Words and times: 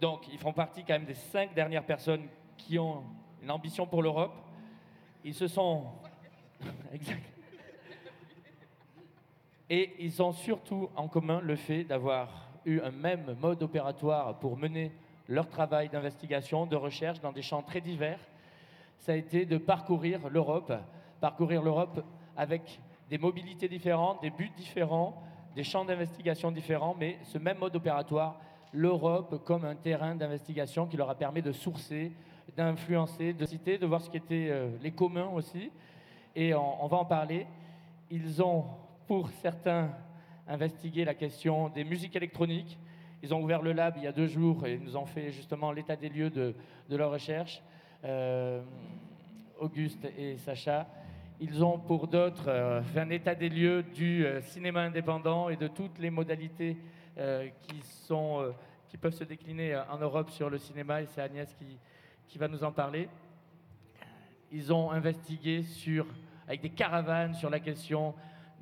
Donc, 0.00 0.28
ils 0.32 0.38
font 0.38 0.52
partie 0.52 0.84
quand 0.84 0.94
même 0.94 1.04
des 1.04 1.14
cinq 1.14 1.54
dernières 1.54 1.84
personnes 1.84 2.28
qui 2.56 2.78
ont 2.78 3.02
une 3.42 3.50
ambition 3.50 3.86
pour 3.86 4.02
l'Europe. 4.02 4.34
Ils 5.24 5.34
se 5.34 5.48
sont. 5.48 5.86
exact. 6.92 7.24
Et 9.68 9.94
ils 9.98 10.22
ont 10.22 10.32
surtout 10.32 10.90
en 10.94 11.08
commun 11.08 11.40
le 11.40 11.56
fait 11.56 11.84
d'avoir 11.84 12.48
eu 12.64 12.80
un 12.80 12.90
même 12.90 13.36
mode 13.40 13.62
opératoire 13.62 14.38
pour 14.38 14.56
mener 14.56 14.92
leur 15.28 15.48
travail 15.48 15.88
d'investigation, 15.88 16.66
de 16.66 16.76
recherche 16.76 17.20
dans 17.20 17.32
des 17.32 17.42
champs 17.42 17.62
très 17.62 17.80
divers. 17.80 18.20
Ça 18.98 19.12
a 19.12 19.16
été 19.16 19.44
de 19.44 19.58
parcourir 19.58 20.28
l'Europe, 20.28 20.72
parcourir 21.20 21.62
l'Europe 21.62 22.04
avec 22.36 22.80
des 23.08 23.18
mobilités 23.18 23.68
différentes, 23.68 24.20
des 24.22 24.30
buts 24.30 24.52
différents, 24.56 25.20
des 25.54 25.64
champs 25.64 25.84
d'investigation 25.84 26.52
différents, 26.52 26.94
mais 26.98 27.18
ce 27.24 27.38
même 27.38 27.58
mode 27.58 27.74
opératoire, 27.74 28.38
l'Europe 28.72 29.42
comme 29.44 29.64
un 29.64 29.74
terrain 29.74 30.14
d'investigation 30.14 30.86
qui 30.86 30.96
leur 30.96 31.10
a 31.10 31.14
permis 31.14 31.42
de 31.42 31.52
sourcer, 31.52 32.12
d'influencer, 32.56 33.32
de 33.32 33.44
citer, 33.46 33.78
de 33.78 33.86
voir 33.86 34.00
ce 34.00 34.10
qui 34.10 34.16
était 34.16 34.48
euh, 34.50 34.68
les 34.82 34.90
communs 34.90 35.28
aussi. 35.28 35.70
Et 36.34 36.54
on, 36.54 36.86
va 36.86 36.98
en 36.98 37.04
parler. 37.04 37.46
Ils 38.10 38.42
ont, 38.42 38.64
pour 39.06 39.30
certains, 39.42 39.90
investigué 40.46 41.04
la 41.04 41.14
question 41.14 41.70
des 41.70 41.82
musiques 41.82 42.14
électroniques. 42.14 42.78
Ils 43.22 43.34
ont 43.34 43.42
ouvert 43.42 43.62
le 43.62 43.72
lab 43.72 43.94
il 43.96 44.02
y 44.02 44.06
a 44.06 44.12
deux 44.12 44.26
jours 44.26 44.66
et 44.66 44.78
nous 44.78 44.96
ont 44.96 45.06
fait 45.06 45.32
justement 45.32 45.72
l'état 45.72 45.96
des 45.96 46.10
lieux 46.10 46.28
de, 46.28 46.54
de 46.90 46.96
leur 46.96 47.10
recherche. 47.10 47.62
Euh, 48.04 48.62
Auguste 49.58 50.06
et 50.18 50.36
Sacha. 50.36 50.86
Ils 51.40 51.62
ont 51.62 51.78
pour 51.78 52.06
d'autres 52.06 52.48
euh, 52.48 52.82
fait 52.82 53.00
un 53.00 53.10
état 53.10 53.34
des 53.34 53.48
lieux 53.48 53.82
du 53.82 54.24
euh, 54.24 54.40
cinéma 54.40 54.82
indépendant 54.82 55.50
et 55.50 55.56
de 55.56 55.68
toutes 55.68 55.98
les 55.98 56.08
modalités 56.08 56.76
euh, 56.76 56.95
qui, 57.62 57.80
sont, 57.82 58.42
euh, 58.42 58.52
qui 58.88 58.98
peuvent 58.98 59.14
se 59.14 59.24
décliner 59.24 59.74
euh, 59.74 59.82
en 59.90 59.98
Europe 59.98 60.30
sur 60.30 60.50
le 60.50 60.58
cinéma, 60.58 61.00
et 61.00 61.06
c'est 61.06 61.22
Agnès 61.22 61.54
qui, 62.28 62.38
va 62.38 62.48
nous 62.48 62.62
en 62.62 62.72
parler. 62.72 63.08
Ils 64.52 64.70
ont 64.70 64.90
investigué 64.90 65.64
avec 66.46 66.60
des 66.60 66.68
caravanes 66.70 67.34
sur 67.34 67.48
la 67.48 67.58
question 67.60 68.14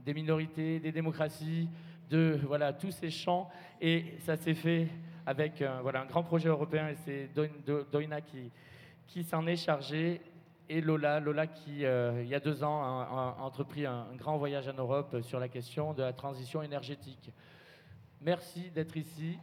des 0.04 0.14
minorités, 0.14 0.78
des 0.78 0.92
démocraties, 0.92 1.68
de 2.08 2.38
voilà, 2.46 2.72
tous 2.72 2.92
ces 2.92 3.10
champs, 3.10 3.50
et 3.80 4.14
ça 4.20 4.36
s'est 4.36 4.54
fait 4.54 4.88
avec 5.26 5.60
euh, 5.60 5.80
voilà, 5.82 6.02
un 6.02 6.06
grand 6.06 6.22
projet 6.22 6.48
européen, 6.48 6.88
et 6.88 6.94
c'est 6.94 7.28
Doin- 7.34 7.48
Do- 7.66 7.84
Doina 7.90 8.20
qui, 8.20 9.24
s'en 9.24 9.44
est 9.48 9.56
chargé, 9.56 10.20
et 10.68 10.80
Lola, 10.80 11.18
Lola 11.18 11.48
qui, 11.48 11.84
euh, 11.84 12.22
il 12.22 12.28
y 12.28 12.34
a 12.36 12.40
deux 12.40 12.62
ans, 12.62 12.82
a, 12.82 13.36
entrepris 13.40 13.84
un, 13.84 14.06
un 14.12 14.16
grand 14.16 14.36
voyage 14.36 14.68
en 14.68 14.74
Europe 14.74 15.20
sur 15.22 15.40
la 15.40 15.48
question 15.48 15.92
de 15.92 16.02
la 16.02 16.12
transition 16.12 16.62
énergétique. 16.62 17.32
Merci 18.24 18.70
d'être 18.70 18.96
ici. 18.96 19.38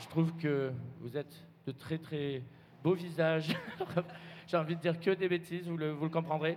Je 0.00 0.06
trouve 0.06 0.32
que 0.36 0.70
vous 1.00 1.16
êtes 1.16 1.34
de 1.66 1.72
très 1.72 1.98
très 1.98 2.44
beaux 2.80 2.94
visages. 2.94 3.56
J'ai 4.46 4.56
envie 4.56 4.76
de 4.76 4.80
dire 4.80 5.00
que 5.00 5.10
des 5.10 5.28
bêtises, 5.28 5.66
vous 5.66 5.76
le, 5.76 5.90
vous 5.90 6.08
comprendrez. 6.08 6.56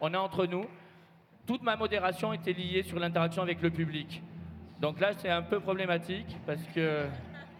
On 0.00 0.12
est 0.12 0.16
entre 0.16 0.46
nous. 0.46 0.66
Toute 1.46 1.62
ma 1.62 1.76
modération 1.76 2.32
était 2.32 2.52
liée 2.52 2.82
sur 2.82 2.98
l'interaction 2.98 3.40
avec 3.40 3.62
le 3.62 3.70
public. 3.70 4.20
Donc 4.80 4.98
là, 4.98 5.12
c'est 5.16 5.30
un 5.30 5.42
peu 5.42 5.60
problématique 5.60 6.36
parce 6.44 6.62
que, 6.74 7.06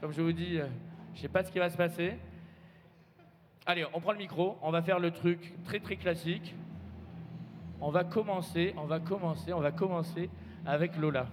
comme 0.01 0.13
je 0.13 0.23
vous 0.23 0.33
dis, 0.33 0.59
euh, 0.59 0.67
je 1.13 1.19
ne 1.19 1.23
sais 1.23 1.29
pas 1.29 1.45
ce 1.45 1.53
qui 1.53 1.61
va 1.61 1.71
se 1.71 1.77
passer. 1.77 2.15
Allez, 3.65 3.87
on 3.95 4.01
prend 4.01 4.11
le 4.11 4.19
micro, 4.19 4.59
on 4.61 4.73
va 4.73 4.83
faire 4.83 4.99
le 4.99 5.13
truc 5.13 5.55
très 5.63 5.79
très 5.79 5.95
classique. 5.95 6.53
On 7.81 7.93
va 7.93 8.03
commencer, 8.03 8.75
on 8.77 8.87
va 8.87 8.99
commencer, 8.99 9.53
on 9.53 9.61
va 9.61 9.71
commencer 9.71 10.29
avec 10.67 10.97
Lola. 10.97 11.29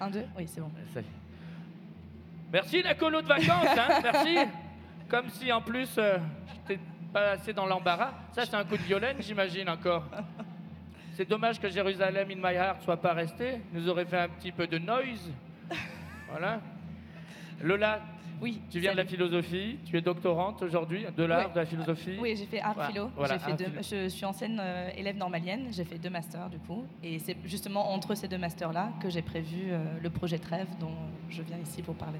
Un, 0.00 0.10
deux 0.10 0.24
Oui, 0.36 0.46
c'est 0.46 0.60
bon. 0.60 0.70
Merci 2.52 2.82
la 2.82 2.94
colo 2.94 3.20
de 3.20 3.26
vacances, 3.26 3.66
hein, 3.66 4.00
merci. 4.02 4.36
Comme 5.08 5.28
si 5.30 5.50
en 5.52 5.60
plus, 5.60 5.96
euh, 5.98 6.18
j'étais 6.52 6.80
pas 7.12 7.32
assez 7.32 7.52
dans 7.52 7.66
l'embarras. 7.66 8.12
Ça, 8.32 8.44
c'est 8.46 8.54
un 8.54 8.64
coup 8.64 8.76
de 8.76 8.82
violène, 8.82 9.16
j'imagine 9.20 9.68
encore. 9.68 10.04
C'est 11.14 11.28
dommage 11.28 11.58
que 11.58 11.68
Jérusalem 11.68 12.30
in 12.30 12.36
my 12.36 12.54
heart 12.54 12.82
soit 12.82 13.00
pas 13.00 13.12
resté. 13.12 13.60
Nous 13.72 13.88
aurait 13.88 14.04
fait 14.04 14.18
un 14.18 14.28
petit 14.28 14.52
peu 14.52 14.66
de 14.66 14.78
noise. 14.78 15.32
Voilà. 16.30 16.60
Lola, 17.60 18.00
Oui. 18.40 18.60
tu 18.70 18.78
viens 18.80 18.92
de 18.92 18.96
la 18.98 19.04
philosophie, 19.04 19.78
tu 19.84 19.96
es 19.96 20.00
doctorante 20.00 20.62
aujourd'hui, 20.62 21.04
de 21.16 21.24
l'art, 21.24 21.46
Oui. 21.46 21.52
de 21.54 21.58
la 21.58 21.66
philosophie. 21.66 22.16
Oui, 22.20 22.34
j'ai 22.36 22.46
fait 22.46 22.60
art 22.60 22.74
Voilà, 22.74 22.88
philo. 22.90 23.10
voilà, 23.16 23.34
J'ai 23.34 23.40
fait 23.40 23.50
art 23.50 23.56
deux- 23.56 23.64
philo. 23.82 23.82
je 24.04 24.08
suis 24.08 24.24
ancienne 24.24 24.58
euh, 24.60 24.90
élève 24.96 25.16
normalienne. 25.16 25.66
J'ai 25.70 25.84
fait 25.84 25.98
deux 25.98 26.10
masters 26.10 26.48
du 26.50 26.58
coup. 26.58 26.84
Et 27.02 27.18
c'est 27.18 27.36
justement 27.44 27.92
entre 27.92 28.14
ces 28.14 28.28
deux 28.28 28.38
masters-là 28.38 28.90
que 29.00 29.10
j'ai 29.10 29.22
prévu 29.22 29.70
euh, 29.70 29.82
le 30.02 30.10
projet 30.10 30.38
de 30.38 30.46
rêve 30.46 30.68
dont 30.80 30.94
je 31.28 31.42
viens 31.42 31.58
ici 31.58 31.82
pour 31.82 31.94
parler. 31.94 32.18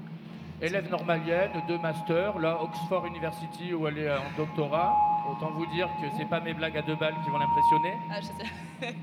Élève 0.61 0.89
normalienne, 0.91 1.51
deux 1.69 1.77
masters, 1.77 2.37
là, 2.37 2.61
Oxford 2.61 3.05
University 3.05 3.73
où 3.73 3.87
elle 3.87 3.97
est 3.99 4.09
euh, 4.09 4.17
en 4.19 4.37
doctorat. 4.37 4.93
Autant 5.31 5.51
vous 5.51 5.65
dire 5.67 5.87
que 6.01 6.07
c'est 6.17 6.27
pas 6.27 6.41
mes 6.41 6.53
blagues 6.53 6.77
à 6.77 6.81
deux 6.81 6.95
balles 6.97 7.15
qui 7.23 7.29
vont 7.29 7.37
l'impressionner. 7.37 7.93
Ah, 8.11 8.19
je 8.19 8.25
sais. 8.25 8.93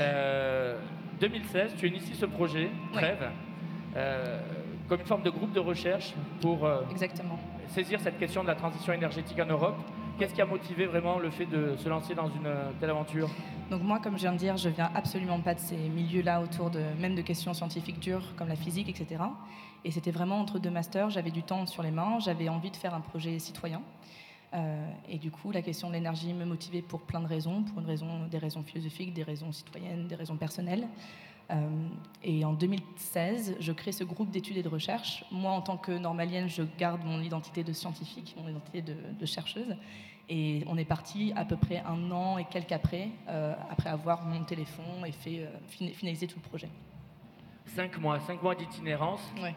Euh, 0.00 0.78
2016, 1.20 1.74
tu 1.78 1.88
inities 1.88 2.14
ce 2.14 2.26
projet. 2.26 2.68
Trêve, 2.92 3.30
euh, 3.96 4.40
comme 4.88 5.00
une 5.00 5.06
forme 5.06 5.22
de 5.22 5.30
groupe 5.30 5.52
de 5.52 5.60
recherche 5.60 6.14
pour 6.40 6.64
euh, 6.64 6.82
Exactement. 6.90 7.38
saisir 7.68 8.00
cette 8.00 8.18
question 8.18 8.42
de 8.42 8.48
la 8.48 8.54
transition 8.54 8.92
énergétique 8.92 9.38
en 9.40 9.46
Europe. 9.46 9.76
Qu'est-ce 10.18 10.34
qui 10.34 10.42
a 10.42 10.46
motivé 10.46 10.86
vraiment 10.86 11.18
le 11.18 11.30
fait 11.30 11.46
de 11.46 11.74
se 11.76 11.88
lancer 11.88 12.14
dans 12.14 12.28
une 12.28 12.46
euh, 12.46 12.70
telle 12.78 12.90
aventure? 12.90 13.28
Donc 13.70 13.82
moi, 13.82 13.98
comme 13.98 14.14
je 14.14 14.22
viens 14.22 14.32
de 14.32 14.38
dire, 14.38 14.56
je 14.56 14.68
viens 14.68 14.90
absolument 14.94 15.40
pas 15.40 15.54
de 15.54 15.60
ces 15.60 15.76
milieux-là 15.76 16.40
autour 16.40 16.70
de 16.70 16.80
même 17.00 17.14
de 17.14 17.22
questions 17.22 17.54
scientifiques 17.54 17.98
dures 17.98 18.34
comme 18.36 18.48
la 18.48 18.56
physique, 18.56 18.88
etc. 18.88 19.22
Et 19.84 19.90
c'était 19.90 20.12
vraiment 20.12 20.38
entre 20.38 20.58
deux 20.58 20.70
masters. 20.70 21.10
J'avais 21.10 21.30
du 21.30 21.42
temps 21.42 21.66
sur 21.66 21.82
les 21.82 21.90
mains. 21.90 22.18
J'avais 22.20 22.48
envie 22.48 22.70
de 22.70 22.76
faire 22.76 22.94
un 22.94 23.00
projet 23.00 23.38
citoyen. 23.38 23.82
Euh, 24.54 24.88
et 25.08 25.18
du 25.18 25.30
coup, 25.30 25.50
la 25.50 25.62
question 25.62 25.88
de 25.88 25.94
l'énergie 25.94 26.32
me 26.32 26.44
motivait 26.44 26.82
pour 26.82 27.00
plein 27.00 27.20
de 27.20 27.26
raisons, 27.26 27.62
pour 27.62 27.80
une 27.80 27.86
raison, 27.86 28.26
des 28.30 28.38
raisons 28.38 28.62
philosophiques, 28.62 29.12
des 29.12 29.24
raisons 29.24 29.50
citoyennes, 29.50 30.06
des 30.06 30.14
raisons 30.14 30.36
personnelles. 30.36 30.86
Euh, 31.50 31.88
et 32.22 32.44
en 32.44 32.52
2016, 32.54 33.56
je 33.60 33.72
crée 33.72 33.92
ce 33.92 34.02
groupe 34.04 34.30
d'études 34.30 34.56
et 34.56 34.62
de 34.62 34.68
recherche. 34.68 35.24
Moi, 35.30 35.50
en 35.52 35.60
tant 35.60 35.76
que 35.76 35.92
normalienne, 35.92 36.48
je 36.48 36.62
garde 36.78 37.04
mon 37.04 37.20
identité 37.20 37.62
de 37.62 37.72
scientifique, 37.72 38.34
mon 38.42 38.48
identité 38.48 38.80
de, 38.82 38.96
de 39.18 39.26
chercheuse. 39.26 39.76
Et 40.30 40.64
on 40.68 40.78
est 40.78 40.86
parti 40.86 41.32
à 41.36 41.44
peu 41.44 41.56
près 41.56 41.82
un 41.86 42.10
an 42.10 42.38
et 42.38 42.44
quelques 42.46 42.72
après, 42.72 43.10
euh, 43.28 43.54
après 43.70 43.90
avoir 43.90 44.24
monté 44.24 44.56
les 44.56 44.64
fonds 44.64 45.04
et 45.04 45.12
fait, 45.12 45.40
euh, 45.40 45.48
fin- 45.68 45.92
finalisé 45.92 46.26
tout 46.26 46.38
le 46.42 46.48
projet. 46.48 46.68
Cinq 47.66 47.98
mois, 47.98 48.18
cinq 48.20 48.42
mois 48.42 48.54
d'itinérance. 48.54 49.20
Ouais. 49.42 49.54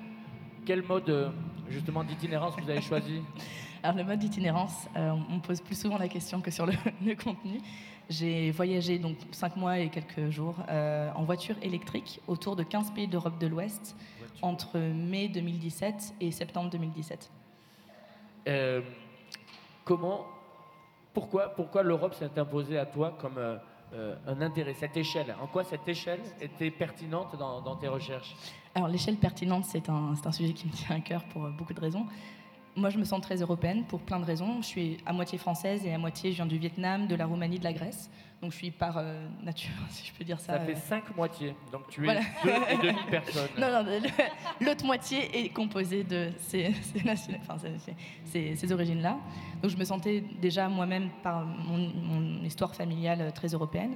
Quel 0.66 0.81
mode 0.84 1.31
justement 1.69 2.03
d'itinérance 2.03 2.53
vous 2.61 2.69
avez 2.69 2.81
choisi 2.81 3.22
Alors 3.83 3.95
le 3.95 4.03
mode 4.03 4.19
d'itinérance, 4.19 4.88
euh, 4.95 5.11
on 5.29 5.35
me 5.35 5.39
pose 5.39 5.61
plus 5.61 5.79
souvent 5.79 5.97
la 5.97 6.07
question 6.07 6.41
que 6.41 6.50
sur 6.50 6.66
le, 6.66 6.73
le 7.05 7.16
contenu. 7.16 7.59
J'ai 8.09 8.51
voyagé 8.51 8.97
donc 8.97 9.17
cinq 9.31 9.55
mois 9.55 9.79
et 9.79 9.89
quelques 9.89 10.29
jours 10.29 10.56
euh, 10.69 11.11
en 11.13 11.23
voiture 11.23 11.56
électrique 11.61 12.19
autour 12.27 12.56
de 12.56 12.63
15 12.63 12.91
pays 12.91 13.07
d'Europe 13.07 13.38
de 13.38 13.47
l'Ouest 13.47 13.95
entre 14.41 14.79
mai 14.79 15.27
2017 15.27 16.16
et 16.22 16.31
septembre 16.31 16.69
2017. 16.72 17.31
Euh, 18.47 18.81
Comment, 19.88 20.25
pourquoi, 21.13 21.47
pourquoi 21.56 21.81
l'Europe 21.81 22.13
s'est 22.13 22.38
imposée 22.38 22.77
à 22.77 22.85
toi 22.85 23.17
comme 23.22 23.39
euh, 23.94 24.16
un 24.28 24.42
intérêt, 24.42 24.74
cette 24.74 24.98
échelle 24.98 25.36
En 25.42 25.48
quoi 25.48 25.64
cette 25.64 25.88
échelle 25.88 26.20
était 26.42 26.72
pertinente 26.72 27.38
dans, 27.38 27.75
tes 27.78 27.88
recherches? 27.88 28.36
Alors 28.75 28.90
l'échelle 28.90 29.16
pertinente, 29.16 29.66
c'est 29.66 29.90
un, 29.90 30.14
un 30.24 30.31
sujet 30.31 30.53
qui 30.53 30.68
me 30.68 30.72
tient 30.72 30.96
à 30.96 31.00
cœur 31.00 31.24
pour 31.25 31.48
beaucoup 31.50 31.74
de 31.74 31.80
raisons. 31.80 32.06
Moi, 32.77 32.91
je 32.91 32.99
me 32.99 33.03
sens 33.05 33.19
très 33.21 33.38
européenne 33.38 33.83
pour 33.85 34.01
plein 34.01 34.19
de 34.19 34.25
raisons. 34.25 34.61
Je 34.61 34.67
suis 34.67 34.97
à 35.05 35.11
moitié 35.11 35.39
française 35.39 35.83
et 35.83 35.91
à 35.93 35.97
moitié, 35.97 36.29
je 36.31 36.35
viens 36.35 36.45
du 36.45 36.59
Vietnam, 36.59 37.07
de 37.07 37.15
la 37.15 37.25
Roumanie, 37.25 37.57
de 37.57 37.63
la 37.63 37.73
Grèce. 37.73 38.09
Donc 38.39 38.51
je 38.51 38.57
suis 38.57 38.69
par 38.69 38.99
euh, 38.99 39.27
nature, 39.41 39.71
si 39.89 40.05
je 40.05 40.13
peux 40.13 40.23
dire 40.23 40.39
ça. 40.39 40.53
Ça 40.53 40.59
fait 40.59 40.73
euh, 40.75 40.79
cinq 40.88 41.15
moitiés, 41.17 41.55
donc 41.71 41.89
tu 41.89 42.01
es 42.01 42.03
voilà. 42.03 42.19
deux 42.43 42.51
et 42.71 42.77
demi 42.93 42.99
personnes. 43.09 43.49
Non, 43.57 43.71
non, 43.83 43.99
l'autre 44.61 44.85
moitié 44.85 45.39
est 45.45 45.49
composée 45.49 46.03
de 46.03 46.29
ces, 46.38 46.71
ces, 46.83 47.01
enfin, 47.41 47.56
ces- 48.25 48.56
ces- 48.56 48.71
origines-là. 48.71 49.18
Donc 49.63 49.71
je 49.71 49.75
me 49.77 49.83
sentais 49.83 50.23
déjà 50.39 50.69
moi-même 50.69 51.09
par 51.23 51.44
mon, 51.47 51.77
mon 51.95 52.44
histoire 52.44 52.75
familiale 52.75 53.21
euh, 53.21 53.31
très 53.31 53.47
européenne. 53.47 53.95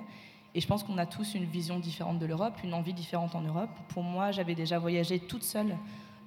Et 0.56 0.60
je 0.60 0.66
pense 0.66 0.84
qu'on 0.84 0.98
a 0.98 1.06
tous 1.06 1.36
une 1.36 1.45
vision 1.45 1.77
différente 1.80 2.18
de 2.18 2.25
l'Europe, 2.25 2.56
une 2.63 2.74
envie 2.74 2.94
différente 2.94 3.36
en 3.36 3.42
Europe. 3.42 3.69
Pour 3.89 4.01
moi, 4.01 4.31
j'avais 4.31 4.56
déjà 4.56 4.80
voyagé 4.80 5.19
toute 5.19 5.44
seule 5.44 5.77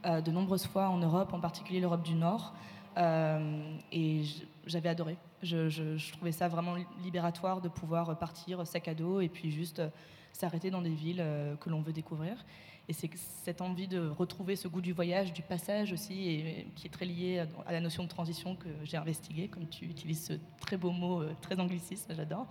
de 0.04 0.30
nombreuses 0.30 0.66
fois 0.66 0.88
en 0.88 0.98
Europe, 0.98 1.32
en 1.32 1.40
particulier 1.40 1.80
l'Europe 1.80 2.02
du 2.02 2.14
Nord. 2.14 2.54
Euh, 2.96 3.76
et 3.92 4.22
j'avais 4.66 4.88
adoré. 4.88 5.16
Je, 5.42 6.12
trouvais 6.12 6.32
ça 6.32 6.48
vraiment 6.48 6.76
libératoire 7.02 7.60
de 7.60 7.68
pouvoir 7.68 8.18
partir 8.18 8.66
sac 8.66 8.88
à 8.88 8.94
dos 8.94 9.20
et 9.20 9.28
puis 9.28 9.50
juste 9.50 9.80
euh, 9.80 9.88
s'arrêter 10.34 10.70
dans 10.70 10.82
des 10.82 10.94
villes 10.94 11.20
euh, 11.20 11.56
que 11.56 11.70
l'on 11.70 11.80
veut 11.80 11.92
découvrir. 11.92 12.44
Et 12.88 12.92
c'est 12.92 13.10
cette 13.44 13.62
envie 13.62 13.88
de 13.88 14.08
retrouver 14.08 14.56
ce 14.56 14.68
goût 14.68 14.82
du 14.82 14.92
voyage, 14.92 15.32
du 15.32 15.40
passage 15.40 15.92
aussi, 15.92 16.28
et, 16.28 16.66
qui 16.76 16.86
est 16.86 16.90
très 16.90 17.06
lié 17.06 17.46
à, 17.66 17.72
la 17.72 17.80
notion 17.80 18.02
de 18.04 18.08
transition 18.08 18.56
que 18.56 18.68
j'ai 18.82 18.98
investiguée, 18.98 19.48
comme 19.48 19.66
tu 19.68 19.86
utilises 19.86 20.26
ce 20.26 20.32
très 20.60 20.76
beau 20.76 20.90
mot, 20.90 21.22
euh, 21.22 21.32
très 21.40 21.58
anglicisme, 21.58 22.12
j'adore. 22.14 22.46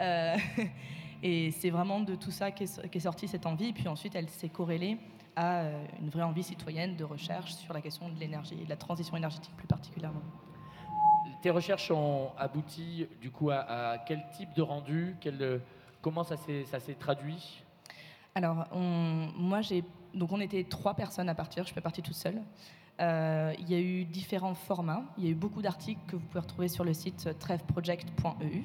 Euh, 0.00 0.36
et 1.22 1.50
c'est 1.50 1.70
vraiment 1.70 2.00
de 2.00 2.14
tout 2.14 2.30
ça 2.30 2.52
qu'est 2.52 2.88
qu'est 2.90 3.00
sortie 3.00 3.26
cette 3.26 3.46
envie. 3.46 3.68
Et 3.68 3.72
puis 3.72 3.88
ensuite, 3.88 4.14
elle 4.14 4.28
s'est 4.28 4.48
corrélée 4.48 4.98
à 5.36 5.64
une 6.00 6.10
vraie 6.10 6.22
envie 6.22 6.42
citoyenne 6.42 6.96
de 6.96 7.04
recherche 7.04 7.54
sur 7.54 7.72
la 7.72 7.80
question 7.80 8.08
de 8.08 8.18
l'énergie 8.18 8.56
et 8.60 8.64
de 8.64 8.70
la 8.70 8.76
transition 8.76 9.16
énergétique 9.16 9.54
plus 9.56 9.66
particulièrement. 9.66 10.22
Tes 11.42 11.50
recherches 11.50 11.90
ont 11.90 12.30
abouti 12.38 13.06
du 13.20 13.30
coup 13.30 13.50
à, 13.50 13.98
quel 14.06 14.24
type 14.36 14.52
de 14.54 14.62
rendu 14.62 15.16
Comment 16.00 16.24
ça 16.24 16.36
s'est 16.36 16.96
traduit? 16.98 17.62
Alors, 18.34 18.66
moi, 18.74 19.60
j'ai 19.60 19.84
donc 20.14 20.32
on 20.32 20.40
était 20.40 20.64
trois 20.64 20.94
personnes 20.94 21.28
à 21.28 21.34
partir. 21.34 21.62
Je 21.62 21.68
suis 21.68 21.74
pas 21.74 21.80
partie 21.80 22.02
toute 22.02 22.14
seule. 22.14 22.42
Euh, 23.00 23.54
il 23.58 23.70
y 23.70 23.74
a 23.74 23.80
eu 23.80 24.04
différents 24.04 24.54
formats. 24.54 25.02
Il 25.18 25.24
y 25.24 25.28
a 25.28 25.30
eu 25.30 25.34
beaucoup 25.34 25.62
d'articles 25.62 26.00
que 26.06 26.16
vous 26.16 26.22
pouvez 26.26 26.40
retrouver 26.40 26.68
sur 26.68 26.84
le 26.84 26.92
site 26.92 27.28
trevproject.eu. 27.38 28.64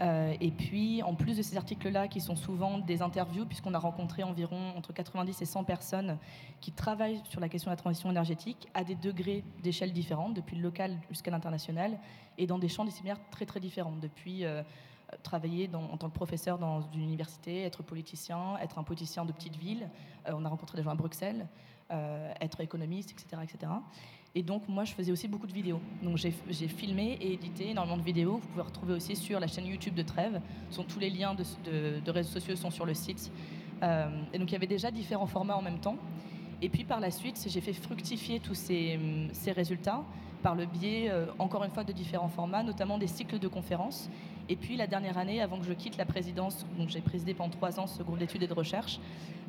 Euh, 0.00 0.34
et 0.40 0.50
puis, 0.50 1.02
en 1.02 1.14
plus 1.14 1.36
de 1.36 1.42
ces 1.42 1.56
articles-là, 1.56 2.08
qui 2.08 2.20
sont 2.20 2.36
souvent 2.36 2.78
des 2.78 3.02
interviews, 3.02 3.44
puisqu'on 3.44 3.74
a 3.74 3.78
rencontré 3.78 4.22
environ 4.22 4.72
entre 4.76 4.92
90 4.92 5.42
et 5.42 5.44
100 5.44 5.64
personnes 5.64 6.16
qui 6.60 6.72
travaillent 6.72 7.20
sur 7.28 7.40
la 7.40 7.48
question 7.48 7.70
de 7.70 7.72
la 7.72 7.76
transition 7.76 8.10
énergétique 8.10 8.68
à 8.72 8.82
des 8.82 8.94
degrés 8.94 9.44
d'échelle 9.62 9.92
différents, 9.92 10.30
depuis 10.30 10.56
le 10.56 10.62
local 10.62 10.96
jusqu'à 11.10 11.30
l'international, 11.30 11.98
et 12.38 12.46
dans 12.46 12.58
des 12.58 12.68
champs 12.68 12.84
disciplinaires 12.84 13.20
très 13.30 13.44
très 13.44 13.60
différents, 13.60 13.96
depuis 14.00 14.44
euh, 14.44 14.62
travailler 15.22 15.68
en 15.74 15.96
tant 15.98 16.08
que 16.08 16.14
professeur 16.14 16.58
dans 16.58 16.80
une 16.94 17.02
université, 17.02 17.62
être 17.62 17.82
politicien, 17.82 18.56
être 18.62 18.78
un 18.78 18.84
politicien 18.84 19.24
de 19.24 19.32
petite 19.32 19.56
ville. 19.56 19.88
Euh, 20.28 20.32
on 20.34 20.44
a 20.46 20.48
rencontré 20.48 20.78
des 20.78 20.82
gens 20.82 20.90
à 20.90 20.94
Bruxelles, 20.94 21.46
être 22.40 22.60
économiste, 22.60 23.10
etc., 23.10 23.42
etc. 23.42 23.72
Et 24.34 24.42
donc, 24.42 24.68
moi, 24.68 24.84
je 24.84 24.92
faisais 24.92 25.10
aussi 25.10 25.26
beaucoup 25.26 25.48
de 25.48 25.52
vidéos. 25.52 25.80
Donc, 26.02 26.16
j'ai 26.16 26.68
filmé 26.68 27.18
et 27.20 27.32
édité 27.32 27.70
énormément 27.70 27.96
de 27.96 28.02
vidéos. 28.02 28.38
Vous 28.40 28.48
pouvez 28.48 28.62
retrouver 28.62 28.94
aussi 28.94 29.16
sur 29.16 29.40
la 29.40 29.48
chaîne 29.48 29.66
YouTube 29.66 29.94
de 29.94 30.02
Trèves. 30.02 30.40
Tous 30.88 31.00
les 31.00 31.10
liens 31.10 31.34
de, 31.34 32.10
réseaux 32.10 32.30
sociaux 32.30 32.54
sont 32.54 32.70
sur 32.70 32.86
le 32.86 32.94
site. 32.94 33.32
Euh, 33.82 34.08
et 34.32 34.38
donc, 34.38 34.48
il 34.50 34.52
y 34.52 34.56
avait 34.56 34.68
déjà 34.68 34.90
différents 34.92 35.26
formats 35.26 35.56
en 35.56 35.62
même 35.62 35.80
temps. 35.80 35.96
Et 36.62 36.68
puis, 36.68 36.84
par 36.84 37.00
la 37.00 37.10
suite, 37.10 37.44
j'ai 37.48 37.60
fait 37.60 37.72
fructifier 37.72 38.38
tous 38.38 38.54
ces, 38.54 39.00
ces 39.32 39.50
résultats 39.50 40.04
par 40.42 40.54
le 40.54 40.66
biais, 40.66 41.08
euh, 41.10 41.26
encore 41.38 41.64
une 41.64 41.70
fois, 41.70 41.84
de 41.84 41.92
différents 41.92 42.28
formats, 42.28 42.62
notamment 42.62 42.98
des 42.98 43.08
cycles 43.08 43.38
de 43.38 43.48
conférences. 43.48 44.08
Et 44.50 44.56
puis 44.56 44.76
la 44.76 44.88
dernière 44.88 45.16
année, 45.16 45.40
avant 45.40 45.60
que 45.60 45.64
je 45.64 45.72
quitte 45.72 45.96
la 45.96 46.04
présidence, 46.04 46.66
donc 46.76 46.88
j'ai 46.88 47.00
présidé 47.00 47.34
pendant 47.34 47.50
trois 47.50 47.78
ans 47.78 47.86
ce 47.86 48.02
groupe 48.02 48.18
d'études 48.18 48.42
et 48.42 48.48
de 48.48 48.52
recherche, 48.52 48.98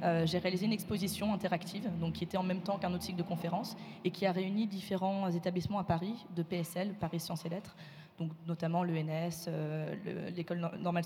euh, 0.03 0.27
j'ai 0.27 0.37
réalisé 0.37 0.67
une 0.67 0.73
exposition 0.73 1.33
interactive, 1.33 1.89
donc 1.99 2.13
qui 2.13 2.23
était 2.23 2.37
en 2.37 2.43
même 2.43 2.61
temps 2.61 2.77
qu'un 2.77 2.93
autre 2.93 3.03
cycle 3.03 3.17
de 3.17 3.23
conférences 3.23 3.75
et 4.05 4.11
qui 4.11 4.27
a 4.27 4.31
réuni 4.31 4.67
différents 4.67 5.27
établissements 5.31 5.79
à 5.79 5.83
Paris 5.83 6.13
de 6.35 6.43
PSL, 6.43 6.93
Paris 6.99 7.19
Sciences 7.19 7.43
et 7.45 7.49
Lettres, 7.49 7.75
donc 8.19 8.29
notamment 8.45 8.83
l'ENS, 8.83 9.45
euh, 9.47 9.95
l'école 10.35 10.59
normale 10.79 11.03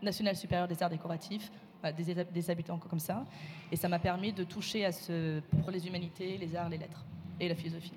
nationale 0.00 0.34
supérieure 0.34 0.66
des 0.66 0.82
arts 0.82 0.88
décoratifs, 0.88 1.52
des, 1.94 2.24
des, 2.24 2.50
habitants 2.50 2.78
comme 2.78 3.00
ça. 3.00 3.26
Et 3.70 3.76
ça 3.76 3.86
m'a 3.86 3.98
permis 3.98 4.32
de 4.32 4.44
toucher 4.44 4.86
à 4.86 4.92
ce, 4.92 5.40
pour 5.60 5.70
les 5.70 5.86
humanités, 5.86 6.38
les 6.38 6.56
arts, 6.56 6.70
les 6.70 6.78
lettres 6.78 7.04
et 7.38 7.50
la 7.50 7.54
philosophie. 7.54 7.92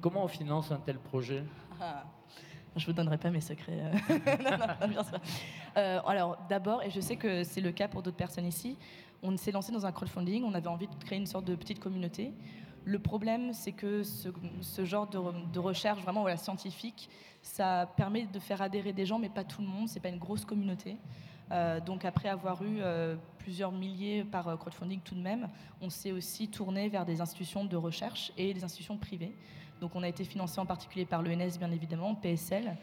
Comment 0.00 0.24
on 0.24 0.28
finance 0.28 0.72
un 0.72 0.78
tel 0.78 0.98
projet? 0.98 1.44
Ah, 1.80 2.04
Je 2.76 2.86
vous 2.86 2.92
donnerai 2.92 3.18
pas 3.18 3.30
mes 3.30 3.40
secrets. 3.40 3.80
Euh, 5.78 6.00
alors, 6.06 6.36
d'abord, 6.50 6.82
et 6.82 6.90
je 6.90 7.00
sais 7.00 7.16
que 7.16 7.44
c'est 7.44 7.62
le 7.62 7.72
cas 7.72 7.88
pour 7.88 8.02
d'autres 8.02 8.16
personnes 8.16 8.44
ici, 8.44 8.76
on 9.22 9.34
s'est 9.38 9.52
lancé 9.52 9.72
dans 9.72 9.86
un 9.86 9.92
crowdfunding, 9.92 10.44
on 10.44 10.52
avait 10.52 10.68
envie 10.68 10.86
de 10.86 10.94
créer 11.02 11.18
une 11.18 11.26
sorte 11.26 11.46
de 11.46 11.54
petite 11.54 11.80
communauté. 11.80 12.30
Le 12.84 12.98
problème, 12.98 13.54
c'est 13.54 13.72
que 13.72 14.02
ce, 14.02 14.84
genre 14.84 15.06
de, 15.06 15.58
recherche 15.58 16.02
vraiment 16.02 16.20
voilà, 16.20 16.36
scientifique, 16.36 17.08
ça 17.40 17.90
permet 17.96 18.26
de 18.26 18.38
faire 18.38 18.60
adhérer 18.60 18.92
des 18.92 19.06
gens, 19.06 19.18
mais 19.18 19.30
pas 19.30 19.44
tout 19.44 19.62
le 19.62 19.68
monde, 19.68 19.88
c'est 19.88 20.00
pas 20.00 20.10
une 20.10 20.18
grosse 20.18 20.44
communauté. 20.44 20.98
Euh, 21.52 21.80
donc 21.80 22.04
après 22.04 22.28
avoir 22.28 22.62
eu 22.62 22.80
euh, 22.80 23.16
plusieurs 23.38 23.72
milliers 23.72 24.24
par 24.24 24.58
crowdfunding 24.58 25.00
tout 25.00 25.14
de 25.14 25.22
même, 25.22 25.48
on 25.80 25.88
s'est 25.88 26.12
aussi 26.12 26.48
tourné 26.48 26.90
vers 26.90 27.06
des 27.06 27.22
institutions 27.22 27.64
de 27.64 27.76
recherche 27.76 28.30
et 28.36 28.52
des 28.52 28.62
institutions 28.62 28.98
privées. 28.98 29.34
Donc 29.82 29.96
on 29.96 30.04
a 30.04 30.08
été 30.08 30.22
financé 30.22 30.60
en 30.60 30.64
particulier 30.64 31.04
par 31.04 31.22
l'ENS, 31.22 31.58
bien 31.58 31.72
évidemment, 31.72 32.14
PSL, 32.14 32.76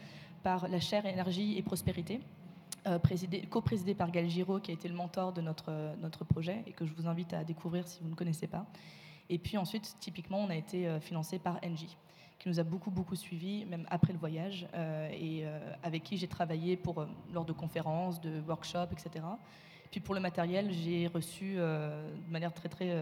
par 0.44 0.68
la 0.68 0.82
chaire 0.82 1.06
Énergie 1.06 1.58
et 1.58 1.62
Prospérité, 1.62 2.20
euh, 2.88 3.00
co-présidée 3.50 3.94
par 3.94 4.12
Gal 4.12 4.30
Giraud, 4.30 4.60
qui 4.60 4.72
a 4.72 4.74
été 4.74 4.90
le 4.90 4.96
mentor 4.96 5.32
de 5.32 5.40
notre, 5.40 5.72
notre 6.02 6.26
projet 6.26 6.62
et 6.68 6.74
que 6.74 6.86
je 6.86 6.94
vous 6.94 7.08
invite 7.08 7.32
à 7.32 7.46
découvrir 7.46 7.88
si 7.88 8.02
vous 8.04 8.10
ne 8.10 8.16
connaissez 8.16 8.48
pas. 8.48 8.66
Et 9.30 9.38
puis 9.38 9.56
ensuite, 9.56 9.96
typiquement, 10.02 10.40
on 10.40 10.50
a 10.50 10.58
été 10.58 10.90
euh, 10.90 11.00
financé 11.00 11.40
par 11.40 11.58
Engie, 11.64 11.96
qui 12.38 12.50
nous 12.50 12.60
a 12.60 12.64
beaucoup, 12.64 12.92
beaucoup 12.92 13.16
suivis, 13.16 13.64
même 13.64 13.88
après 13.90 14.12
le 14.12 14.20
voyage, 14.20 14.68
euh, 14.74 15.10
et 15.14 15.46
avec 15.84 16.04
qui 16.04 16.18
j'ai 16.18 16.28
travaillé 16.28 16.76
pour, 16.76 17.06
lors 17.32 17.46
de 17.46 17.54
conférences, 17.54 18.20
de 18.20 18.42
workshops, 18.46 18.92
etc. 18.92 19.24
Puis 19.90 20.02
pour 20.02 20.16
le 20.16 20.20
matériel, 20.20 20.70
j'ai 20.74 21.08
reçu 21.08 21.56
de 21.56 22.30
manière 22.30 22.54
très, 22.54 22.68
très 22.68 22.94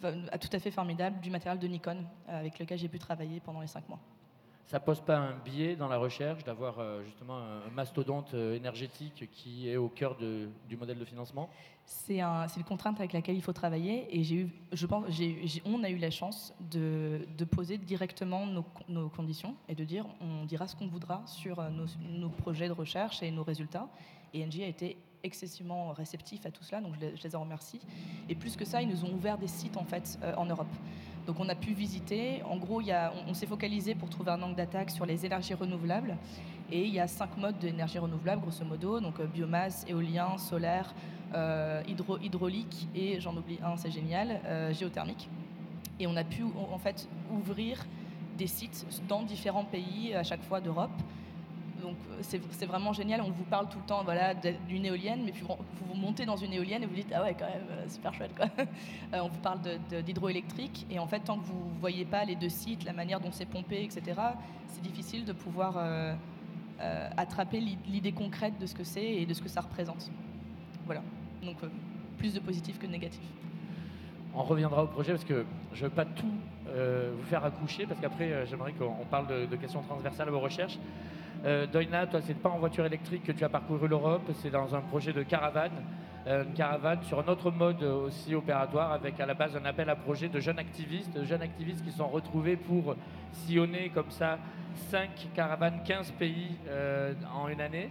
tout 0.00 0.48
à 0.52 0.58
fait 0.58 0.70
formidable 0.70 1.20
du 1.20 1.30
matériel 1.30 1.58
de 1.58 1.66
Nikon 1.66 2.04
euh, 2.28 2.40
avec 2.40 2.58
lequel 2.58 2.78
j'ai 2.78 2.88
pu 2.88 2.98
travailler 2.98 3.40
pendant 3.40 3.60
les 3.60 3.66
cinq 3.66 3.88
mois. 3.88 4.00
Ça 4.66 4.78
pose 4.78 5.00
pas 5.00 5.16
un 5.16 5.34
biais 5.44 5.74
dans 5.74 5.88
la 5.88 5.98
recherche 5.98 6.44
d'avoir 6.44 6.78
euh, 6.78 7.02
justement 7.02 7.38
un 7.38 7.70
mastodonte 7.74 8.34
euh, 8.34 8.54
énergétique 8.54 9.28
qui 9.32 9.68
est 9.68 9.76
au 9.76 9.88
cœur 9.88 10.16
du 10.16 10.76
modèle 10.76 10.98
de 10.98 11.04
financement? 11.04 11.50
C'est 11.84 12.20
un, 12.20 12.46
une 12.46 12.62
contrainte 12.62 13.00
avec 13.00 13.12
laquelle 13.12 13.34
il 13.34 13.42
faut 13.42 13.52
travailler 13.52 14.06
et 14.16 14.22
j'ai 14.22 14.36
eu, 14.36 14.50
je 14.72 14.86
pense, 14.86 15.06
on 15.64 15.82
a 15.82 15.90
eu 15.90 15.96
la 15.96 16.12
chance 16.12 16.54
de, 16.60 17.26
poser 17.50 17.78
directement 17.78 18.46
nos, 18.46 19.08
conditions 19.08 19.56
et 19.68 19.74
de 19.74 19.82
dire 19.82 20.06
on 20.20 20.44
dira 20.44 20.68
ce 20.68 20.76
qu'on 20.76 20.86
voudra 20.86 21.22
sur 21.26 21.60
nos, 21.70 21.86
nos, 22.00 22.28
projets 22.28 22.68
de 22.68 22.72
recherche 22.72 23.24
et 23.24 23.32
nos 23.32 23.42
résultats. 23.42 23.88
Et 24.32 24.46
NG 24.46 24.62
a 24.62 24.68
été 24.68 24.96
excessivement 25.22 25.92
réceptifs 25.92 26.46
à 26.46 26.50
tout 26.50 26.62
cela, 26.62 26.80
donc 26.80 26.94
je 26.98 27.22
les, 27.22 27.36
en 27.36 27.40
remercie. 27.40 27.80
Et 28.28 28.34
plus 28.34 28.56
que 28.56 28.64
ça, 28.64 28.82
ils 28.82 28.88
nous 28.88 29.04
ont 29.04 29.12
ouvert 29.12 29.38
des 29.38 29.48
sites 29.48 29.76
en 29.76 29.84
fait 29.84 30.18
euh, 30.22 30.34
en 30.36 30.46
Europe. 30.46 30.72
Donc 31.26 31.36
on 31.38 31.48
a 31.48 31.54
pu 31.54 31.72
visiter. 31.72 32.42
En 32.44 32.56
gros, 32.56 32.80
y 32.80 32.92
a, 32.92 33.12
on, 33.28 33.34
s'est 33.34 33.46
focalisé 33.46 33.94
pour 33.94 34.08
trouver 34.08 34.32
un 34.32 34.42
angle 34.42 34.56
d'attaque 34.56 34.90
sur 34.90 35.06
les 35.06 35.26
énergies 35.26 35.54
renouvelables. 35.54 36.16
Et 36.72 36.84
il 36.84 36.92
y 36.94 37.00
a 37.00 37.08
cinq 37.08 37.36
modes 37.36 37.58
d'énergie 37.58 37.98
renouvelable, 37.98 38.42
grosso 38.42 38.64
modo, 38.64 39.00
donc 39.00 39.20
euh, 39.20 39.26
biomasse, 39.26 39.84
éolien, 39.88 40.38
solaire, 40.38 40.94
euh, 41.34 41.82
hydro, 41.86 42.18
hydraulique 42.18 42.88
et 42.94 43.20
j'en 43.20 43.36
oublie 43.36 43.58
un, 43.62 43.76
c'est 43.76 43.90
génial, 43.90 44.40
géothermique. 44.72 45.28
Et 45.98 46.06
on 46.06 46.16
a 46.16 46.24
pu 46.24 46.42
en 46.42 46.78
fait 46.78 47.08
ouvrir 47.30 47.84
des 48.38 48.46
sites 48.46 48.86
dans 49.06 49.22
différents 49.22 49.64
pays 49.64 50.14
à 50.14 50.22
chaque 50.22 50.42
fois 50.42 50.60
d'Europe 50.60 50.90
donc 51.80 51.96
euh, 52.10 52.22
c'est 52.22 52.66
vraiment 52.66 52.92
génial. 52.92 53.20
On 53.22 53.30
vous 53.30 53.44
parle 53.44 53.68
tout 53.68 53.78
le 53.78 53.84
temps 53.84 54.02
voilà, 54.04 54.34
d'une 54.34 54.84
éolienne, 54.84 55.22
mais 55.24 55.32
puis 55.32 55.42
vous, 55.42 55.56
vous 55.86 55.94
montez 55.94 56.26
dans 56.26 56.36
une 56.36 56.52
éolienne 56.52 56.82
et 56.82 56.86
vous 56.86 56.94
dites 56.94 57.12
ah 57.14 57.22
ouais 57.22 57.34
quand 57.38 57.46
même 57.46 57.66
euh, 57.70 57.88
super 57.88 58.14
chouette 58.14 58.34
quoi. 58.36 58.46
Euh, 59.12 59.20
on 59.22 59.28
vous 59.28 59.40
parle 59.40 59.58
d'hydroélectrique 60.04 60.86
et 60.88 61.00
en 61.00 61.06
fait 61.06 61.20
tant 61.20 61.36
que 61.36 61.44
vous 61.44 61.70
ne 61.74 61.80
voyez 61.80 62.04
pas 62.04 62.24
les 62.24 62.36
deux 62.36 62.48
sites, 62.48 62.84
la 62.84 62.92
manière 62.92 63.18
dont 63.18 63.32
c'est 63.32 63.46
pompé, 63.46 63.82
etc. 63.82 64.20
C'est 64.68 64.82
difficile 64.82 65.24
de 65.24 65.32
pouvoir 65.32 65.78
attraper 67.16 67.60
l'idée 67.88 68.12
concrète 68.12 68.56
de 68.60 68.66
ce 68.66 68.74
que 68.74 68.84
c'est 68.84 69.04
et 69.04 69.26
de 69.26 69.34
ce 69.34 69.42
que 69.42 69.48
ça 69.48 69.62
représente. 69.62 70.10
Voilà. 70.86 71.02
Donc 71.42 71.56
plus 72.18 72.34
de 72.34 72.40
positif 72.40 72.78
que 72.78 72.86
de 72.86 72.92
négatif. 72.92 73.22
On 74.34 74.44
reviendra 74.44 74.84
au 74.84 74.86
projet 74.86 75.12
parce 75.12 75.24
que 75.24 75.44
je 75.72 75.84
ne 75.84 75.88
veux 75.88 75.94
pas 75.94 76.04
tout 76.04 76.30
vous 76.66 77.24
faire 77.24 77.44
accoucher 77.44 77.86
parce 77.86 77.98
qu'après 78.00 78.46
j'aimerais 78.46 78.72
qu'on 78.74 79.04
parle 79.10 79.26
de, 79.26 79.46
de, 79.46 79.56
questions 79.56 79.82
transversales 79.82 80.28
à 80.28 80.30
vos 80.30 80.40
recherches. 80.40 80.78
Euh, 81.44 81.66
Doina, 81.66 82.06
toi, 82.06 82.20
c'est 82.20 82.34
pas 82.34 82.50
en 82.50 82.58
voiture 82.58 82.84
électrique 82.84 83.24
que 83.24 83.32
tu 83.32 83.44
as 83.44 83.48
parcouru 83.48 83.88
l'Europe, 83.88 84.30
c'est 84.34 84.50
dans 84.50 84.74
un 84.74 84.80
projet 84.82 85.12
de 85.12 85.22
caravane. 85.22 85.72
Euh, 86.26 86.44
une 86.44 86.52
caravane 86.52 87.02
sur 87.04 87.18
un 87.18 87.28
autre 87.28 87.50
mode 87.50 87.82
aussi 87.82 88.34
opératoire 88.34 88.92
avec 88.92 89.18
à 89.20 89.24
la 89.24 89.32
base 89.32 89.56
un 89.56 89.64
appel 89.64 89.88
à 89.88 89.96
projet 89.96 90.28
de 90.28 90.38
jeunes 90.38 90.58
activistes, 90.58 91.14
de 91.14 91.24
jeunes 91.24 91.40
activistes 91.40 91.82
qui 91.82 91.92
sont 91.92 92.08
retrouvés 92.08 92.56
pour 92.56 92.94
sillonner 93.32 93.88
comme 93.88 94.10
ça 94.10 94.38
5 94.90 95.08
caravanes, 95.34 95.80
15 95.82 96.10
pays 96.12 96.56
euh, 96.68 97.14
en 97.34 97.48
une 97.48 97.60
année 97.60 97.88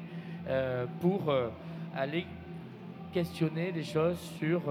pour 0.99 1.31
aller 1.95 2.25
questionner 3.13 3.71
des 3.71 3.83
choses 3.83 4.17
sur, 4.39 4.61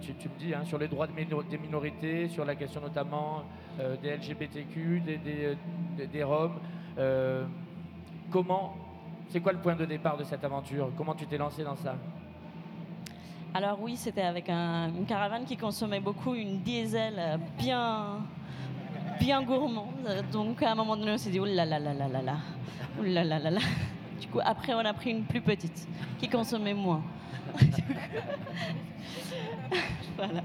tu, 0.00 0.12
me 0.28 0.38
dis, 0.38 0.54
hein, 0.54 0.64
sur 0.64 0.78
les 0.78 0.88
droits 0.88 1.06
des 1.06 1.58
minorités, 1.58 2.28
sur 2.28 2.46
la 2.46 2.54
question 2.54 2.80
notamment 2.80 3.42
des 4.02 4.16
LGBTQ, 4.16 5.02
des 6.10 6.22
Roms. 6.22 6.58
Comment, 8.32 8.74
c'est 9.28 9.40
quoi 9.40 9.52
le 9.52 9.58
point 9.58 9.76
de 9.76 9.84
départ 9.84 10.16
de 10.16 10.24
cette 10.24 10.42
aventure? 10.42 10.90
Comment 10.96 11.14
tu 11.14 11.26
t'es 11.26 11.36
lancé 11.36 11.62
dans 11.62 11.76
ça? 11.76 11.96
Alors 13.52 13.78
oui, 13.82 13.94
c'était 13.96 14.22
avec 14.22 14.48
une 14.48 15.04
caravane 15.06 15.44
qui 15.44 15.58
consommait 15.58 16.00
beaucoup, 16.00 16.34
une 16.34 16.60
diesel 16.60 17.38
bien, 17.58 18.20
bien 19.20 19.42
gourmande. 19.42 20.24
Donc 20.32 20.62
à 20.62 20.72
un 20.72 20.74
moment 20.74 20.96
donné, 20.96 21.12
on 21.12 21.18
s'est 21.18 21.28
dit, 21.28 21.40
oh 21.40 21.44
là 21.44 21.66
là, 21.66 21.78
oh 22.98 23.02
là 23.02 23.22
là 23.22 23.38
là 23.38 23.50
là. 23.50 23.60
Du 24.18 24.28
coup, 24.28 24.40
après, 24.42 24.72
on 24.72 24.78
a 24.78 24.94
pris 24.94 25.10
une 25.10 25.24
plus 25.24 25.42
petite 25.42 25.86
qui 26.18 26.26
consommait 26.28 26.72
moins. 26.72 27.02
voilà. 30.16 30.42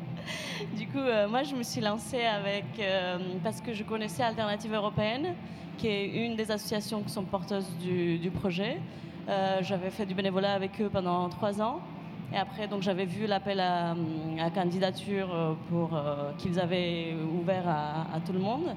Du 0.75 0.87
coup, 0.87 0.97
euh, 0.97 1.27
moi, 1.27 1.43
je 1.43 1.55
me 1.55 1.63
suis 1.63 1.81
lancée 1.81 2.23
avec 2.23 2.65
euh, 2.79 3.17
parce 3.43 3.61
que 3.61 3.73
je 3.73 3.83
connaissais 3.83 4.23
Alternative 4.23 4.73
européenne 4.73 5.33
qui 5.77 5.87
est 5.87 6.25
une 6.25 6.35
des 6.35 6.49
associations 6.49 7.03
qui 7.03 7.09
sont 7.09 7.23
porteuses 7.23 7.69
du, 7.77 8.31
projet. 8.31 8.79
Euh, 9.29 9.59
j'avais 9.61 9.91
fait 9.91 10.07
du 10.07 10.15
bénévolat 10.15 10.53
avec 10.53 10.81
eux 10.81 10.89
pendant 10.91 11.29
trois 11.29 11.61
ans. 11.61 11.81
Et 12.33 12.37
après, 12.37 12.67
donc 12.67 12.81
j'avais 12.81 13.05
vu 13.05 13.27
l'appel 13.27 13.59
à, 13.59 13.95
candidature 14.55 15.55
pour 15.69 15.91
qu'ils 16.39 16.59
avaient 16.59 17.15
ouvert 17.39 17.69
à, 17.69 18.19
tout 18.25 18.33
le 18.33 18.39
monde. 18.39 18.75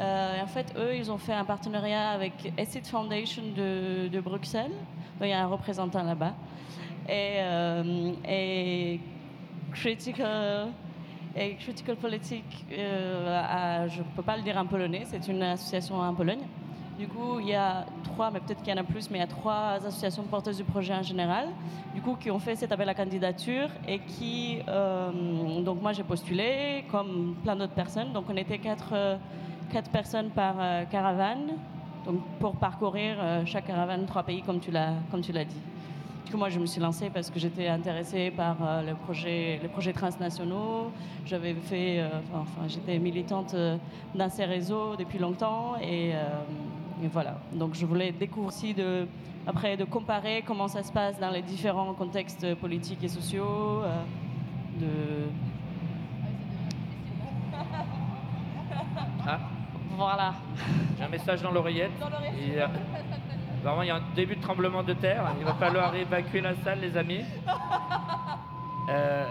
et 0.00 0.42
en 0.42 0.46
fait, 0.46 0.74
eux, 0.78 0.96
ils 0.96 1.12
ont 1.12 1.18
fait 1.18 1.34
un 1.34 1.44
partenariat 1.44 2.10
avec 2.10 2.52
Acid 2.58 2.86
Foundation 2.86 3.42
de, 3.54 4.08
de 4.08 4.20
Bruxelles. 4.20 4.72
Donc, 5.20 5.28
il 5.28 5.28
y 5.28 5.32
a 5.32 5.42
un 5.42 5.46
représentant 5.46 6.02
là-bas. 6.02 6.32
Et, 7.08 7.40
et 8.28 9.00
Critical 9.72 10.68
et 11.36 11.54
Critical 11.54 11.96
Politics, 11.96 12.66
euh, 12.72 13.88
je 13.88 13.98
ne 13.98 14.04
peux 14.16 14.22
pas 14.22 14.36
le 14.36 14.42
dire 14.42 14.56
en 14.56 14.66
polonais, 14.66 15.02
c'est 15.04 15.28
une 15.28 15.42
association 15.42 16.00
en 16.00 16.12
Pologne. 16.14 16.40
Du 16.98 17.06
coup, 17.06 17.38
il 17.38 17.48
y 17.48 17.54
a 17.54 17.86
trois, 18.02 18.30
mais 18.30 18.40
peut-être 18.40 18.60
qu'il 18.60 18.74
y 18.74 18.76
en 18.76 18.80
a 18.80 18.84
plus, 18.84 19.08
mais 19.08 19.18
il 19.18 19.20
y 19.20 19.24
a 19.24 19.28
trois 19.28 19.74
associations 19.86 20.24
porteuses 20.24 20.56
du 20.56 20.64
projet 20.64 20.92
en 20.94 21.02
général, 21.02 21.48
du 21.94 22.00
coup, 22.00 22.16
qui 22.16 22.30
ont 22.30 22.40
fait 22.40 22.56
cet 22.56 22.72
appel 22.72 22.88
à 22.88 22.94
candidature 22.94 23.68
et 23.86 24.00
qui, 24.00 24.58
euh, 24.66 25.60
donc 25.62 25.80
moi 25.80 25.92
j'ai 25.92 26.02
postulé, 26.02 26.84
comme 26.90 27.36
plein 27.44 27.54
d'autres 27.54 27.74
personnes. 27.74 28.12
Donc 28.12 28.24
on 28.28 28.36
était 28.36 28.58
quatre, 28.58 28.90
euh, 28.92 29.16
quatre 29.70 29.90
personnes 29.90 30.30
par 30.30 30.56
caravane, 30.90 31.52
donc 32.04 32.20
pour 32.40 32.56
parcourir 32.56 33.16
chaque 33.44 33.66
caravane 33.66 34.06
trois 34.06 34.24
pays, 34.24 34.42
comme 34.42 34.58
tu 34.58 34.72
l'as, 34.72 34.94
comme 35.10 35.22
dit 36.30 36.36
moi, 36.36 36.48
je 36.48 36.58
me 36.58 36.66
suis 36.66 36.80
lancée 36.80 37.10
parce 37.10 37.30
que 37.30 37.38
j'étais 37.38 37.68
intéressée 37.68 38.30
par 38.30 38.56
euh, 38.62 38.82
les, 38.82 38.94
projets, 38.94 39.58
les 39.62 39.68
projets 39.68 39.92
transnationaux. 39.92 40.90
J'avais 41.24 41.54
fait, 41.54 42.00
euh, 42.00 42.08
enfin, 42.34 42.66
j'étais 42.68 42.98
militante 42.98 43.54
euh, 43.54 43.76
dans 44.14 44.28
ces 44.28 44.44
réseaux 44.44 44.96
depuis 44.96 45.18
longtemps 45.18 45.76
et, 45.80 46.12
voilà. 47.12 47.38
Donc, 47.52 47.74
je 47.74 47.86
voulais 47.86 48.10
découvrir 48.10 48.48
aussi 48.48 48.74
de, 48.74 49.06
après 49.46 49.76
de 49.76 49.84
comparer 49.84 50.42
comment 50.44 50.66
ça 50.66 50.82
se 50.82 50.90
passe 50.90 51.18
dans 51.20 51.30
les 51.30 51.42
différents 51.42 51.94
contextes 51.94 52.54
politiques 52.56 53.04
et 53.04 53.08
sociaux. 53.08 53.82
de... 54.80 54.86
Ah. 59.26 59.38
Voilà. 59.96 60.34
J'ai 60.96 61.04
un 61.04 61.08
message 61.08 61.42
dans 61.42 61.50
l'oreillette. 61.52 61.90
Vraiment, 63.62 63.82
il 63.82 63.88
y 63.88 63.90
a 63.90 63.96
un 63.96 64.02
début 64.14 64.36
de 64.36 64.42
tremblement 64.42 64.82
de 64.82 64.92
terre. 64.92 65.24
Il 65.38 65.44
va 65.44 65.54
falloir 65.54 65.94
évacuer 65.94 66.40
la 66.40 66.54
salle, 66.56 66.80
les 66.80 66.96
amis. 66.96 67.24
Euh, 68.90 69.26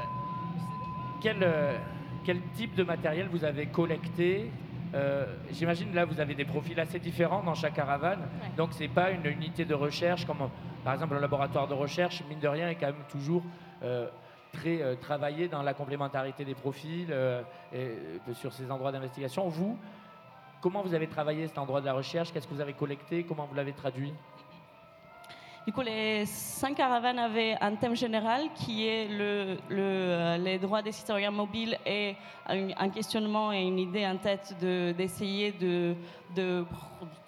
quel, 1.19 1.37
euh, 1.41 1.75
quel, 2.23 2.39
type 2.53 2.75
de 2.75 2.83
matériel 2.83 3.27
vous 3.27 3.43
avez 3.43 3.65
collecté 3.65 4.51
euh, 4.93 5.25
J'imagine 5.49 5.95
là, 5.95 6.05
vous 6.05 6.19
avez 6.19 6.35
des 6.35 6.45
profils 6.45 6.79
assez 6.79 6.99
différents 6.99 7.41
dans 7.41 7.55
chaque 7.55 7.73
caravane. 7.73 8.19
Donc, 8.55 8.73
ce 8.73 8.81
n'est 8.81 8.87
pas 8.87 9.09
une 9.09 9.25
unité 9.25 9.65
de 9.65 9.73
recherche 9.73 10.27
comme, 10.27 10.47
par 10.83 10.93
exemple, 10.93 11.15
le 11.15 11.21
laboratoire 11.21 11.67
de 11.67 11.73
recherche, 11.73 12.23
mine 12.29 12.37
de 12.37 12.47
rien, 12.47 12.69
est 12.69 12.75
quand 12.75 12.85
même 12.85 13.03
toujours 13.09 13.41
très 14.53 14.95
travaillé 14.97 15.47
dans 15.47 15.63
la 15.63 15.73
complémentarité 15.73 16.45
des 16.45 16.53
profils 16.53 17.11
et, 17.73 17.97
sur 18.33 18.53
ces 18.53 18.69
endroits 18.69 18.91
d'investigation. 18.91 19.47
Vous, 19.47 19.75
Comment 20.67 20.81
vous 20.81 20.93
avez 20.93 21.07
travaillé 21.07 21.47
cet 21.47 21.57
endroit 21.59 21.79
de 21.79 21.85
la 21.85 21.93
recherche? 21.93 22.33
Qu'est-ce 22.33 22.45
que 22.45 22.53
vous 22.53 22.59
avez 22.59 22.73
collecté? 22.73 23.23
Comment 23.23 23.45
vous 23.45 23.55
l'avez 23.55 23.71
traduit? 23.71 24.13
Du 25.65 25.71
coup, 25.71 25.79
les 25.79 26.25
cinq 26.25 26.75
caravanes 26.75 27.19
avaient 27.19 27.55
un 27.61 27.73
thème 27.75 27.95
général 27.95 28.49
qui 28.53 28.85
est 28.85 29.07
le, 29.07 29.57
euh, 29.71 30.37
les 30.37 30.59
droits 30.59 30.81
des 30.81 30.91
citoyens 30.91 31.31
mobiles 31.31 31.77
et 31.85 32.17
un, 32.47 32.89
questionnement 32.89 33.53
et 33.53 33.61
une 33.61 33.79
idée 33.79 34.05
en 34.05 34.17
tête 34.17 34.55
d'essayer 34.59 35.53
de, 35.53 35.95
de, 36.35 36.65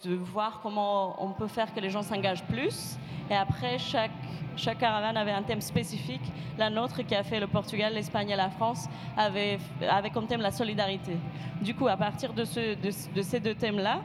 de, 0.04 0.16
voir 0.16 0.60
comment 0.62 1.16
on 1.24 1.32
peut 1.32 1.48
faire 1.48 1.74
que 1.74 1.80
les 1.80 1.90
gens 1.90 2.02
s'engagent 2.02 2.44
plus. 2.44 2.98
Et 3.30 3.36
après, 3.36 3.78
chaque, 3.78 4.12
chaque 4.60 4.80
caravane 4.80 5.18
avait 5.18 5.32
un 5.32 5.42
thème 5.42 5.62
spécifique. 5.62 6.22
La 6.58 6.70
nôtre, 6.70 7.02
qui 7.04 7.16
a 7.16 7.24
fait 7.24 7.40
le 7.40 7.48
Portugal, 7.48 7.94
l'Espagne 7.94 8.30
et 8.30 8.36
la 8.36 8.50
France, 8.50 8.88
avait, 9.18 9.58
avait 9.90 10.10
comme 10.10 10.28
thème 10.28 10.42
la 10.42 10.52
solidarité. 10.52 11.18
Du 11.62 11.74
coup, 11.74 11.88
à 11.88 11.98
partir 11.98 12.34
de, 12.34 12.44
ce, 12.46 12.76
de 12.76 13.22
ces 13.22 13.40
deux 13.40 13.56
thèmes-là, 13.56 14.02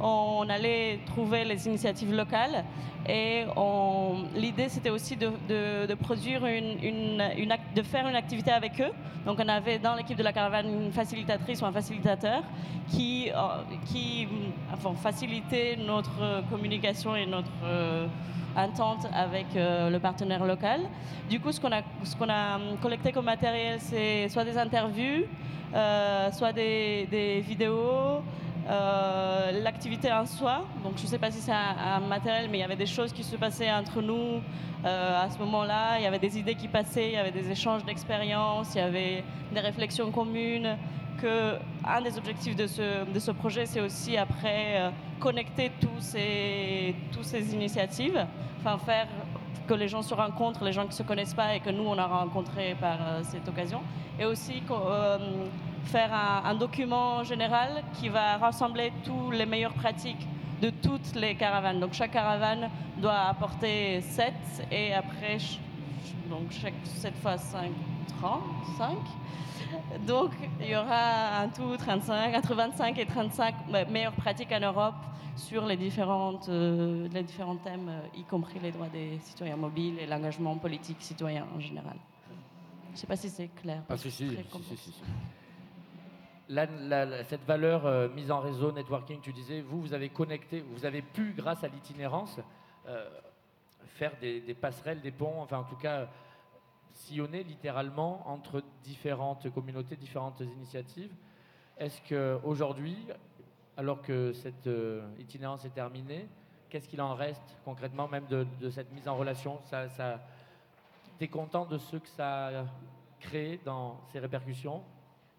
on 0.00 0.46
allait 0.48 1.00
trouver 1.06 1.44
les 1.44 1.66
initiatives 1.66 2.12
locales 2.14 2.64
et 3.08 3.46
l'idée 4.34 4.68
c'était 4.68 4.90
aussi 4.90 5.16
de, 5.16 5.94
produire 5.94 6.44
une, 6.46 7.22
de 7.74 7.82
faire 7.82 8.06
une 8.06 8.14
activité 8.14 8.50
avec 8.50 8.80
eux. 8.80 8.92
Donc 9.26 9.38
on 9.42 9.48
avait 9.48 9.78
dans 9.78 9.94
l'équipe 9.94 10.16
de 10.16 10.22
la 10.22 10.32
caravane 10.32 10.66
une 10.68 10.92
facilitatrice 10.92 11.62
ou 11.62 11.66
un 11.66 11.72
facilitateur 11.72 12.42
qui, 12.88 13.30
euh, 13.30 13.38
qui 13.86 14.28
enfin, 14.72 14.94
facilitait 14.94 15.76
notre 15.76 16.42
communication 16.48 17.16
et 17.16 17.26
notre 17.26 17.50
euh, 17.64 18.06
entente 18.56 19.06
avec 19.12 19.46
euh, 19.56 19.90
le 19.90 19.98
partenaire 19.98 20.44
local. 20.44 20.80
Du 21.28 21.40
coup, 21.40 21.52
ce 21.52 21.60
qu'on 21.60 21.72
a, 21.72 21.82
a 22.32 22.58
collecté 22.80 23.12
comme 23.12 23.26
matériel, 23.26 23.78
c'est 23.80 24.28
soit 24.28 24.44
des 24.44 24.56
interviews, 24.56 25.24
soit 26.32 26.52
des, 26.52 27.42
vidéos, 27.46 28.22
euh, 28.68 29.62
l'activité 29.62 30.12
en 30.12 30.26
soi. 30.26 30.66
Donc 30.84 30.98
je 30.98 31.04
ne 31.04 31.08
sais 31.08 31.18
pas 31.18 31.30
si 31.30 31.40
c'est 31.40 31.52
un, 31.52 32.00
matériel, 32.00 32.48
mais 32.50 32.58
il 32.58 32.60
y 32.60 32.64
avait 32.64 32.76
des 32.76 32.86
choses 32.86 33.12
qui 33.14 33.24
se 33.24 33.36
passaient 33.36 33.72
entre 33.72 34.02
nous 34.02 34.42
euh, 34.84 35.24
à 35.24 35.30
ce 35.30 35.38
moment-là. 35.38 35.98
Il 35.98 36.02
y 36.02 36.06
avait 36.06 36.18
des 36.18 36.38
idées 36.38 36.54
qui 36.54 36.68
passaient, 36.68 37.08
il 37.08 37.14
y 37.14 37.16
avait 37.16 37.30
des 37.30 37.50
échanges 37.50 37.84
d'expériences, 37.84 38.74
il 38.74 38.78
y 38.78 38.82
avait 38.82 39.24
des 39.52 39.60
réflexions 39.60 40.10
communes. 40.10 40.76
Que 41.20 41.54
un 41.84 42.00
des 42.02 42.16
objectifs 42.16 42.54
de 42.54 42.66
ce, 42.66 43.10
de 43.10 43.18
ce 43.18 43.32
projet, 43.32 43.66
c'est 43.66 43.80
aussi 43.80 44.16
après 44.16 44.76
euh, 44.76 44.90
connecter 45.18 45.72
tous 45.80 46.00
ces, 46.00 46.18
tous 47.12 47.22
ces 47.22 47.54
initiatives, 47.54 48.26
faire 48.84 49.08
que 49.66 49.74
les 49.74 49.88
gens 49.88 50.02
se 50.02 50.14
rencontrent, 50.14 50.64
les 50.64 50.72
gens 50.72 50.82
qui 50.82 50.88
ne 50.88 50.94
se 50.94 51.02
connaissent 51.02 51.34
pas 51.34 51.54
et 51.54 51.60
que 51.60 51.70
nous, 51.70 51.84
on 51.84 51.98
a 51.98 52.06
rencontrés 52.06 52.74
par 52.80 52.98
cette 53.22 53.48
occasion. 53.48 53.80
Et 54.18 54.24
aussi 54.24 54.62
faire 55.84 56.10
un, 56.44 56.54
document 56.54 57.22
général 57.24 57.82
qui 57.94 58.08
va 58.08 58.36
rassembler 58.36 58.92
toutes 59.04 59.34
les 59.34 59.46
meilleures 59.46 59.74
pratiques 59.74 60.26
de 60.60 60.70
toutes 60.70 61.14
les 61.14 61.34
caravanes. 61.34 61.80
Donc 61.80 61.92
chaque 61.92 62.12
caravane 62.12 62.68
doit 62.96 63.28
apporter 63.28 64.00
7 64.00 64.32
et 64.72 64.92
après, 64.92 65.38
donc 66.28 66.50
chaque 66.50 66.74
7 66.84 67.14
fois 67.16 67.38
5, 67.38 67.70
35. 68.20 68.96
Donc 70.06 70.32
il 70.60 70.68
y 70.68 70.76
aura 70.76 71.42
un 71.42 71.48
tout 71.48 71.76
35, 71.76 72.34
entre 72.34 72.54
25 72.54 72.98
et 72.98 73.06
35 73.06 73.54
meilleures 73.90 74.12
pratiques 74.12 74.52
en 74.52 74.60
Europe 74.60 74.94
sur 75.38 75.64
les, 75.66 75.76
différentes, 75.76 76.48
euh, 76.48 77.08
les 77.08 77.22
différents 77.22 77.56
thèmes, 77.56 77.88
euh, 77.88 78.18
y 78.18 78.24
compris 78.24 78.58
les 78.58 78.72
droits 78.72 78.88
des 78.88 79.18
citoyens 79.20 79.56
mobiles 79.56 79.98
et 79.98 80.06
l'engagement 80.06 80.56
politique 80.56 80.98
citoyen 81.00 81.46
en 81.54 81.60
général. 81.60 81.96
Je 82.88 82.92
ne 82.92 82.96
sais 82.96 83.06
pas 83.06 83.16
si 83.16 83.30
c'est 83.30 83.48
clair. 83.48 83.82
Ah, 83.88 83.96
si, 83.96 84.10
si, 84.10 84.28
si, 84.28 84.92
cette 87.28 87.44
valeur 87.46 87.86
euh, 87.86 88.08
mise 88.08 88.30
en 88.30 88.40
réseau, 88.40 88.72
networking, 88.72 89.20
tu 89.20 89.32
disais, 89.32 89.60
vous, 89.60 89.80
vous 89.80 89.94
avez 89.94 90.08
connecté, 90.08 90.64
vous 90.72 90.84
avez 90.84 91.02
pu, 91.02 91.34
grâce 91.36 91.62
à 91.62 91.68
l'itinérance, 91.68 92.38
euh, 92.86 93.08
faire 93.96 94.12
des, 94.20 94.40
passerelles, 94.54 95.00
des 95.00 95.10
ponts, 95.10 95.40
enfin 95.42 95.58
en 95.58 95.64
tout 95.64 95.76
cas 95.76 96.08
sillonner 96.92 97.44
littéralement 97.44 98.28
entre 98.28 98.62
différentes 98.82 99.52
communautés, 99.52 99.94
différentes 99.96 100.40
initiatives. 100.40 101.12
Est-ce 101.76 102.00
qu'aujourd'hui, 102.08 102.96
alors 103.78 104.02
que 104.02 104.32
cette 104.32 104.66
euh, 104.66 105.06
itinérance 105.20 105.64
est 105.64 105.70
terminée, 105.70 106.26
qu'est-ce 106.68 106.88
qu'il 106.88 107.00
en 107.00 107.14
reste 107.14 107.56
concrètement 107.64 108.08
même 108.08 108.26
de, 108.26 108.44
cette 108.70 108.92
mise 108.92 109.06
en 109.06 109.16
relation? 109.16 109.60
Ça, 109.70 109.88
ça, 109.88 110.20
Tu 111.16 111.24
es 111.24 111.28
content 111.28 111.64
de 111.64 111.78
ce 111.78 111.96
que 111.96 112.08
ça 112.08 112.48
a 112.48 112.64
créé 113.20 113.60
dans 113.64 114.00
ses 114.12 114.18
répercussions? 114.18 114.82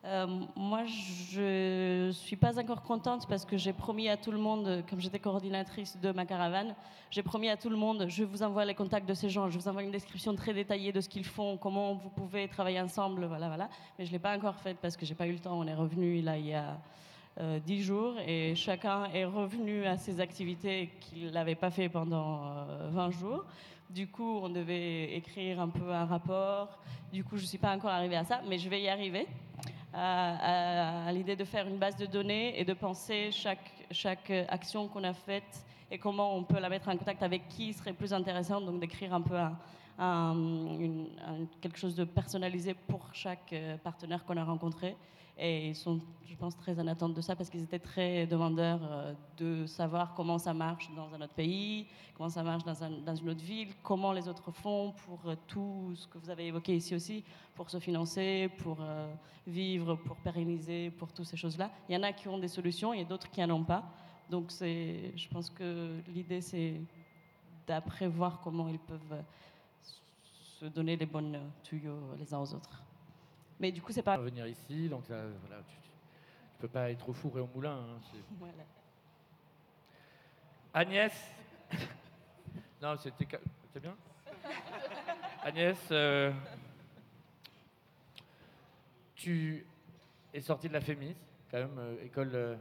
Euh, 0.06 0.26
moi, 0.56 0.86
je 0.86 2.06
ne 2.08 2.12
suis 2.12 2.38
pas 2.38 2.58
encore 2.58 2.82
contente 2.82 3.28
parce 3.28 3.44
que 3.44 3.58
j'ai 3.58 3.74
promis 3.74 4.08
à 4.08 4.16
tout 4.16 4.32
le 4.32 4.38
monde, 4.38 4.86
comme 4.90 5.02
j'étais 5.02 5.20
coordinatrice 5.20 6.00
de 6.00 6.14
ma 6.14 6.26
caravane, 6.26 6.74
j'ai 7.12 7.24
promis 7.24 7.50
à 7.50 7.58
tout 7.58 7.70
le 7.70 7.76
monde, 7.76 8.06
je 8.08 8.24
vous 8.24 8.42
envoie 8.42 8.64
les 8.64 8.76
contacts 8.76 9.10
de 9.10 9.14
ces 9.14 9.30
gens, 9.30 9.50
je 9.50 9.60
vous 9.60 9.68
envoie 9.68 9.84
une 9.84 9.92
description 9.92 10.34
très 10.36 10.54
détaillée 10.54 10.94
de 10.94 11.02
ce 11.02 11.10
qu'ils 11.10 11.26
font, 11.26 11.58
comment 11.58 11.96
vous 11.96 12.10
pouvez 12.10 12.48
travailler 12.48 12.80
ensemble, 12.80 13.26
voilà, 13.26 13.50
voilà. 13.50 13.70
Mais 13.98 14.06
je 14.06 14.12
ne 14.12 14.14
l'ai 14.14 14.20
pas 14.20 14.38
encore 14.38 14.56
faite 14.56 14.78
parce 14.82 14.96
que 14.96 15.06
j'ai 15.06 15.16
pas 15.16 15.28
eu 15.28 15.34
le 15.34 15.40
temps. 15.40 15.60
On 15.60 15.68
est 15.68 15.76
revenu 15.76 16.22
là 16.22 16.38
il 16.38 16.46
y 16.46 16.54
a 16.54 16.78
dix 17.66 17.84
jours 17.84 18.16
et 18.26 18.54
chacun 18.56 19.06
est 19.14 19.26
revenu 19.26 19.86
à 19.86 19.98
ses 19.98 20.20
activités 20.20 20.90
qu'il 21.00 21.32
n'avait 21.32 21.56
pas 21.56 21.72
fait 21.72 21.88
pendant 21.88 22.66
20 22.92 23.08
euh, 23.08 23.12
jours. 23.12 23.46
Du 23.90 24.08
coup, 24.08 24.40
on 24.44 24.50
devait 24.50 25.16
écrire 25.16 25.60
un 25.60 25.70
peu 25.70 25.92
un 25.92 26.06
rapport. 26.06 26.80
Du 27.12 27.24
coup, 27.24 27.38
je 27.38 27.44
ne 27.44 27.48
suis 27.48 27.58
pas 27.58 27.76
encore 27.76 27.92
arrivée 27.92 28.18
à 28.18 28.24
ça, 28.24 28.42
mais 28.48 28.60
je 28.60 28.70
vais 28.70 28.82
y 28.82 28.90
arriver 28.90 29.26
à, 29.94 31.10
l'idée 31.12 31.36
de 31.36 31.44
faire 31.44 31.68
une 31.68 31.78
base 31.78 31.96
de 31.96 32.06
données 32.06 32.60
et 32.60 32.66
de 32.66 32.74
penser 32.74 33.30
chaque, 33.32 33.86
chaque 33.90 34.30
action 34.50 34.88
qu'on 34.88 35.04
a 35.04 35.14
faite 35.14 35.66
et 35.90 35.98
comment 35.98 36.36
on 36.36 36.44
peut 36.44 36.60
la 36.60 36.70
mettre 36.70 36.90
en 36.90 36.98
contact 36.98 37.24
avec 37.24 37.48
qui 37.50 37.74
serait 37.74 37.94
plus 37.94 38.14
intéressant, 38.14 38.62
donc 38.62 38.80
d'écrire 38.80 39.14
un 39.14 39.22
peu 39.22 39.38
quelque 41.62 41.78
chose 41.78 41.96
de 41.96 42.04
personnalisé 42.04 42.74
pour 42.74 43.02
chaque 43.14 43.52
euh, 43.54 43.76
partenaire 43.78 44.24
qu'on 44.24 44.38
a 44.38 44.44
rencontré. 44.44 44.96
Et 45.42 45.70
ils 45.70 45.76
sont, 45.76 46.02
je 46.28 46.36
pense, 46.36 46.56
très 46.58 46.78
en 46.80 46.88
attente 46.88 47.14
de 47.14 47.22
ça 47.22 47.34
parce 47.34 47.50
qu'ils 47.50 47.64
étaient 47.64 47.80
très 47.80 48.28
demandeurs 48.28 48.82
euh, 48.84 49.14
de 49.38 49.66
savoir 49.66 50.14
comment 50.14 50.38
ça 50.38 50.54
marche 50.54 50.90
dans 50.94 51.14
un 51.14 51.22
autre 51.22 51.34
pays, 51.34 51.88
comment 52.16 52.30
ça 52.30 52.44
marche 52.44 52.64
dans, 52.66 53.16
une 53.16 53.30
autre 53.30 53.44
ville, 53.44 53.70
comment 53.82 54.12
les 54.12 54.28
autres 54.28 54.52
font 54.52 54.94
pour 55.06 55.20
euh, 55.26 55.36
tout 55.48 55.94
ce 55.96 56.08
que 56.08 56.18
vous 56.18 56.30
avez 56.30 56.48
évoqué 56.48 56.76
ici 56.76 56.94
aussi, 56.94 57.24
pour 57.56 57.70
se 57.70 57.80
financer, 57.80 58.50
pour 58.58 58.80
euh, 58.82 59.14
vivre, 59.48 59.96
pour 59.96 60.18
pérenniser, 60.18 60.92
pour 60.92 61.14
toutes 61.14 61.26
ces 61.26 61.38
choses-là. 61.38 61.72
Il 61.88 61.96
y 61.96 61.98
en 61.98 62.04
a 62.04 62.12
qui 62.12 62.28
ont 62.28 62.38
des 62.38 62.50
solutions, 62.50 62.94
il 62.94 63.00
y 63.00 63.04
a 63.04 63.08
d'autres 63.08 63.32
qui 63.32 63.40
n'en 63.40 63.56
ont 63.56 63.64
pas. 63.64 63.86
Donc 64.30 64.52
je 64.52 65.28
pense 65.30 65.50
que 65.50 66.02
l'idée, 66.14 66.42
c'est 66.42 66.82
d'après 67.66 68.08
voir 68.08 68.42
comment 68.42 68.68
ils 68.68 68.78
peuvent 68.78 69.24
se 70.60 70.66
donner 70.66 70.98
les 70.98 71.06
bonnes 71.06 71.40
tuyaux 71.64 71.98
les 72.20 72.32
uns 72.34 72.40
aux 72.40 72.54
autres. 72.54 72.84
Mais 73.60 73.72
du 73.72 73.82
coup, 73.82 73.92
c'est 73.92 74.04
pas. 74.04 74.18
Venir 74.18 74.48
ici, 74.48 74.88
donc 74.88 75.04
voilà, 75.08 75.62
tu, 75.68 75.76
peux 76.60 76.68
pas 76.68 76.92
être 76.92 77.08
au 77.10 77.14
four 77.14 77.38
et 77.38 77.42
au 77.42 77.48
moulin. 77.54 77.78
Hein, 77.78 78.00
Agnès 80.74 81.14
Non, 82.82 82.96
c'était. 82.98 83.28
C'est 83.74 83.82
bien 83.82 83.96
Agnès, 85.42 85.78
euh, 85.92 86.32
tu 89.16 89.66
es 90.34 90.42
sortie 90.42 90.68
de 90.68 90.74
la 90.74 90.82
FEMIS, 90.82 91.16
quand 91.50 91.60
même, 91.60 91.78
euh, 91.80 92.04
école 92.04 92.32
euh, 92.34 92.56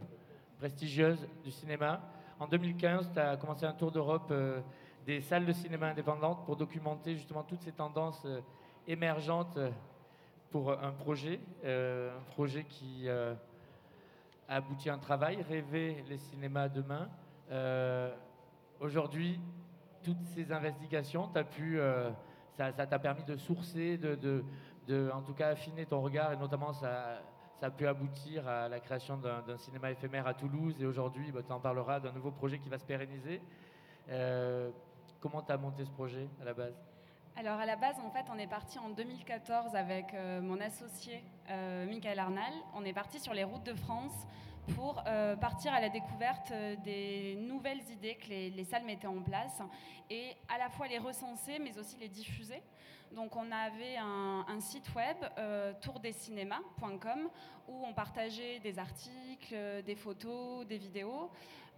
prestigieuse 0.59 1.27
du 1.43 1.51
cinéma. 1.51 2.01
En 2.39 2.47
2015, 2.47 3.11
tu 3.13 3.19
as 3.19 3.35
commencé 3.35 3.65
un 3.65 3.73
tour 3.73 3.91
d'Europe 3.91 4.33
des 5.05 5.21
salles 5.21 5.45
de 5.45 5.51
cinéma 5.51 5.87
indépendantes 5.87 6.45
pour 6.45 6.55
documenter 6.55 7.15
justement 7.15 7.43
toutes 7.43 7.61
ces 7.61 7.73
tendances 7.73 8.25
émergentes 8.87 9.59
pour 10.51 10.71
un 10.71 10.91
projet, 10.91 11.39
euh, 11.63 12.17
un 12.17 12.31
projet 12.31 12.63
qui 12.63 13.07
euh, 13.07 13.33
a 14.47 14.55
abouti 14.55 14.89
à 14.89 14.95
un 14.95 14.97
travail, 14.97 15.41
rêver 15.43 16.03
les 16.09 16.17
cinémas 16.17 16.69
demain. 16.69 17.09
Euh, 17.51 18.13
aujourd'hui, 18.79 19.39
toutes 20.03 20.23
ces 20.33 20.51
investigations, 20.51 21.29
as 21.35 21.43
pu, 21.43 21.79
ça 22.57 22.71
t'a 22.71 22.99
permis 22.99 23.23
de 23.23 23.35
sourcer, 23.35 23.97
de, 23.97 24.43
de, 24.87 25.11
en 25.13 25.21
tout 25.21 25.33
cas 25.33 25.49
affiner 25.49 25.85
ton 25.85 26.01
regard, 26.01 26.31
et 26.31 26.37
notamment 26.37 26.73
ça, 26.73 27.21
ça 27.59 27.67
a 27.67 27.69
pu 27.69 27.85
aboutir 27.85 28.47
à 28.47 28.69
la 28.69 28.79
création 28.79 29.17
d'un 29.17 29.57
cinéma 29.57 29.91
éphémère 29.91 30.25
à 30.25 30.33
Toulouse, 30.33 30.75
et 30.79 30.85
aujourd'hui, 30.85 31.31
bah, 31.31 31.41
tu 31.45 31.51
en 31.51 31.59
parleras 31.59 31.99
d'un 31.99 32.13
nouveau 32.13 32.31
projet 32.31 32.59
qui 32.59 32.69
va 32.69 32.79
se 32.79 32.85
pérenniser. 32.85 33.41
comment 35.19 35.41
tu 35.41 35.51
as 35.51 35.57
monté 35.57 35.85
ce 35.85 35.91
projet 35.91 36.27
à 36.41 36.45
la 36.45 36.53
base? 36.53 36.88
Alors 37.39 37.57
à 37.57 37.65
la 37.65 37.77
base, 37.77 37.95
en 38.05 38.09
fait, 38.09 38.25
on 38.29 38.37
est 38.37 38.47
parti 38.47 38.77
en 38.79 38.89
2014 38.89 39.73
avec 39.73 40.13
euh, 40.13 40.41
mon 40.41 40.59
associé 40.59 41.23
euh, 41.49 41.85
Michael 41.85 42.19
Arnal. 42.19 42.51
On 42.75 42.83
est 42.83 42.91
parti 42.91 43.17
sur 43.17 43.33
les 43.33 43.45
routes 43.45 43.63
de 43.63 43.73
France 43.75 44.11
pour 44.75 45.01
euh, 45.07 45.37
partir 45.37 45.73
à 45.73 45.79
la 45.79 45.87
découverte 45.87 46.51
des 46.83 47.37
nouvelles 47.39 47.79
idées 47.93 48.15
que 48.15 48.27
les, 48.27 48.63
salles 48.65 48.83
mettaient 48.83 49.07
en 49.07 49.21
place 49.21 49.61
et 50.09 50.35
à 50.53 50.57
la 50.57 50.69
fois 50.69 50.89
les 50.89 50.97
recenser 50.97 51.59
mais 51.59 51.77
aussi 51.77 51.95
les 51.97 52.09
diffuser. 52.09 52.61
Donc 53.15 53.37
on 53.37 53.49
avait 53.53 53.95
un, 53.97 54.59
site 54.59 54.93
web, 54.93 55.17
tourdescinémas.com, 55.81 57.29
où 57.69 57.85
on 57.85 57.93
partageait 57.93 58.59
des 58.59 58.77
articles, 58.77 59.55
des 59.85 59.95
photos, 59.95 60.67
des 60.67 60.77
vidéos. 60.77 61.31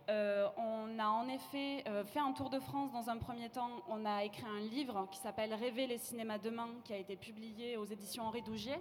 Euh, 0.10 0.48
on 0.58 1.00
a 1.00 1.08
en 1.08 1.27
effet 1.27 1.84
euh, 1.88 2.03
fait 2.03 2.20
un 2.20 2.31
tour 2.34 2.50
de 2.50 2.60
France 2.60 2.91
dans 2.91 3.10
un 3.10 3.17
premier 3.17 3.50
temps. 3.50 3.70
On 3.88 4.05
a 4.05 4.24
écrit 4.24 4.46
un 4.46 4.60
livre 4.60 5.08
qui 5.12 5.20
s'appelle 5.20 5.53
Rêver 5.53 5.88
les 5.88 5.98
cinémas 5.98 6.38
demain, 6.38 6.70
qui 6.84 6.93
a 6.93 6.98
été 6.98 7.15
publié 7.15 7.77
aux 7.77 7.86
éditions 7.86 8.24
Henri 8.24 8.41
Dougier. 8.41 8.77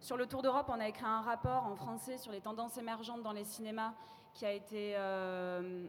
Sur 0.00 0.16
le 0.16 0.26
tour 0.26 0.42
d'Europe, 0.42 0.66
on 0.68 0.80
a 0.80 0.88
écrit 0.88 1.04
un 1.04 1.20
rapport 1.20 1.64
en 1.64 1.76
français 1.76 2.18
sur 2.18 2.32
les 2.32 2.40
tendances 2.40 2.76
émergentes 2.76 3.22
dans 3.22 3.32
les 3.32 3.44
cinémas, 3.44 3.94
qui 4.34 4.44
a 4.44 4.52
été 4.52 4.94
euh, 4.96 5.86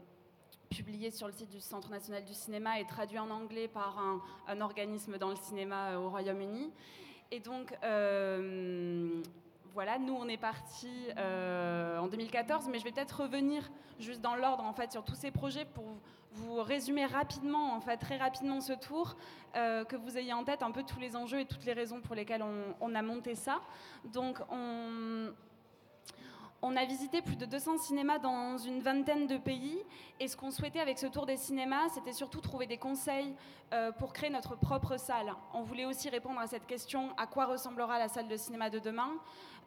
publié 0.70 1.12
sur 1.12 1.28
le 1.28 1.34
site 1.34 1.50
du 1.50 1.60
Centre 1.60 1.90
national 1.90 2.24
du 2.24 2.34
cinéma 2.34 2.80
et 2.80 2.86
traduit 2.86 3.20
en 3.20 3.30
anglais 3.30 3.68
par 3.68 4.00
un, 4.00 4.22
un 4.48 4.62
organisme 4.62 5.18
dans 5.18 5.30
le 5.30 5.36
cinéma 5.36 5.98
au 5.98 6.10
Royaume-Uni. 6.10 6.72
Et 7.32 7.42
donc, 7.42 7.74
voilà, 9.78 10.00
nous 10.00 10.16
on 10.16 10.28
est 10.28 10.38
parti 10.38 10.90
euh, 11.20 12.00
en 12.00 12.08
2014, 12.08 12.68
mais 12.68 12.80
je 12.80 12.84
vais 12.84 12.92
peut-être 12.92 13.22
revenir 13.22 13.70
juste 14.00 14.22
dans 14.22 14.36
l'ordre 14.36 14.64
en 14.64 14.74
fait 14.74 14.92
sur 14.92 15.04
tous 15.04 15.14
ces 15.14 15.30
projets 15.30 15.66
pour 15.66 15.84
vous 16.32 16.64
résumer 16.64 17.06
rapidement, 17.06 17.76
en 17.76 17.80
fait 17.80 17.98
très 17.98 18.18
rapidement 18.18 18.60
ce 18.60 18.74
tour, 18.74 19.16
euh, 19.56 19.86
que 19.86 19.96
vous 19.96 20.18
ayez 20.18 20.34
en 20.34 20.44
tête 20.44 20.64
un 20.64 20.72
peu 20.72 20.82
tous 20.82 21.00
les 21.00 21.16
enjeux 21.16 21.42
et 21.42 21.46
toutes 21.46 21.64
les 21.64 21.74
raisons 21.74 22.02
pour 22.02 22.16
lesquelles 22.16 22.44
on, 22.82 22.96
a 22.96 23.02
monté 23.04 23.36
ça. 23.36 23.62
Donc 24.06 24.40
on, 24.50 25.32
on 26.62 26.76
a 26.76 26.86
visité 26.86 27.22
plus 27.22 27.36
de 27.36 27.46
200 27.46 27.78
cinémas 27.78 28.20
dans 28.20 28.58
une 28.58 28.82
vingtaine 28.82 29.28
de 29.28 29.38
pays 29.38 29.78
et 30.20 30.28
ce 30.28 30.36
qu'on 30.36 30.52
souhaitait 30.52 30.80
avec 30.80 30.98
ce 30.98 31.08
tour 31.08 31.26
des 31.26 31.38
cinémas, 31.38 31.90
c'était 31.90 32.14
surtout 32.14 32.42
trouver 32.42 32.66
des 32.66 32.78
conseils 32.78 33.36
euh, 33.74 33.92
pour 33.92 34.14
créer 34.14 34.30
notre 34.30 34.56
propre 34.56 34.98
salle. 34.98 35.34
On 35.54 35.62
voulait 35.62 35.86
aussi 35.86 36.10
répondre 36.10 36.40
à 36.40 36.48
cette 36.48 36.66
question 36.66 37.12
à 37.18 37.28
quoi 37.28 37.46
ressemblera 37.46 38.00
la 38.00 38.08
salle 38.08 38.28
de 38.28 38.38
cinéma 38.38 38.70
de 38.70 38.80
demain 38.80 39.12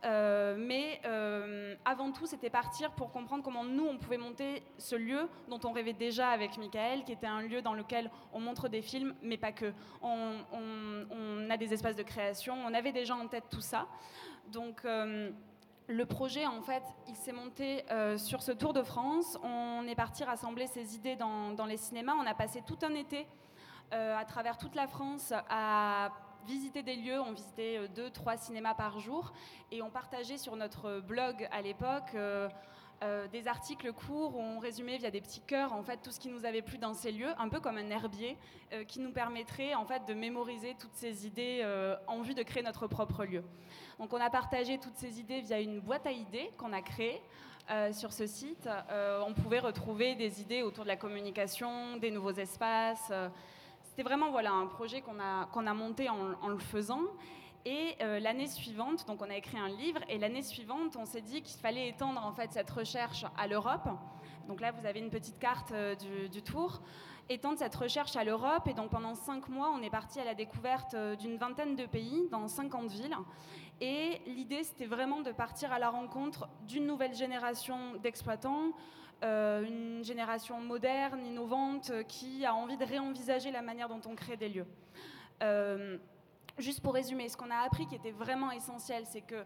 euh, 0.03 0.57
mais 0.59 0.98
euh, 1.05 1.74
avant 1.85 2.11
tout, 2.11 2.24
c'était 2.24 2.48
partir 2.48 2.90
pour 2.92 3.11
comprendre 3.12 3.44
comment 3.44 3.64
nous, 3.64 3.87
on 3.87 3.98
pouvait 3.98 4.16
monter 4.16 4.62
ce 4.79 4.96
lieu 4.96 5.29
dont 5.48 5.61
on 5.64 5.72
rêvait 5.72 5.92
déjà 5.92 6.31
avec 6.31 6.57
Michael, 6.57 7.05
qui 7.05 7.12
était 7.12 7.26
un 7.26 7.42
lieu 7.42 7.61
dans 7.61 7.74
lequel 7.74 8.11
on 8.33 8.40
montre 8.40 8.68
des 8.68 8.81
films, 8.81 9.14
mais 9.22 9.37
pas 9.37 9.53
que. 9.53 9.74
On, 10.00 11.50
a 11.50 11.57
des 11.57 11.74
espaces 11.74 11.96
de 11.96 12.03
création, 12.03 12.55
on 12.64 12.72
avait 12.72 12.92
déjà 12.92 13.14
en 13.16 13.26
tête 13.26 13.44
tout 13.50 13.61
ça. 13.61 13.88
Donc, 14.53 14.87
le 15.90 16.07
projet, 16.07 16.46
en 16.46 16.62
fait, 16.62 16.83
il 17.09 17.16
s'est 17.16 17.33
monté 17.33 17.85
sur 18.16 18.42
ce 18.42 18.53
Tour 18.53 18.72
de 18.72 18.83
France. 18.83 19.37
On 19.42 19.87
est 19.87 19.94
parti 19.94 20.24
rassembler 20.24 20.66
ses 20.66 20.94
idées 20.94 21.16
dans, 21.16 21.66
les 21.66 21.76
cinémas. 21.76 22.14
On 22.14 22.26
a 22.26 22.35
passé 22.35 22.62
tout 22.66 22.79
un 22.83 22.94
été 22.94 23.26
à 23.90 24.24
travers 24.24 24.57
toute 24.57 24.76
la 24.76 24.87
France 24.87 25.33
à 25.50 26.11
visiter 26.46 26.83
des 26.83 26.96
lieux, 26.96 27.20
on 27.20 27.33
visitait 27.33 27.79
euh, 27.79 27.88
deux, 27.88 28.11
trois 28.11 28.37
cinémas 28.37 28.74
par 28.74 28.98
jour 28.98 29.33
et 29.70 29.83
on 29.83 29.90
partageait 29.90 30.38
sur 30.38 30.57
notre 30.57 31.00
blog 31.00 31.48
à 31.50 31.62
l'époque 31.62 32.14
euh, 32.14 32.48
euh, 33.02 33.26
des 33.28 33.48
articles 33.48 33.92
courts 33.92 34.36
où 34.36 34.40
on 34.40 34.58
résumait 34.58 34.98
via 34.98 35.10
des 35.10 35.20
petits 35.20 35.40
cœurs 35.40 35.72
en 35.72 35.82
fait 35.82 35.98
tout 36.02 36.10
ce 36.10 36.20
qui 36.20 36.28
nous 36.28 36.44
avait 36.44 36.62
plu 36.62 36.78
dans 36.78 36.94
ces 36.94 37.12
lieux, 37.12 37.32
un 37.38 37.48
peu 37.48 37.60
comme 37.60 37.78
un 37.78 37.90
herbier 37.90 38.36
qui 38.86 39.00
nous 39.00 39.10
permettrait 39.10 39.74
en 39.74 39.84
fait 39.84 40.04
de 40.06 40.14
mémoriser 40.14 40.76
toutes 40.78 40.94
ces 40.94 41.26
idées 41.26 41.66
en 42.06 42.22
vue 42.22 42.34
de 42.34 42.42
créer 42.42 42.62
notre 42.62 42.86
propre 42.86 43.24
lieu. 43.24 43.42
Donc 43.98 44.12
on 44.12 44.20
a 44.20 44.30
partagé 44.30 44.78
toutes 44.78 44.96
ces 44.96 45.18
idées 45.18 45.40
via 45.40 45.60
une 45.60 45.80
boîte 45.80 46.06
à 46.06 46.12
idées 46.12 46.50
qu'on 46.56 46.72
a 46.72 46.82
créée. 46.82 47.20
sur 47.92 48.12
ce 48.12 48.26
site, 48.26 48.68
on 49.26 49.34
pouvait 49.34 49.58
retrouver 49.58 50.14
des 50.14 50.40
idées 50.40 50.62
autour 50.62 50.84
de 50.84 50.88
la 50.88 50.96
communication, 50.96 51.96
des 51.96 52.12
nouveaux 52.12 52.32
espaces, 52.32 53.12
c'était 53.90 54.08
vraiment 54.08 54.30
voilà, 54.30 54.52
un 54.52 54.66
projet 54.66 55.00
qu'on 55.00 55.18
a, 55.20 55.46
qu'on 55.52 55.66
a 55.66 55.74
monté 55.74 56.08
en, 56.08 56.48
le 56.48 56.58
faisant. 56.58 57.02
Et 57.66 57.96
euh, 58.01 58.20
l'année 58.20 58.46
suivante, 58.46 59.07
donc 59.07 59.20
on 59.20 59.29
a 59.29 59.37
écrit 59.37 59.59
un 59.59 59.68
livre, 59.68 60.01
et 60.09 60.18
l'année 60.18 60.42
suivante, 60.42 60.96
on 60.96 61.05
s'est 61.05 61.20
dit 61.20 61.42
qu'il 61.42 61.61
fallait 61.61 61.88
étendre 61.88 62.25
en 62.25 62.33
fait 62.33 62.51
cette 62.53 62.70
recherche 62.70 63.27
à 63.37 63.46
l'Europe. 63.46 63.88
Donc 64.49 64.62
là, 64.62 64.73
vous 64.73 64.87
avez 64.87 65.01
une 65.01 65.11
petite 65.11 65.38
carte 65.38 65.73
euh, 65.73 65.94
du, 66.29 66.42
tour. 66.42 66.81
Étendre 67.29 67.59
cette 67.59 67.75
recherche 67.75 68.16
à 68.16 68.25
l'Europe, 68.25 68.66
et 68.66 68.73
donc 68.73 68.90
pendant 68.90 69.14
cinq 69.14 69.49
mois, 69.51 69.70
on 69.77 69.83
est 69.83 69.90
parti 69.90 70.18
à 70.18 70.25
la 70.25 70.35
découverte 70.35 70.94
euh, 70.94 71.16
d'une 71.16 71.37
vingtaine 71.37 71.77
de 71.77 71.85
pays 71.85 72.29
dans 72.31 72.49
50 72.49 72.90
villes. 72.90 73.16
Et 73.83 74.23
l'idée, 74.27 74.64
c'était 74.64 74.87
vraiment 74.87 75.20
de 75.20 75.31
partir 75.31 75.70
à 75.70 75.79
la 75.79 75.90
rencontre 75.90 76.49
d'une 76.66 76.87
nouvelle 76.87 77.14
génération 77.14 77.94
d'exploitants, 78.03 78.73
une 79.23 80.03
génération 80.03 80.61
moderne, 80.61 81.25
innovante, 81.25 81.90
qui 82.07 82.44
a 82.44 82.55
envie 82.55 82.77
de 82.77 82.85
réenvisager 82.85 83.51
la 83.51 83.62
manière 83.62 83.88
dont 83.88 84.01
on 84.07 84.14
crée 84.14 84.37
des 84.37 84.51
lieux. 84.51 84.66
Euh, 86.61 86.62
juste 86.62 86.81
pour 86.81 86.94
résumer, 86.94 87.29
ce 87.29 87.37
qu'on 87.37 87.51
a 87.51 87.57
appris 87.57 87.87
qui 87.87 87.94
était 87.94 88.11
vraiment 88.11 88.51
essentiel, 88.51 89.05
c'est 89.07 89.23
que 89.23 89.44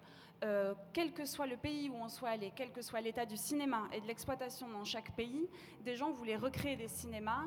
quel 0.93 1.15
que 1.15 1.25
soit 1.25 1.47
le 1.47 1.57
pays 1.57 1.89
où 1.89 1.95
on 1.95 2.09
soit 2.09 2.29
allé, 2.29 2.53
quel 2.55 2.71
que 2.71 2.83
soit 2.83 3.01
l'état 3.01 3.25
du 3.25 3.35
cinéma 3.35 3.85
et 3.95 4.01
de 4.03 4.07
l'exploitation 4.07 4.69
dans 4.69 4.85
chaque 4.85 5.17
pays, 5.17 5.49
des 5.87 5.97
gens 5.97 6.11
voulaient 6.11 6.37
recréer 6.37 6.77
des 6.77 6.89
cinémas 6.89 7.45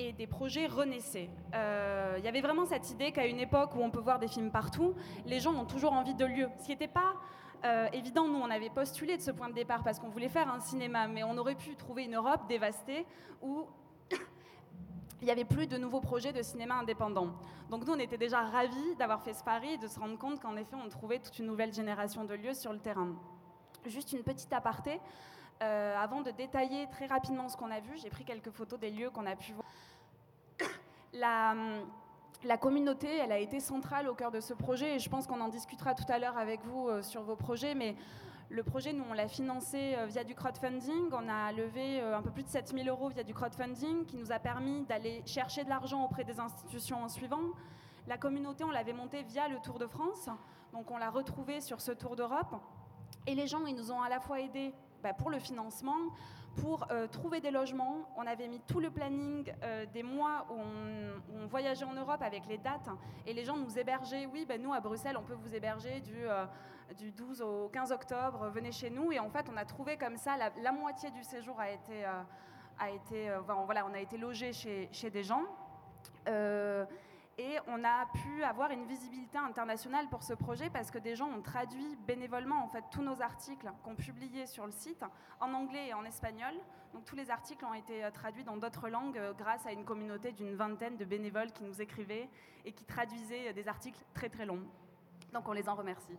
et 0.00 0.12
des 0.12 0.26
projets 0.26 0.66
renaissaient. 0.66 1.30
Il 1.52 2.24
y 2.24 2.26
avait 2.26 2.40
vraiment 2.40 2.66
cette 2.66 2.90
idée 2.90 3.12
qu'à 3.12 3.26
une 3.26 3.38
époque 3.38 3.76
où 3.76 3.80
on 3.80 3.90
peut 3.92 4.00
voir 4.00 4.18
des 4.18 4.26
films 4.26 4.50
partout, 4.50 4.94
les 5.26 5.38
gens 5.38 5.54
ont 5.54 5.64
toujours 5.64 5.92
envie 5.92 6.16
de 6.16 6.24
lieux. 6.24 6.48
Ce 6.58 6.64
qui 6.64 6.70
n'était 6.72 6.88
pas 6.88 7.14
euh, 7.64 7.88
évident, 7.92 8.26
nous, 8.26 8.38
on 8.38 8.50
avait 8.50 8.70
postulé 8.70 9.16
de 9.16 9.22
ce 9.22 9.30
point 9.30 9.48
de 9.48 9.54
départ 9.54 9.82
parce 9.82 9.98
qu'on 9.98 10.08
voulait 10.08 10.28
faire 10.28 10.50
un 10.50 10.60
cinéma, 10.60 11.08
mais 11.08 11.22
on 11.24 11.36
aurait 11.36 11.54
pu 11.54 11.76
trouver 11.76 12.04
une 12.04 12.16
Europe 12.16 12.48
dévastée 12.48 13.06
où 13.42 13.66
il 15.20 15.26
n'y 15.26 15.30
avait 15.30 15.44
plus 15.44 15.66
de 15.66 15.76
nouveaux 15.76 16.00
projets 16.00 16.32
de 16.32 16.42
cinéma 16.42 16.76
indépendant. 16.76 17.28
Donc 17.70 17.86
nous, 17.86 17.92
on 17.92 17.98
était 17.98 18.18
déjà 18.18 18.40
ravis 18.40 18.96
d'avoir 18.98 19.22
fait 19.22 19.34
ce 19.34 19.44
pari 19.44 19.74
et 19.74 19.78
de 19.78 19.86
se 19.86 19.98
rendre 19.98 20.18
compte 20.18 20.40
qu'en 20.40 20.56
effet, 20.56 20.76
on 20.76 20.88
trouvait 20.88 21.18
toute 21.18 21.38
une 21.38 21.46
nouvelle 21.46 21.72
génération 21.72 22.24
de 22.24 22.34
lieux 22.34 22.54
sur 22.54 22.72
le 22.72 22.78
terrain. 22.78 23.14
Juste 23.86 24.12
une 24.12 24.22
petite 24.22 24.52
aparté. 24.52 25.00
avant 25.60 26.22
de 26.22 26.30
détailler 26.30 26.86
très 26.90 27.06
rapidement 27.06 27.48
ce 27.48 27.56
qu'on 27.56 27.70
a 27.70 27.80
vu, 27.80 27.98
j'ai 28.02 28.08
pris 28.08 28.24
quelques 28.24 28.50
photos 28.50 28.78
des 28.80 28.90
lieux 28.90 29.10
qu'on 29.10 29.26
a 29.26 29.36
pu 29.36 29.52
voir. 29.52 29.66
La, 31.12 31.54
la 32.44 32.56
communauté, 32.56 33.18
elle 33.18 33.32
a 33.32 33.38
été 33.38 33.60
centrale 33.60 34.08
au 34.08 34.14
cœur 34.14 34.30
de 34.30 34.40
ce 34.40 34.54
projet 34.54 34.96
et 34.96 34.98
je 34.98 35.10
pense 35.10 35.26
qu'on 35.26 35.40
en 35.40 35.48
discutera 35.48 35.94
tout 35.94 36.10
à 36.10 36.18
l'heure 36.18 36.38
avec 36.38 36.64
vous 36.64 36.88
euh, 36.88 37.02
sur 37.02 37.22
vos 37.22 37.36
projets. 37.36 37.74
Mais 37.74 37.96
le 38.50 38.64
projet, 38.64 38.92
nous, 38.92 39.04
on 39.08 39.12
l'a 39.12 39.28
financé 39.28 39.94
euh, 39.96 40.06
via 40.06 40.24
du 40.24 40.34
crowdfunding. 40.34 41.10
On 41.12 41.28
a 41.28 41.52
levé 41.52 42.00
euh, 42.00 42.18
un 42.18 42.22
peu 42.22 42.30
plus 42.30 42.42
de 42.42 42.48
7000 42.48 42.88
euros 42.88 43.08
via 43.08 43.22
du 43.22 43.32
crowdfunding 43.32 44.04
qui 44.06 44.16
nous 44.16 44.32
a 44.32 44.40
permis 44.40 44.82
d'aller 44.86 45.22
chercher 45.24 45.62
de 45.62 45.68
l'argent 45.68 46.04
auprès 46.04 46.24
des 46.24 46.40
institutions 46.40 47.04
en 47.04 47.08
suivant. 47.08 47.42
La 48.08 48.18
communauté, 48.18 48.64
on 48.64 48.70
l'avait 48.70 48.92
montée 48.92 49.22
via 49.22 49.46
le 49.46 49.60
Tour 49.60 49.78
de 49.78 49.86
France. 49.86 50.28
Donc 50.72 50.90
on 50.90 50.98
l'a 50.98 51.10
retrouvée 51.10 51.60
sur 51.60 51.80
ce 51.80 51.92
Tour 51.92 52.16
d'Europe. 52.16 52.56
Et 53.28 53.36
les 53.36 53.46
gens, 53.46 53.64
ils 53.66 53.76
nous 53.76 53.92
ont 53.92 54.02
à 54.02 54.08
la 54.08 54.18
fois 54.18 54.40
aidés 54.40 54.72
bah, 55.00 55.14
pour 55.14 55.30
le 55.30 55.38
financement, 55.38 55.96
pour 56.56 56.86
euh, 56.90 57.06
trouver 57.06 57.40
des 57.40 57.50
logements. 57.50 58.08
On 58.16 58.26
avait 58.26 58.48
mis 58.48 58.60
tout 58.60 58.80
le 58.80 58.90
planning 58.90 59.52
euh, 59.62 59.86
des 59.86 60.02
mois 60.02 60.46
où 60.50 60.58
on, 61.34 61.46
voyageait 61.46 61.84
en 61.84 61.94
Europe 61.94 62.22
avec 62.22 62.46
les 62.46 62.58
dates 62.58 62.88
et 63.26 63.32
les 63.32 63.44
gens 63.44 63.56
nous 63.56 63.78
hébergeaient. 63.78 64.26
Oui, 64.26 64.44
ben 64.46 64.60
nous 64.62 64.72
à 64.72 64.80
Bruxelles, 64.80 65.16
on 65.16 65.22
peut 65.22 65.34
vous 65.34 65.54
héberger 65.54 66.00
du, 66.00 66.14
euh, 66.26 66.44
du 66.96 67.10
12 67.10 67.42
au 67.42 67.68
15 67.68 67.92
octobre, 67.92 68.48
venez 68.48 68.72
chez 68.72 68.90
nous. 68.90 69.12
Et 69.12 69.18
en 69.18 69.30
fait, 69.30 69.46
on 69.52 69.56
a 69.56 69.64
trouvé 69.64 69.96
comme 69.96 70.16
ça, 70.16 70.36
la, 70.36 70.72
moitié 70.72 71.10
du 71.10 71.22
séjour 71.22 71.58
a 71.58 71.70
été, 71.70 72.04
a 72.78 72.90
été 72.90 73.30
voilà, 73.44 73.86
on 73.86 73.94
a 73.94 74.00
été 74.00 74.16
logé 74.16 74.52
chez, 74.52 74.88
chez 74.92 75.10
des 75.10 75.22
gens 75.22 75.44
et 77.38 77.58
on 77.68 77.84
a 77.84 78.06
pu 78.12 78.42
avoir 78.42 78.70
une 78.70 78.84
visibilité 78.84 79.38
internationale 79.38 80.08
pour 80.08 80.22
ce 80.22 80.34
projet 80.34 80.70
parce 80.70 80.90
que 80.90 80.98
des 80.98 81.16
gens 81.16 81.28
ont 81.28 81.42
traduit 81.42 81.96
bénévolement 82.06 82.62
en 82.62 82.68
fait 82.68 82.84
tous 82.90 83.02
nos 83.02 83.22
articles 83.22 83.70
qu'on 83.82 83.94
publiait 83.94 84.46
sur 84.46 84.66
le 84.66 84.72
site 84.72 85.04
en 85.40 85.52
anglais 85.54 85.88
et 85.88 85.94
en 85.94 86.04
espagnol. 86.04 86.54
Donc 86.92 87.04
tous 87.04 87.16
les 87.16 87.30
articles 87.30 87.64
ont 87.64 87.74
été 87.74 88.04
euh, 88.04 88.10
traduits 88.10 88.44
dans 88.44 88.56
d'autres 88.56 88.88
langues 88.88 89.16
euh, 89.16 89.32
grâce 89.32 89.64
à 89.64 89.72
une 89.72 89.84
communauté 89.84 90.32
d'une 90.32 90.54
vingtaine 90.54 90.96
de 90.96 91.04
bénévoles 91.04 91.52
qui 91.52 91.62
nous 91.62 91.80
écrivaient 91.80 92.28
et 92.64 92.72
qui 92.72 92.84
traduisaient 92.84 93.48
euh, 93.48 93.52
des 93.52 93.68
articles 93.68 94.00
très 94.12 94.28
très 94.28 94.44
longs. 94.44 94.62
Donc 95.32 95.48
on 95.48 95.52
les 95.52 95.68
en 95.68 95.74
remercie. 95.74 96.18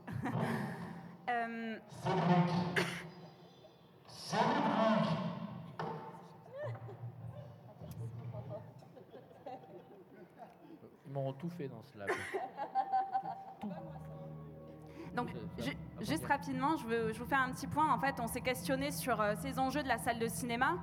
Ils 11.12 11.14
m'ont 11.14 11.34
tout 11.34 11.50
fait 11.50 11.68
dans 11.68 11.82
ce 11.84 11.98
lab. 11.98 12.10
Donc, 15.14 15.28
juste 16.00 16.26
rapidement, 16.26 16.78
je, 16.78 17.12
je, 17.12 17.20
vous 17.20 17.26
fais 17.26 17.36
un 17.36 17.52
petit 17.52 17.68
point. 17.68 17.92
En 17.92 18.00
fait, 18.00 18.16
on 18.22 18.28
s'est 18.28 18.40
questionné 18.40 18.92
sur 18.92 19.20
euh, 19.20 19.34
ces 19.42 19.60
enjeux 19.60 19.84
de 19.84 19.90
la 19.90 19.98
salle 19.98 20.20
de 20.20 20.28
cinéma. 20.30 20.78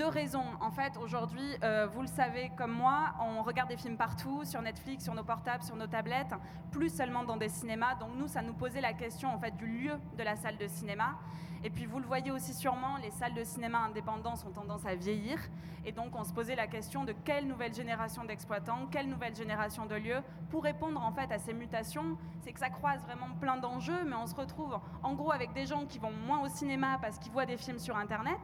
Deux 0.00 0.06
raisons. 0.06 0.46
En 0.62 0.70
fait, 0.70 0.96
aujourd'hui, 0.96 1.44
euh, 1.62 1.86
vous 1.86 2.00
le 2.00 2.06
savez 2.06 2.50
comme 2.56 2.72
moi, 2.72 3.12
on 3.20 3.42
regarde 3.42 3.68
des 3.68 3.76
films 3.76 3.98
partout, 3.98 4.46
sur 4.46 4.62
Netflix, 4.62 5.04
sur 5.04 5.14
nos 5.14 5.24
portables, 5.24 5.62
sur 5.62 5.76
nos 5.76 5.88
tablettes, 5.88 6.32
plus 6.70 6.88
seulement 6.88 7.22
dans 7.22 7.36
des 7.36 7.50
cinémas. 7.50 7.96
Donc 7.96 8.08
nous, 8.16 8.26
ça 8.26 8.40
nous 8.40 8.54
posait 8.54 8.80
la 8.80 8.94
question 8.94 9.28
en 9.28 9.38
fait 9.38 9.54
du 9.58 9.66
lieu 9.66 9.92
de 10.16 10.22
la 10.22 10.36
salle 10.36 10.56
de 10.56 10.66
cinéma. 10.66 11.18
Et 11.62 11.68
puis 11.68 11.84
vous 11.84 11.98
le 11.98 12.06
voyez 12.06 12.30
aussi 12.30 12.54
sûrement, 12.54 12.96
les 13.02 13.10
salles 13.10 13.34
de 13.34 13.44
cinéma 13.44 13.80
indépendants 13.80 14.36
ont 14.46 14.50
tendance 14.50 14.86
à 14.86 14.94
vieillir. 14.94 15.38
Et 15.84 15.92
donc 15.92 16.16
on 16.16 16.24
se 16.24 16.32
posait 16.32 16.54
la 16.54 16.66
question 16.66 17.04
de 17.04 17.12
quelle 17.12 17.46
nouvelle 17.46 17.74
génération 17.74 18.24
d'exploitants, 18.24 18.86
quelle 18.90 19.06
nouvelle 19.06 19.36
génération 19.36 19.84
de 19.84 19.96
lieux 19.96 20.22
pour 20.48 20.64
répondre 20.64 21.02
en 21.02 21.12
fait 21.12 21.30
à 21.30 21.38
ces 21.38 21.52
mutations. 21.52 22.16
C'est 22.40 22.52
que 22.52 22.60
ça 22.60 22.70
croise 22.70 23.02
vraiment 23.02 23.34
plein 23.38 23.58
d'enjeux, 23.58 24.04
mais 24.06 24.16
on 24.16 24.26
se 24.26 24.34
retrouve 24.34 24.78
en 25.02 25.12
gros 25.12 25.32
avec 25.32 25.52
des 25.52 25.66
gens 25.66 25.84
qui 25.84 25.98
vont 25.98 26.12
moins 26.12 26.40
au 26.40 26.48
cinéma 26.48 26.98
parce 27.02 27.18
qu'ils 27.18 27.32
voient 27.32 27.44
des 27.44 27.58
films 27.58 27.78
sur 27.78 27.98
Internet. 27.98 28.40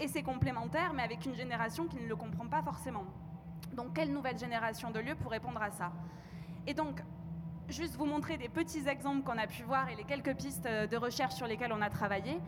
Et 0.00 0.08
c'est 0.08 0.22
complémentaire, 0.22 0.92
mais 0.94 1.02
avec 1.02 1.24
une 1.26 1.34
génération 1.34 1.86
qui 1.86 1.96
ne 1.96 2.06
le 2.06 2.16
comprend 2.16 2.46
pas 2.46 2.62
forcément. 2.62 3.04
Donc 3.74 3.94
quelle 3.94 4.12
nouvelle 4.12 4.38
génération 4.38 4.90
de 4.90 5.00
lieux 5.00 5.16
pour 5.16 5.30
répondre 5.30 5.60
à 5.60 5.70
ça? 5.70 5.92
Et 6.66 6.74
donc 6.74 7.02
juste 7.68 7.96
vous 7.96 8.06
montrer 8.06 8.36
des 8.36 8.48
petits 8.48 8.86
exemples 8.88 9.22
qu'on 9.22 9.38
a 9.38 9.46
pu 9.46 9.62
voir 9.62 9.88
et 9.88 9.96
les 9.96 10.04
quelques 10.04 10.36
pistes 10.36 10.66
euh, 10.66 10.86
de 10.86 10.96
recherche 10.96 11.34
sur 11.34 11.46
lesquelles 11.46 11.72
on 11.72 11.80
a 11.80 11.90
travaillé. 11.90 12.38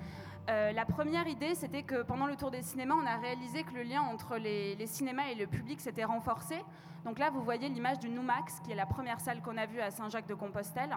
Euh, 0.49 0.73
la 0.73 0.85
première 0.85 1.27
idée, 1.27 1.55
c'était 1.55 1.83
que 1.83 2.03
pendant 2.03 2.27
le 2.27 2.37
tour 2.37 2.51
des 2.51 2.63
cinémas, 2.63 2.95
on 2.95 3.07
a 3.07 3.17
réalisé 3.17 3.65
que 3.65 3.75
le 3.75 3.83
lien 3.83 4.03
entre 4.03 4.37
les, 4.37 4.87
cinémas 4.87 5.29
et 5.29 5.35
le 5.35 5.47
public 5.47 5.81
s'était 5.81 6.05
renforcé. 6.05 6.63
Donc 7.05 7.19
là, 7.19 7.31
vous 7.31 7.43
voyez 7.43 7.69
l'image 7.69 7.99
du 7.99 8.09
Numax, 8.09 8.61
qui 8.61 8.73
est 8.73 8.77
la 8.77 8.87
première 8.87 9.21
salle 9.21 9.43
qu'on 9.43 9.57
a 9.57 9.67
vue 9.67 9.81
à 9.81 9.91
Saint-Jacques-de-Compostelle, 9.91 10.97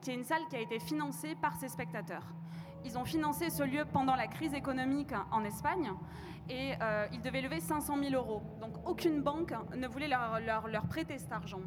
qui 0.00 0.10
est 0.10 0.14
une 0.14 0.24
salle 0.24 0.46
qui 0.48 0.56
a 0.56 0.60
été 0.60 0.78
financée 0.78 1.34
par 1.34 1.56
ses 1.56 1.68
spectateurs. 1.68 2.24
Ils 2.84 2.96
ont 2.98 3.04
financé 3.04 3.50
ce 3.50 3.62
lieu 3.62 3.84
pendant 3.84 4.16
la 4.16 4.26
crise 4.26 4.54
économique 4.54 5.12
en 5.30 5.44
Espagne 5.44 5.90
et 6.48 6.72
euh, 6.80 7.06
ils 7.12 7.20
devaient 7.20 7.42
lever 7.42 7.60
500 7.60 7.98
000 8.02 8.14
euros. 8.14 8.42
Donc 8.60 8.72
aucune 8.88 9.22
banque 9.22 9.54
ne 9.76 9.86
voulait 9.86 10.08
leur, 10.08 10.40
leur 10.66 10.86
prêter 10.86 11.18
cet 11.18 11.32
argent. 11.32 11.60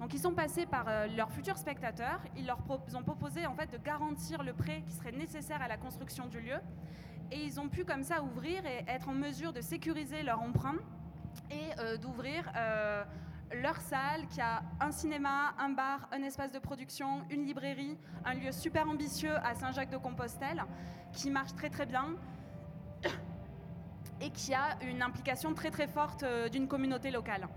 Donc 0.00 0.14
ils 0.14 0.18
sont 0.18 0.32
passés 0.32 0.64
par 0.64 0.86
euh, 0.88 1.06
leurs 1.08 1.30
futurs 1.30 1.58
spectateurs, 1.58 2.20
ils 2.36 2.46
leur 2.46 2.58
ont 2.94 3.02
proposé 3.02 3.46
en 3.46 3.54
fait 3.54 3.70
de 3.70 3.76
garantir 3.76 4.42
le 4.42 4.54
prêt 4.54 4.82
qui 4.86 4.94
serait 4.94 5.12
nécessaire 5.12 5.60
à 5.60 5.68
la 5.68 5.76
construction 5.76 6.26
du 6.26 6.40
lieu, 6.40 6.56
et 7.30 7.44
ils 7.44 7.60
ont 7.60 7.68
pu 7.68 7.84
comme 7.84 8.02
ça 8.02 8.22
ouvrir 8.22 8.64
et 8.64 8.84
être 8.88 9.10
en 9.10 9.14
mesure 9.14 9.52
de 9.52 9.60
sécuriser 9.60 10.22
leur 10.22 10.40
emprunt 10.40 10.78
et 11.50 11.78
euh, 11.80 11.98
d'ouvrir 11.98 12.50
leur 13.52 13.76
salle 13.80 14.26
qui 14.28 14.40
a 14.40 14.62
un 14.80 14.92
cinéma, 14.92 15.54
un 15.58 15.70
bar, 15.70 16.08
un 16.12 16.22
espace 16.22 16.52
de 16.52 16.58
production, 16.58 17.24
une 17.30 17.44
librairie, 17.44 17.98
un 18.24 18.34
lieu 18.34 18.52
super 18.52 18.88
ambitieux 18.88 19.34
à 19.44 19.54
Saint-Jacques-de-Compostelle 19.54 20.64
qui 21.12 21.30
marche 21.30 21.54
très 21.54 21.70
très 21.70 21.86
bien 21.86 22.16
et 24.20 24.30
qui 24.30 24.54
a 24.54 24.78
une 24.82 25.02
implication 25.02 25.54
très 25.54 25.70
très 25.70 25.88
forte 25.88 26.24
d'une 26.52 26.68
communauté 26.68 27.10
locale. 27.10 27.48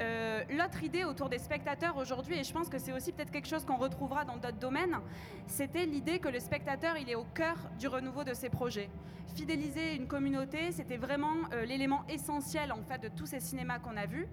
Euh, 0.00 0.44
l'autre 0.50 0.84
idée 0.84 1.04
autour 1.04 1.28
des 1.28 1.38
spectateurs 1.38 1.96
aujourd'hui, 1.96 2.38
et 2.38 2.44
je 2.44 2.52
pense 2.52 2.68
que 2.68 2.78
c'est 2.78 2.92
aussi 2.92 3.10
peut-être 3.10 3.32
quelque 3.32 3.48
chose 3.48 3.64
qu'on 3.64 3.78
retrouvera 3.78 4.24
dans 4.24 4.36
d'autres 4.36 4.58
domaines, 4.58 4.96
c'était 5.46 5.86
l'idée 5.86 6.20
que 6.20 6.28
le 6.28 6.38
spectateur, 6.38 6.96
il 6.96 7.10
est 7.10 7.16
au 7.16 7.24
cœur 7.34 7.56
du 7.80 7.88
renouveau 7.88 8.22
de 8.22 8.32
ces 8.32 8.48
projets. 8.48 8.90
Fidéliser 9.34 9.96
une 9.96 10.06
communauté, 10.06 10.70
c'était 10.70 10.98
vraiment 10.98 11.34
euh, 11.52 11.64
l'élément 11.64 12.04
essentiel 12.08 12.70
en 12.70 12.82
fait 12.82 12.98
de 13.02 13.08
tous 13.08 13.26
ces 13.26 13.40
cinémas 13.40 13.80
qu'on 13.80 13.96
a 13.96 14.06
vus. 14.06 14.28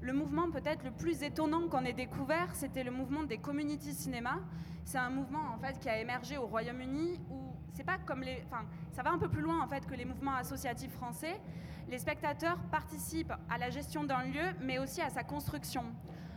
Le 0.00 0.12
mouvement 0.12 0.50
peut-être 0.50 0.84
le 0.84 0.90
plus 0.90 1.22
étonnant 1.22 1.68
qu'on 1.68 1.84
ait 1.84 1.92
découvert, 1.92 2.54
c'était 2.54 2.84
le 2.84 2.90
mouvement 2.90 3.24
des 3.24 3.38
community 3.38 3.92
cinéma. 3.92 4.38
C'est 4.84 4.98
un 4.98 5.10
mouvement 5.10 5.52
en 5.54 5.58
fait 5.58 5.78
qui 5.78 5.88
a 5.88 6.00
émergé 6.00 6.38
au 6.38 6.46
Royaume-Uni 6.46 7.20
où 7.30 7.54
c'est 7.74 7.84
pas 7.84 7.98
comme 7.98 8.22
les, 8.22 8.42
enfin, 8.46 8.64
ça 8.92 9.02
va 9.02 9.10
un 9.10 9.18
peu 9.18 9.28
plus 9.28 9.42
loin 9.42 9.60
en 9.62 9.68
fait 9.68 9.86
que 9.86 9.94
les 9.94 10.04
mouvements 10.04 10.34
associatifs 10.34 10.92
français 10.92 11.40
les 11.90 11.98
spectateurs 11.98 12.58
participent 12.70 13.32
à 13.48 13.58
la 13.58 13.70
gestion 13.70 14.04
d'un 14.04 14.22
lieu, 14.24 14.54
mais 14.60 14.78
aussi 14.78 15.00
à 15.00 15.08
sa 15.08 15.22
construction. 15.22 15.84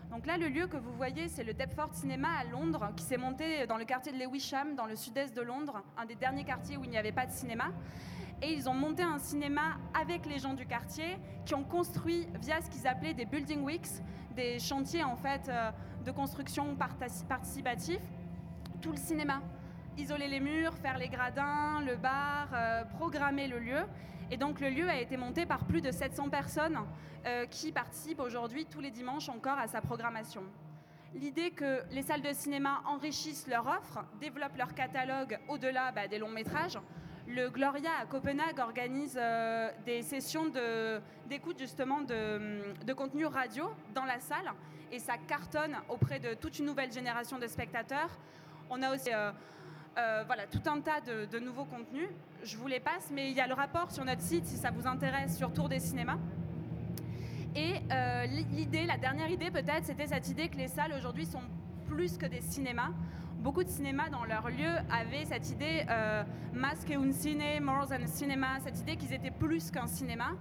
Donc 0.09 0.25
là, 0.25 0.37
le 0.37 0.47
lieu 0.47 0.67
que 0.67 0.77
vous 0.77 0.93
voyez, 0.93 1.27
c'est 1.29 1.43
le 1.43 1.53
Deptford 1.53 1.93
Cinema 1.93 2.29
à 2.39 2.43
Londres, 2.43 2.91
qui 2.95 3.03
s'est 3.03 3.17
monté 3.17 3.65
dans 3.67 3.77
le 3.77 3.85
quartier 3.85 4.11
de 4.11 4.17
Lewisham, 4.17 4.75
dans 4.75 4.85
le 4.85 4.95
sud-est 4.95 5.35
de 5.35 5.41
Londres, 5.41 5.83
un 5.97 6.05
des 6.05 6.15
derniers 6.15 6.43
quartiers 6.43 6.77
où 6.77 6.83
il 6.83 6.89
n'y 6.89 6.97
avait 6.97 7.11
pas 7.11 7.25
de 7.25 7.31
cinéma. 7.31 7.65
Et 8.43 8.53
ils 8.53 8.67
ont 8.67 8.73
monté 8.73 9.03
un 9.03 9.19
cinéma 9.19 9.77
avec 9.93 10.25
les 10.25 10.39
gens 10.39 10.53
du 10.53 10.65
quartier, 10.65 11.17
qui 11.45 11.53
ont 11.53 11.63
construit, 11.63 12.27
via 12.41 12.61
ce 12.61 12.69
qu'ils 12.69 12.87
appelaient 12.87 13.13
des 13.13 13.25
building 13.25 13.63
weeks, 13.63 14.01
des 14.35 14.57
chantiers 14.59 15.03
en 15.03 15.15
fait 15.15 15.47
euh, 15.49 15.71
de 16.05 16.11
construction 16.11 16.75
participatif, 16.75 17.99
tout 18.81 18.91
le 18.91 18.97
cinéma. 18.97 19.41
Isoler 19.97 20.27
les 20.27 20.39
murs, 20.39 20.73
faire 20.73 20.97
les 20.97 21.09
gradins, 21.09 21.81
le 21.85 21.95
bar, 21.95 22.47
euh, 22.53 22.83
programmer 22.97 23.47
le 23.47 23.59
lieu. 23.59 23.81
Et 24.31 24.37
donc 24.37 24.59
le 24.59 24.69
lieu 24.69 24.89
a 24.89 24.99
été 24.99 25.17
monté 25.17 25.45
par 25.45 25.65
plus 25.65 25.81
de 25.81 25.91
700 25.91 26.29
personnes 26.29 26.79
euh, 27.25 27.45
qui 27.45 27.71
participent 27.71 28.21
aujourd'hui 28.21 28.65
tous 28.65 28.79
les 28.79 28.89
dimanches 28.89 29.29
encore 29.29 29.59
à 29.59 29.67
sa 29.67 29.81
programmation. 29.81 30.43
L'idée 31.13 31.51
que 31.51 31.81
les 31.91 32.01
salles 32.01 32.21
de 32.21 32.31
cinéma 32.31 32.81
enrichissent 32.87 33.47
leur 33.47 33.67
offre, 33.67 34.05
développent 34.21 34.57
leur 34.57 34.73
catalogue 34.73 35.37
au-delà 35.49 35.91
bah, 35.91 36.07
des 36.07 36.17
longs 36.17 36.29
métrages. 36.29 36.79
Le 37.27 37.49
Gloria 37.49 37.91
à 38.01 38.05
Copenhague 38.05 38.59
organise 38.59 39.17
euh, 39.19 39.69
des 39.85 40.01
sessions 40.01 40.51
d'écoute 41.29 41.59
justement 41.59 42.01
de, 42.01 42.73
de, 42.83 42.93
contenu 42.93 43.25
radio 43.25 43.69
dans 43.93 44.05
la 44.05 44.19
salle 44.19 44.51
et 44.91 44.99
ça 44.99 45.13
cartonne 45.27 45.75
auprès 45.87 46.19
de 46.19 46.33
toute 46.33 46.59
une 46.59 46.65
nouvelle 46.65 46.91
génération 46.91 47.37
de 47.37 47.47
spectateurs. 47.47 48.09
On 48.69 48.81
a 48.81 48.93
aussi 48.93 49.13
euh, 49.13 49.31
euh, 49.97 50.23
voilà, 50.25 50.47
tout 50.47 50.61
un 50.65 50.81
tas 50.81 50.99
de, 51.01 51.39
nouveaux 51.39 51.65
contenus. 51.65 52.09
Je 52.43 52.57
vous 52.57 52.67
les 52.67 52.79
passe, 52.79 53.11
mais 53.13 53.29
il 53.29 53.37
y 53.37 53.41
a 53.41 53.47
le 53.47 53.53
rapport 53.53 53.91
sur 53.91 54.03
notre 54.03 54.21
site 54.21 54.45
si 54.45 54.57
ça 54.57 54.71
vous 54.71 54.87
intéresse 54.87 55.37
sur 55.37 55.53
Tour 55.53 55.69
des 55.69 55.79
cinémas. 55.79 56.17
Et 57.55 57.73
l'idée, 58.51 58.85
la 58.85 58.97
dernière 58.97 59.29
idée 59.29 59.51
peut-être, 59.51 59.85
c'était 59.85 60.07
cette 60.07 60.27
idée 60.29 60.49
que 60.49 60.57
les 60.57 60.69
salles 60.69 60.93
aujourd'hui 60.97 61.25
sont 61.25 61.43
plus 61.87 62.17
que 62.17 62.25
des 62.25 62.41
cinémas. 62.41 62.91
Beaucoup 63.41 63.63
de 63.63 63.69
cinémas 63.69 64.09
dans 64.09 64.23
leur 64.23 64.49
lieu 64.49 64.69
avaient 64.91 65.25
cette 65.25 65.49
idée 65.49 65.83
euh, 65.89 66.23
masque 66.53 66.91
un 66.91 67.11
ciné, 67.11 67.59
more 67.59 67.87
than 67.87 68.05
cinema, 68.05 68.59
cette 68.63 68.79
idée 68.79 68.95
qu'ils 68.95 69.13
étaient 69.13 69.31
plus 69.31 69.71
qu'un 69.71 69.87
cinéma. 69.87 70.33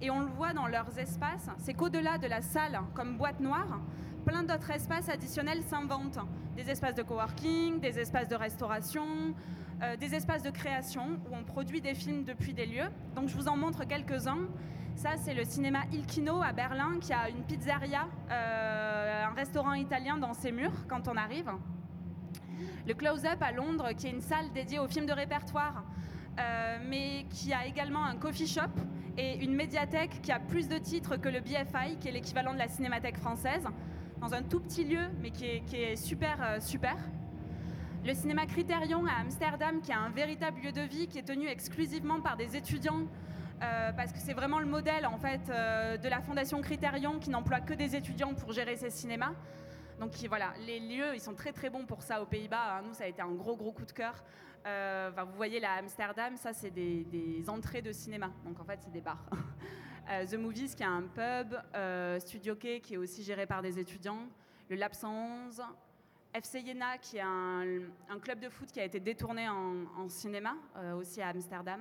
Et 0.00 0.08
on 0.08 0.20
le 0.20 0.26
voit 0.28 0.54
dans 0.54 0.66
leurs 0.66 0.98
espaces, 0.98 1.50
c'est 1.58 1.74
qu'au-delà 1.74 2.16
de 2.16 2.26
la 2.26 2.40
salle 2.40 2.80
comme 2.94 3.18
boîte 3.18 3.40
noire, 3.40 3.78
plein 4.24 4.42
d'autres 4.42 4.70
espaces 4.70 5.10
additionnels 5.10 5.62
s'inventent. 5.64 6.18
Des 6.56 6.70
espaces 6.70 6.94
de 6.94 7.02
coworking, 7.02 7.78
des 7.78 7.98
espaces 7.98 8.28
de 8.28 8.36
restauration, 8.36 9.34
euh, 9.82 9.96
des 9.96 10.14
espaces 10.14 10.42
de 10.42 10.50
création 10.50 11.20
où 11.30 11.34
on 11.36 11.44
produit 11.44 11.82
des 11.82 11.94
films 11.94 12.24
depuis 12.24 12.54
des 12.54 12.64
lieux. 12.64 12.88
Donc 13.14 13.28
je 13.28 13.36
vous 13.36 13.48
en 13.48 13.58
montre 13.58 13.84
quelques-uns. 13.84 14.48
Ça, 14.94 15.10
c'est 15.18 15.34
le 15.34 15.44
cinéma 15.44 15.80
Il 15.92 16.06
Kino 16.06 16.40
à 16.42 16.52
Berlin 16.52 17.00
qui 17.02 17.12
a 17.12 17.28
une 17.28 17.42
pizzeria, 17.42 18.08
euh, 18.30 19.26
un 19.26 19.34
restaurant 19.34 19.74
italien 19.74 20.16
dans 20.16 20.32
ses 20.32 20.52
murs 20.52 20.86
quand 20.88 21.06
on 21.06 21.18
arrive. 21.18 21.50
Le 22.86 22.94
Close-Up 22.94 23.40
à 23.40 23.52
Londres, 23.52 23.90
qui 23.96 24.06
est 24.06 24.10
une 24.10 24.20
salle 24.20 24.52
dédiée 24.52 24.78
aux 24.78 24.86
films 24.86 25.06
de 25.06 25.12
répertoire, 25.12 25.84
euh, 26.38 26.78
mais 26.88 27.24
qui 27.30 27.52
a 27.52 27.66
également 27.66 28.04
un 28.04 28.16
coffee 28.16 28.46
shop 28.46 28.60
et 29.16 29.42
une 29.42 29.54
médiathèque 29.54 30.20
qui 30.22 30.30
a 30.30 30.38
plus 30.38 30.68
de 30.68 30.76
titres 30.76 31.16
que 31.16 31.28
le 31.28 31.40
BFI, 31.40 31.96
qui 31.98 32.08
est 32.08 32.12
l'équivalent 32.12 32.52
de 32.52 32.58
la 32.58 32.68
Cinémathèque 32.68 33.16
française, 33.16 33.64
dans 34.20 34.34
un 34.34 34.42
tout 34.42 34.60
petit 34.60 34.84
lieu, 34.84 35.08
mais 35.22 35.30
qui 35.30 35.46
est, 35.46 35.96
super, 35.96 36.38
euh, 36.42 36.60
super. 36.60 36.96
Le 38.04 38.14
cinéma 38.14 38.46
Criterion 38.46 39.04
à 39.06 39.20
Amsterdam, 39.20 39.80
qui 39.80 39.92
a 39.92 39.98
un 39.98 40.10
véritable 40.10 40.60
lieu 40.60 40.72
de 40.72 40.82
vie, 40.82 41.08
qui 41.08 41.18
est 41.18 41.26
tenu 41.26 41.48
exclusivement 41.48 42.20
par 42.20 42.36
des 42.36 42.56
étudiants 42.56 43.02
euh, 43.62 43.90
parce 43.92 44.12
que 44.12 44.18
c'est 44.18 44.34
vraiment 44.34 44.60
le 44.60 44.66
modèle 44.66 45.06
en 45.06 45.16
fait 45.16 45.40
de 45.48 46.08
la 46.08 46.20
fondation 46.20 46.60
Criterion 46.60 47.18
qui 47.18 47.30
n'emploie 47.30 47.60
que 47.60 47.72
des 47.72 47.96
étudiants 47.96 48.34
pour 48.34 48.52
gérer 48.52 48.76
ses 48.76 48.90
cinémas. 48.90 49.32
Donc 49.98 50.12
voilà, 50.28 50.52
les 50.66 50.78
lieux, 50.78 51.14
ils 51.14 51.20
sont 51.20 51.34
très 51.34 51.52
très 51.52 51.70
bons 51.70 51.86
pour 51.86 52.02
ça 52.02 52.20
aux 52.20 52.26
Pays-Bas. 52.26 52.76
Hein. 52.76 52.82
Nous, 52.86 52.94
ça 52.94 53.04
a 53.04 53.06
été 53.06 53.22
un 53.22 53.32
gros 53.32 53.56
gros 53.56 53.72
coup 53.72 53.86
de 53.86 53.92
cœur. 53.92 54.22
Euh, 54.66 55.10
vous 55.26 55.36
voyez 55.36 55.60
là, 55.60 55.74
Amsterdam, 55.74 56.36
ça 56.36 56.52
c'est 56.52 56.70
des, 56.70 57.44
entrées 57.48 57.82
de 57.82 57.92
cinéma. 57.92 58.30
Donc 58.44 58.60
en 58.60 58.64
fait, 58.64 58.80
c'est 58.82 58.92
des 58.92 59.00
bars. 59.00 59.24
The 60.30 60.34
Movies, 60.34 60.74
qui 60.76 60.82
est 60.82 60.86
un 60.86 61.02
pub. 61.02 61.56
Studio 62.20 62.54
K, 62.54 62.80
qui 62.80 62.94
est 62.94 62.96
aussi 62.96 63.24
géré 63.24 63.46
par 63.46 63.62
des 63.62 63.78
étudiants. 63.78 64.28
Le 64.68 64.76
Lab 64.76 64.92
111. 64.92 65.62
FC 66.34 66.64
Jena, 66.66 66.98
qui 66.98 67.16
est 67.16 67.22
un, 67.22 68.18
club 68.20 68.40
de 68.40 68.50
foot 68.50 68.70
qui 68.70 68.78
a 68.78 68.84
été 68.84 69.00
détourné 69.00 69.48
en, 69.48 70.08
cinéma, 70.08 70.54
aussi 70.94 71.22
à 71.22 71.28
Amsterdam. 71.28 71.80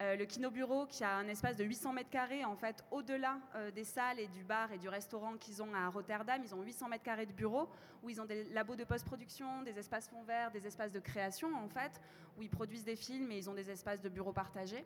Euh, 0.00 0.14
le 0.14 0.26
Kino 0.26 0.48
Bureau, 0.48 0.86
qui 0.86 1.02
a 1.02 1.16
un 1.16 1.26
espace 1.26 1.56
de 1.56 1.64
800 1.64 1.92
mètres 1.92 2.10
carrés, 2.10 2.44
en 2.44 2.54
fait, 2.54 2.84
au-delà 2.92 3.38
euh, 3.56 3.72
des 3.72 3.82
salles 3.82 4.20
et 4.20 4.28
du 4.28 4.44
bar 4.44 4.70
et 4.72 4.78
du 4.78 4.88
restaurant 4.88 5.36
qu'ils 5.36 5.60
ont 5.60 5.74
à 5.74 5.88
Rotterdam, 5.88 6.40
ils 6.44 6.54
ont 6.54 6.62
800 6.62 6.88
mètres 6.88 7.02
carrés 7.02 7.26
de 7.26 7.32
bureaux 7.32 7.68
où 8.04 8.08
ils 8.08 8.20
ont 8.20 8.24
des 8.24 8.44
labos 8.44 8.76
de 8.76 8.84
post-production, 8.84 9.62
des 9.62 9.76
espaces 9.76 10.08
fonds 10.08 10.22
verts, 10.22 10.52
des 10.52 10.64
espaces 10.68 10.92
de 10.92 11.00
création, 11.00 11.48
en 11.56 11.68
fait, 11.68 12.00
où 12.38 12.42
ils 12.42 12.48
produisent 12.48 12.84
des 12.84 12.94
films 12.94 13.32
et 13.32 13.38
ils 13.38 13.50
ont 13.50 13.54
des 13.54 13.72
espaces 13.72 14.00
de 14.00 14.08
bureaux 14.08 14.32
partagés. 14.32 14.84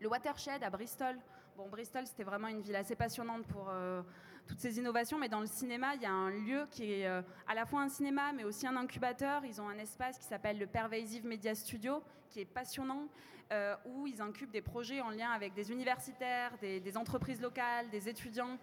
Le 0.00 0.08
Watershed 0.08 0.62
à 0.64 0.70
Bristol. 0.70 1.18
Bon, 1.58 1.68
Bristol, 1.68 2.06
c'était 2.06 2.24
vraiment 2.24 2.48
une 2.48 2.62
ville 2.62 2.76
assez 2.76 2.96
passionnante 2.96 3.46
pour 3.46 3.68
euh, 3.68 4.00
toutes 4.46 4.60
ces 4.60 4.78
innovations, 4.78 5.18
mais 5.18 5.28
dans 5.28 5.40
le 5.40 5.46
cinéma, 5.46 5.94
il 5.94 6.02
y 6.02 6.06
a 6.06 6.12
un 6.12 6.30
lieu 6.30 6.66
qui 6.70 6.92
est 6.92 7.06
à 7.06 7.54
la 7.54 7.64
fois 7.64 7.80
un 7.80 7.88
cinéma, 7.88 8.32
mais 8.32 8.44
aussi 8.44 8.66
un 8.66 8.76
incubateur. 8.76 9.44
Ils 9.44 9.60
ont 9.60 9.68
un 9.68 9.78
espace 9.78 10.18
qui 10.18 10.24
s'appelle 10.24 10.58
le 10.58 10.66
Pervasive 10.66 11.24
Media 11.24 11.54
Studio, 11.54 12.02
qui 12.28 12.40
est 12.40 12.44
passionnant, 12.44 13.08
euh, 13.52 13.76
où 13.84 14.06
ils 14.06 14.22
incubent 14.22 14.50
des 14.50 14.62
projets 14.62 15.02
en 15.02 15.10
lien 15.10 15.30
avec 15.30 15.52
des 15.52 15.70
universitaires, 15.70 16.52
des, 16.58 16.96
entreprises 16.96 17.42
locales, 17.42 17.90
des 17.90 18.08
étudiants. 18.08 18.56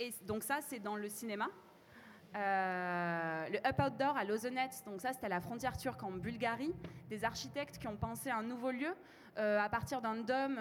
Et 0.00 0.12
donc 0.26 0.42
ça, 0.42 0.58
c'est 0.66 0.80
dans 0.80 0.96
le 0.96 1.08
cinéma. 1.08 1.48
Euh, 2.34 3.48
le 3.50 3.58
Up 3.66 3.78
Outdoor 3.78 4.16
à 4.16 4.24
Lozenet, 4.24 4.70
donc 4.86 5.00
ça 5.02 5.12
c'était 5.12 5.26
à 5.26 5.28
la 5.28 5.40
frontière 5.40 5.76
turque 5.76 6.02
en 6.02 6.12
Bulgarie, 6.12 6.74
des 7.10 7.24
architectes 7.24 7.76
qui 7.78 7.86
ont 7.88 7.96
pensé 7.96 8.30
un 8.30 8.42
nouveau 8.42 8.70
lieu 8.70 8.94
euh, 9.36 9.60
à 9.60 9.68
partir 9.68 10.00
d'un 10.00 10.16
dôme 10.16 10.58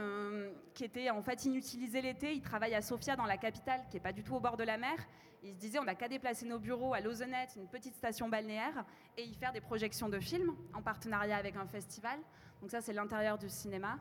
qui 0.73 0.83
était 0.83 1.09
en 1.09 1.21
fait 1.21 1.45
inutilisé 1.45 2.01
l'été. 2.01 2.33
Ils 2.33 2.41
travaillent 2.41 2.75
à 2.75 2.81
Sofia 2.81 3.15
dans 3.15 3.25
la 3.25 3.37
capitale, 3.37 3.81
qui 3.89 3.97
est 3.97 4.01
pas 4.01 4.11
du 4.11 4.23
tout 4.23 4.35
au 4.35 4.39
bord 4.41 4.57
de 4.57 4.63
la 4.63 4.77
mer. 4.77 4.95
Ils 5.43 5.53
se 5.53 5.59
disaient 5.59 5.79
on 5.79 5.85
n'a 5.85 5.95
qu'à 5.95 6.07
déplacer 6.07 6.45
nos 6.45 6.59
bureaux 6.59 6.93
à 6.93 6.99
Lozenet, 6.99 7.47
une 7.55 7.67
petite 7.67 7.95
station 7.95 8.29
balnéaire, 8.29 8.85
et 9.17 9.23
y 9.23 9.33
faire 9.33 9.53
des 9.53 9.61
projections 9.61 10.09
de 10.09 10.19
films 10.19 10.55
en 10.73 10.81
partenariat 10.81 11.37
avec 11.37 11.55
un 11.55 11.65
festival. 11.65 12.19
Donc 12.61 12.69
ça, 12.69 12.81
c'est 12.81 12.93
l'intérieur 12.93 13.37
du 13.37 13.49
cinéma 13.49 13.97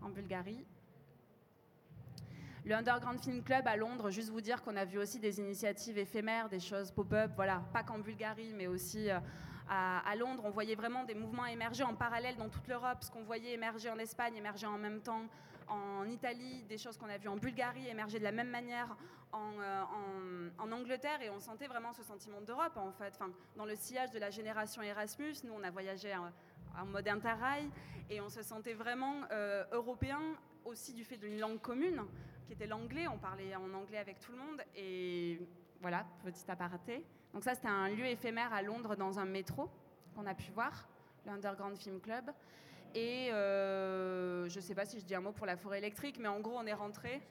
en 0.00 0.08
Bulgarie. 0.08 0.64
Le 2.64 2.76
Underground 2.76 3.20
Film 3.20 3.42
Club 3.42 3.66
à 3.66 3.76
Londres, 3.76 4.10
juste 4.10 4.30
vous 4.30 4.40
dire 4.40 4.62
qu'on 4.62 4.76
a 4.76 4.84
vu 4.84 4.96
aussi 4.98 5.18
des 5.18 5.40
initiatives 5.40 5.98
éphémères, 5.98 6.48
des 6.48 6.60
choses 6.60 6.92
pop-up, 6.92 7.32
voilà, 7.34 7.60
pas 7.72 7.82
qu'en 7.82 7.98
Bulgarie, 7.98 8.52
mais 8.54 8.68
aussi 8.68 9.10
euh, 9.10 9.18
à, 9.68 10.14
Londres. 10.14 10.44
On 10.46 10.50
voyait 10.50 10.76
vraiment 10.76 11.02
des 11.02 11.16
mouvements 11.16 11.46
émerger 11.46 11.82
en 11.82 11.96
parallèle 11.96 12.36
dans 12.36 12.48
toute 12.48 12.68
l'Europe, 12.68 12.98
ce 13.00 13.10
qu'on 13.10 13.24
voyait 13.24 13.52
émerger 13.52 13.90
en 13.90 13.98
Espagne, 13.98 14.36
émerger 14.36 14.66
en 14.66 14.78
même 14.78 15.00
temps 15.00 15.22
en 15.66 16.08
Italie, 16.08 16.62
des 16.68 16.78
choses 16.78 16.96
qu'on 16.96 17.08
a 17.08 17.18
vues 17.18 17.28
en 17.28 17.36
Bulgarie 17.36 17.88
émerger 17.88 18.20
de 18.20 18.24
la 18.24 18.32
même 18.32 18.50
manière 18.50 18.96
en, 19.32 19.54
euh, 19.60 20.50
Angleterre, 20.70 21.20
et 21.20 21.30
on 21.30 21.40
sentait 21.40 21.66
vraiment 21.66 21.92
ce 21.92 22.04
sentiment 22.04 22.40
d'Europe, 22.42 22.76
en 22.76 22.92
fait. 22.92 23.12
Enfin, 23.16 23.30
dans 23.56 23.64
le 23.64 23.74
sillage 23.74 24.12
de 24.12 24.20
la 24.20 24.30
génération 24.30 24.82
Erasmus, 24.82 25.34
nous, 25.42 25.52
on 25.52 25.64
a 25.64 25.70
voyagé 25.70 26.14
en 26.14 26.86
mode 26.86 27.08
interrail 27.08 27.68
et 28.08 28.20
on 28.20 28.28
se 28.28 28.42
sentait 28.42 28.74
vraiment 28.74 29.22
euh, 29.32 29.64
européen 29.72 30.20
aussi 30.64 30.92
du 30.92 31.04
fait 31.04 31.16
d'une 31.16 31.40
langue 31.40 31.60
commune 31.60 32.02
qui 32.46 32.52
était 32.52 32.66
l'anglais. 32.66 33.08
On 33.08 33.18
parlait 33.18 33.54
en 33.56 33.72
anglais 33.74 33.98
avec 33.98 34.20
tout 34.20 34.32
le 34.32 34.38
monde 34.38 34.62
et 34.76 35.40
voilà, 35.80 36.06
petit 36.24 36.44
aparté. 36.48 37.04
Donc 37.32 37.44
ça, 37.44 37.54
c'était 37.54 37.68
un 37.68 37.88
lieu 37.88 38.06
éphémère 38.06 38.52
à 38.52 38.62
Londres 38.62 38.96
dans 38.96 39.18
un 39.18 39.24
métro 39.24 39.68
qu'on 40.14 40.26
a 40.26 40.34
pu 40.34 40.50
voir, 40.52 40.88
l'Underground 41.26 41.76
Film 41.76 42.00
Club. 42.00 42.30
Et 42.94 43.30
euh, 43.32 44.48
je 44.48 44.56
ne 44.56 44.62
sais 44.62 44.74
pas 44.74 44.84
si 44.84 45.00
je 45.00 45.04
dis 45.04 45.14
un 45.14 45.20
mot 45.20 45.32
pour 45.32 45.46
la 45.46 45.56
forêt 45.56 45.78
électrique, 45.78 46.18
mais 46.20 46.28
en 46.28 46.40
gros, 46.40 46.56
on 46.56 46.66
est 46.66 46.74
rentré. 46.74 47.22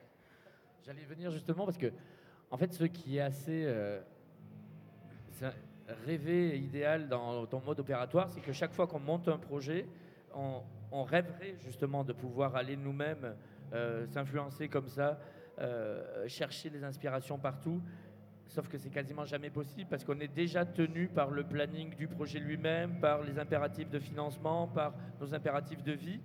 J'allais 0.84 1.06
venir 1.06 1.30
justement 1.30 1.66
parce 1.66 1.78
que, 1.78 1.92
en 2.50 2.58
fait, 2.58 2.74
ce 2.74 2.86
qui 2.86 3.18
est 3.18 3.22
assez 3.22 3.64
euh, 3.66 4.02
rêver 6.06 6.58
idéal 6.58 7.08
dans 7.08 7.46
ton 7.46 7.62
mode 7.62 7.80
opératoire, 7.80 8.30
c'est 8.30 8.42
que 8.42 8.52
chaque 8.52 8.74
fois 8.74 8.88
qu'on 8.88 9.00
monte 9.00 9.28
un 9.28 9.38
projet, 9.38 9.88
on, 10.34 11.04
rêverait 11.04 11.56
justement 11.60 12.04
de 12.04 12.14
pouvoir 12.14 12.56
aller 12.56 12.76
nous-mêmes 12.76 13.36
s'influencer 14.08 14.68
comme 14.68 14.88
ça, 14.88 15.20
euh, 15.60 16.28
chercher 16.28 16.70
des 16.70 16.84
inspirations 16.84 17.38
partout. 17.38 17.82
Sauf 18.48 18.68
que 18.68 18.78
c'est 18.78 18.90
quasiment 18.90 19.26
jamais 19.26 19.50
possible 19.50 19.90
parce 19.90 20.04
qu'on 20.04 20.20
est 20.20 20.34
déjà 20.34 20.66
tenu 20.66 21.08
par 21.08 21.30
le 21.30 21.44
planning 21.44 21.94
du 21.96 22.08
projet 22.08 22.40
lui-même, 22.40 23.00
par 23.00 23.22
les 23.22 23.38
impératifs 23.38 23.90
de 23.90 24.00
financement, 24.00 24.68
par 24.68 24.94
nos 25.20 25.34
impératifs 25.34 25.84
de 25.84 25.92
vie. 25.92 26.20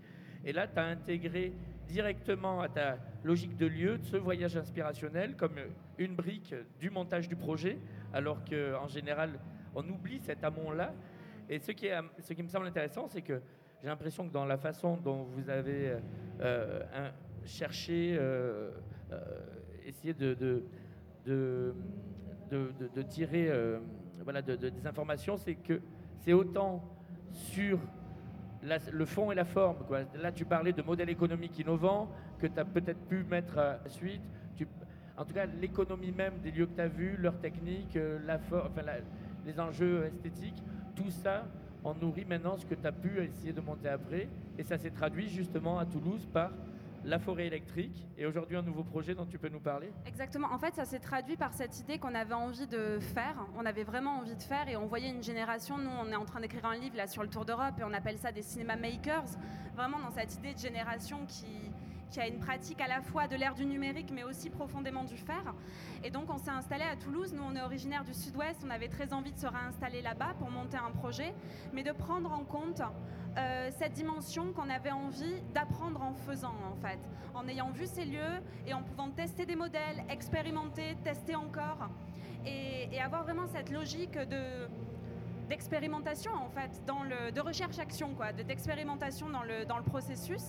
Et 0.44 0.52
là, 0.52 0.66
tu 0.66 0.78
as 0.78 0.84
intégré 0.84 1.52
directement 1.86 2.62
à 2.62 2.68
ta 2.68 2.98
logique 3.24 3.56
de 3.56 3.66
lieu 3.66 3.98
ce 4.04 4.16
voyage 4.16 4.56
inspirationnel 4.56 5.36
comme 5.36 5.56
une 5.98 6.14
brique 6.14 6.54
du 6.80 6.88
montage 6.88 7.28
du 7.28 7.36
projet, 7.36 7.78
alors 8.12 8.42
qu'en 8.44 8.88
général, 8.88 9.38
on 9.74 9.86
oublie 9.88 10.20
cet 10.20 10.42
amont-là. 10.44 10.94
Et 11.48 11.58
ce 11.58 11.72
qui, 11.72 11.86
est, 11.86 11.98
ce 12.20 12.32
qui 12.32 12.42
me 12.42 12.48
semble 12.48 12.66
intéressant, 12.66 13.06
c'est 13.06 13.22
que 13.22 13.40
j'ai 13.82 13.88
l'impression 13.88 14.26
que 14.26 14.32
dans 14.32 14.46
la 14.46 14.56
façon 14.56 14.96
dont 14.96 15.24
vous 15.24 15.50
avez 15.50 15.96
euh, 16.40 16.82
euh, 17.90 18.70
euh, 19.12 19.20
essayé 19.84 20.14
de, 20.14 20.34
de, 20.34 20.62
de, 21.26 21.74
de 22.94 23.02
tirer 23.02 23.50
voilà, 24.22 24.42
des 24.42 24.86
informations, 24.86 25.36
c'est 25.36 25.54
que 25.54 25.80
c'est 26.20 26.32
autant 26.32 26.82
sur 27.30 27.78
le 28.62 29.04
fond 29.04 29.30
et 29.30 29.34
la 29.34 29.44
forme. 29.44 29.78
Quoi. 29.86 30.00
Là, 30.20 30.32
tu 30.32 30.44
parlais 30.44 30.72
de 30.72 30.82
modèles 30.82 31.10
économiques 31.10 31.58
innovants 31.58 32.10
que 32.38 32.46
tu 32.46 32.58
as 32.58 32.64
peut-être 32.64 33.00
pu 33.06 33.24
mettre 33.24 33.58
à 33.58 33.88
suite. 33.88 34.22
Tu, 34.56 34.66
en 35.16 35.24
tout 35.24 35.34
cas, 35.34 35.46
l'économie 35.46 36.12
même 36.12 36.34
des 36.42 36.50
lieux 36.50 36.66
que 36.66 36.74
tu 36.74 36.80
as 36.80 36.88
vus, 36.88 37.16
leur 37.16 37.38
technique, 37.38 37.98
la, 38.26 38.38
les 39.46 39.60
enjeux 39.60 40.04
esthétiques, 40.06 40.62
tout 40.94 41.10
ça, 41.10 41.46
on 41.84 41.94
nourrit 41.94 42.24
maintenant 42.24 42.56
ce 42.56 42.66
que 42.66 42.74
tu 42.74 42.86
as 42.86 42.92
pu 42.92 43.20
essayer 43.22 43.52
de 43.52 43.60
monter 43.60 43.88
après. 43.88 44.28
Et 44.58 44.64
ça 44.64 44.76
s'est 44.76 44.90
traduit 44.90 45.28
justement 45.28 45.78
à 45.78 45.86
Toulouse 45.86 46.26
par 46.32 46.50
la 47.06 47.20
forêt 47.20 47.46
électrique 47.46 48.04
et 48.18 48.26
aujourd'hui 48.26 48.56
un 48.56 48.62
nouveau 48.62 48.82
projet 48.82 49.14
dont 49.14 49.26
tu 49.26 49.38
peux 49.38 49.48
nous 49.48 49.60
parler? 49.60 49.92
Exactement. 50.06 50.48
En 50.52 50.58
fait, 50.58 50.74
ça 50.74 50.84
s'est 50.84 50.98
traduit 50.98 51.36
par 51.36 51.54
cette 51.54 51.78
idée 51.78 51.98
qu'on 51.98 52.14
avait 52.14 52.34
envie 52.34 52.66
de 52.66 52.98
faire. 52.98 53.46
On 53.56 53.64
avait 53.64 53.84
vraiment 53.84 54.18
envie 54.18 54.34
de 54.34 54.42
faire 54.42 54.68
et 54.68 54.76
on 54.76 54.86
voyait 54.86 55.10
une 55.10 55.22
génération. 55.22 55.78
Nous, 55.78 55.90
on 55.90 56.10
est 56.10 56.16
en 56.16 56.24
train 56.24 56.40
d'écrire 56.40 56.66
un 56.66 56.76
livre 56.76 56.96
là 56.96 57.06
sur 57.06 57.22
le 57.22 57.28
Tour 57.28 57.44
d'Europe 57.44 57.74
et 57.78 57.84
on 57.84 57.92
appelle 57.92 58.18
ça 58.18 58.32
des 58.32 58.42
cinéma 58.42 58.76
makers. 58.76 59.24
Vraiment 59.76 60.00
dans 60.00 60.10
cette 60.10 60.34
idée 60.34 60.52
de 60.52 60.58
génération 60.58 61.24
qui 61.26 61.46
qui 62.10 62.20
a 62.20 62.26
une 62.26 62.38
pratique 62.38 62.80
à 62.80 62.88
la 62.88 63.00
fois 63.00 63.28
de 63.28 63.36
l'ère 63.36 63.54
du 63.54 63.64
numérique, 63.64 64.10
mais 64.12 64.24
aussi 64.24 64.50
profondément 64.50 65.04
du 65.04 65.16
fer. 65.16 65.54
Et 66.04 66.10
donc, 66.10 66.30
on 66.30 66.38
s'est 66.38 66.50
installé 66.50 66.84
à 66.84 66.96
Toulouse. 66.96 67.32
Nous, 67.34 67.42
on 67.42 67.54
est 67.56 67.62
originaire 67.62 68.04
du 68.04 68.14
Sud-Ouest. 68.14 68.62
On 68.64 68.70
avait 68.70 68.88
très 68.88 69.12
envie 69.12 69.32
de 69.32 69.38
se 69.38 69.46
réinstaller 69.46 70.02
là-bas 70.02 70.34
pour 70.38 70.50
monter 70.50 70.76
un 70.76 70.90
projet, 70.90 71.34
mais 71.72 71.82
de 71.82 71.92
prendre 71.92 72.32
en 72.32 72.44
compte 72.44 72.82
euh, 73.38 73.70
cette 73.78 73.92
dimension 73.92 74.52
qu'on 74.52 74.70
avait 74.70 74.92
envie 74.92 75.42
d'apprendre 75.52 76.02
en 76.02 76.14
faisant, 76.14 76.54
en 76.72 76.76
fait, 76.76 76.98
en 77.34 77.46
ayant 77.48 77.70
vu 77.70 77.86
ces 77.86 78.04
lieux 78.06 78.40
et 78.66 78.72
en 78.72 78.82
pouvant 78.82 79.10
tester 79.10 79.44
des 79.44 79.56
modèles, 79.56 80.04
expérimenter, 80.08 80.96
tester 81.04 81.34
encore, 81.34 81.88
et, 82.46 83.00
avoir 83.00 83.24
vraiment 83.24 83.46
cette 83.46 83.70
logique 83.70 84.18
de 84.18 84.68
d'expérimentation 85.48 86.32
en 86.34 86.48
fait, 86.48 86.82
dans 86.86 87.04
le, 87.04 87.30
de 87.30 87.40
recherche-action, 87.40 88.14
quoi, 88.16 88.32
d'expérimentation 88.32 89.28
dans 89.30 89.44
le, 89.44 89.64
dans 89.64 89.76
le 89.76 89.84
processus. 89.84 90.42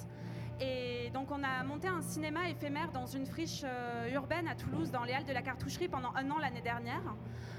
Et 0.59 1.09
donc 1.13 1.29
on 1.31 1.43
a 1.43 1.63
monté 1.63 1.87
un 1.87 2.01
cinéma 2.01 2.49
éphémère 2.49 2.91
dans 2.91 3.05
une 3.05 3.25
friche 3.25 3.61
euh, 3.63 4.13
urbaine 4.13 4.47
à 4.47 4.55
Toulouse, 4.55 4.91
dans 4.91 5.03
les 5.03 5.13
Halles 5.13 5.25
de 5.25 5.33
la 5.33 5.41
Cartoucherie, 5.41 5.87
pendant 5.87 6.11
un 6.15 6.29
an 6.31 6.39
l'année 6.39 6.61
dernière, 6.61 7.01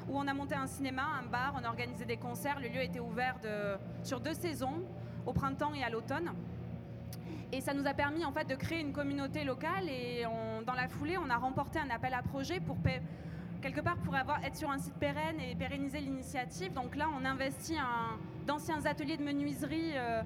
où 0.08 0.18
on 0.18 0.26
a 0.26 0.34
monté 0.34 0.54
un 0.54 0.66
cinéma, 0.66 1.02
un 1.22 1.26
bar, 1.26 1.54
on 1.60 1.64
a 1.64 1.68
organisé 1.68 2.04
des 2.04 2.16
concerts. 2.16 2.58
Le 2.60 2.68
lieu 2.68 2.82
était 2.82 3.00
ouvert 3.00 3.36
sur 4.02 4.20
deux 4.20 4.34
saisons, 4.34 4.82
au 5.26 5.32
printemps 5.32 5.74
et 5.74 5.84
à 5.84 5.90
l'automne. 5.90 6.32
Et 7.52 7.60
ça 7.60 7.72
nous 7.72 7.86
a 7.86 7.94
permis 7.94 8.24
en 8.24 8.32
fait 8.32 8.44
de 8.44 8.54
créer 8.54 8.80
une 8.80 8.92
communauté 8.92 9.44
locale 9.44 9.88
et 9.88 10.24
dans 10.66 10.74
la 10.74 10.88
foulée, 10.88 11.16
on 11.16 11.30
a 11.30 11.36
remporté 11.36 11.78
un 11.78 11.88
appel 11.88 12.12
à 12.12 12.22
projet 12.22 12.60
pour 12.60 12.76
quelque 13.62 13.80
part 13.80 13.96
pour 13.98 14.14
avoir, 14.14 14.44
être 14.44 14.56
sur 14.56 14.70
un 14.70 14.78
site 14.78 14.94
pérenne 14.94 15.40
et 15.40 15.54
pérenniser 15.54 16.00
l'initiative. 16.00 16.72
Donc 16.72 16.96
là, 16.96 17.06
on 17.18 17.24
investit 17.24 17.76
d'anciens 18.46 18.84
ateliers 18.84 19.16
de 19.16 19.24
menuiserie 19.24 19.92
euh, 19.94 20.22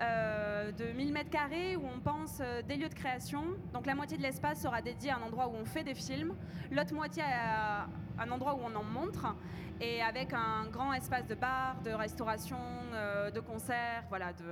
euh, 0.00 0.70
de 0.72 0.92
1000 0.92 1.12
mètres 1.12 1.30
carrés 1.30 1.76
où 1.76 1.82
on 1.84 1.98
pense 2.00 2.38
euh, 2.40 2.62
des 2.62 2.76
lieux 2.76 2.88
de 2.88 2.94
création. 2.94 3.42
Donc 3.72 3.86
la 3.86 3.94
moitié 3.94 4.16
de 4.16 4.22
l'espace 4.22 4.62
sera 4.62 4.80
dédié 4.80 5.10
à 5.10 5.16
un 5.16 5.22
endroit 5.22 5.48
où 5.48 5.54
on 5.60 5.64
fait 5.64 5.82
des 5.82 5.94
films, 5.94 6.34
l'autre 6.70 6.94
moitié 6.94 7.22
à 7.22 7.88
un 8.18 8.30
endroit 8.30 8.54
où 8.54 8.60
on 8.62 8.74
en 8.76 8.84
montre 8.84 9.34
et 9.80 10.02
avec 10.02 10.32
un 10.32 10.66
grand 10.70 10.92
espace 10.92 11.26
de 11.26 11.34
bar, 11.34 11.80
de 11.84 11.90
restauration, 11.90 12.58
euh, 12.94 13.30
de 13.30 13.40
concert, 13.40 14.04
voilà, 14.08 14.32
de, 14.32 14.44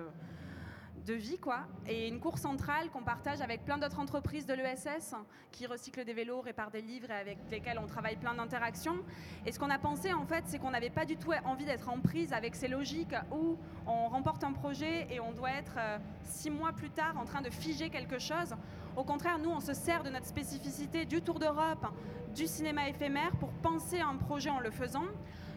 de 1.05 1.15
vie, 1.15 1.39
quoi. 1.39 1.61
Et 1.87 2.09
une 2.09 2.21
cour 2.21 2.39
centrale 2.39 2.91
qu'on 2.91 3.03
partage 3.03 3.41
avec 3.41 3.65
plein 3.65 3.79
d'autres 3.79 3.99
entreprises 3.99 4.47
de 4.47 4.55
l'ESS 4.55 5.15
qui 5.53 5.67
recyclent 5.67 6.05
des 6.05 6.13
vélos, 6.13 6.41
réparent 6.41 6.71
des 6.71 6.81
livres 6.81 7.11
et 7.11 7.15
avec 7.15 7.39
lesquels 7.51 7.79
on 7.79 7.87
travaille 7.87 8.17
plein 8.17 8.35
d'interactions. 8.35 8.97
Et 9.45 9.53
ce 9.53 9.59
qu'on 9.59 9.71
a 9.71 9.79
pensé, 9.79 10.13
en 10.13 10.27
fait, 10.27 10.45
c'est 10.47 10.59
qu'on 10.59 10.71
n'avait 10.71 10.91
pas 10.91 11.05
du 11.05 11.17
tout 11.17 11.33
envie 11.45 11.65
d'être 11.65 11.89
en 11.89 12.01
prise 12.01 12.33
avec 12.33 12.55
ces 12.55 12.69
logiques 12.69 13.15
où 13.33 13.57
on 13.87 14.09
remporte 14.09 14.43
un 14.45 14.53
projet 14.53 15.07
et 15.11 15.21
on 15.21 15.33
doit 15.33 15.51
être 15.51 15.77
euh, 15.79 15.99
six 16.23 16.51
mois 16.51 16.73
plus 16.73 16.91
tard 16.91 17.17
en 17.19 17.25
train 17.25 17.43
de 17.43 17.51
figer 17.51 17.91
quelque 17.91 18.19
chose. 18.19 18.55
Au 18.97 19.05
contraire, 19.05 19.39
nous, 19.39 19.51
on 19.51 19.61
se 19.61 19.75
sert 19.75 20.03
de 20.03 20.11
notre 20.11 20.27
spécificité 20.27 21.05
du 21.05 21.23
Tour 21.23 21.39
d'Europe, 21.39 21.87
du 22.35 22.47
cinéma 22.47 22.89
éphémère 22.89 23.31
pour 23.39 23.51
penser 23.51 24.01
un 24.01 24.17
projet 24.17 24.51
en 24.51 24.61
le 24.61 24.71
faisant. 24.71 25.05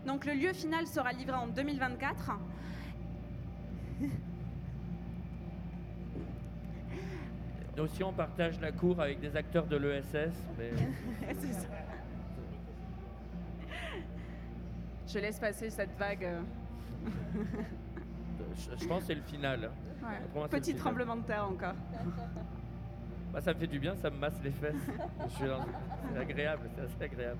Donc 0.05 0.25
le 0.25 0.33
lieu 0.33 0.53
final 0.53 0.87
sera 0.87 1.11
livré 1.11 1.35
en 1.35 1.47
2024. 1.47 2.31
Nous 7.79 7.85
aussi, 7.85 8.03
on 8.03 8.11
partage 8.11 8.59
la 8.59 8.73
cour 8.73 8.99
avec 8.99 9.21
des 9.21 9.33
acteurs 9.37 9.65
de 9.65 9.77
l'ESS. 9.77 10.33
Mais... 10.57 10.71
C'est 11.39 11.53
ça. 11.53 11.67
Je 15.07 15.19
laisse 15.19 15.39
passer 15.39 15.69
cette 15.69 15.97
vague. 15.97 16.25
euh, 16.25 16.41
je, 18.53 18.83
je 18.83 18.85
pense 18.85 18.99
que 18.99 19.07
c'est 19.07 19.15
le 19.15 19.21
final. 19.21 19.71
ouais. 20.03 20.41
Le 20.43 20.47
Petit 20.49 20.71
final. 20.71 20.79
tremblement 20.81 21.15
de 21.15 21.21
terre 21.21 21.47
encore. 21.49 21.73
Bah, 23.31 23.39
ça 23.39 23.53
me 23.53 23.59
fait 23.59 23.67
du 23.67 23.79
bien, 23.79 23.95
ça 23.95 24.09
me 24.09 24.17
masse 24.17 24.37
les 24.43 24.51
fesses. 24.51 24.75
C'est 25.37 26.19
agréable, 26.19 26.69
c'est 26.75 26.81
assez 26.83 27.03
agréable. 27.13 27.39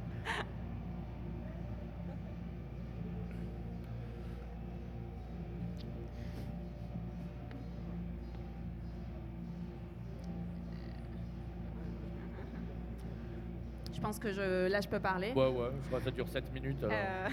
Je 13.99 14.05
pense 14.05 14.17
que 14.17 14.31
je, 14.31 14.67
là, 14.67 14.79
je 14.79 14.87
peux 14.87 15.01
parler. 15.01 15.33
Ouais, 15.35 15.49
ouais, 15.49 15.71
je 15.83 15.87
crois 15.87 15.99
que 15.99 16.05
ça 16.05 16.11
dure 16.11 16.29
7 16.29 16.53
minutes. 16.53 16.81
alors. 16.81 16.95
Euh, 16.95 17.29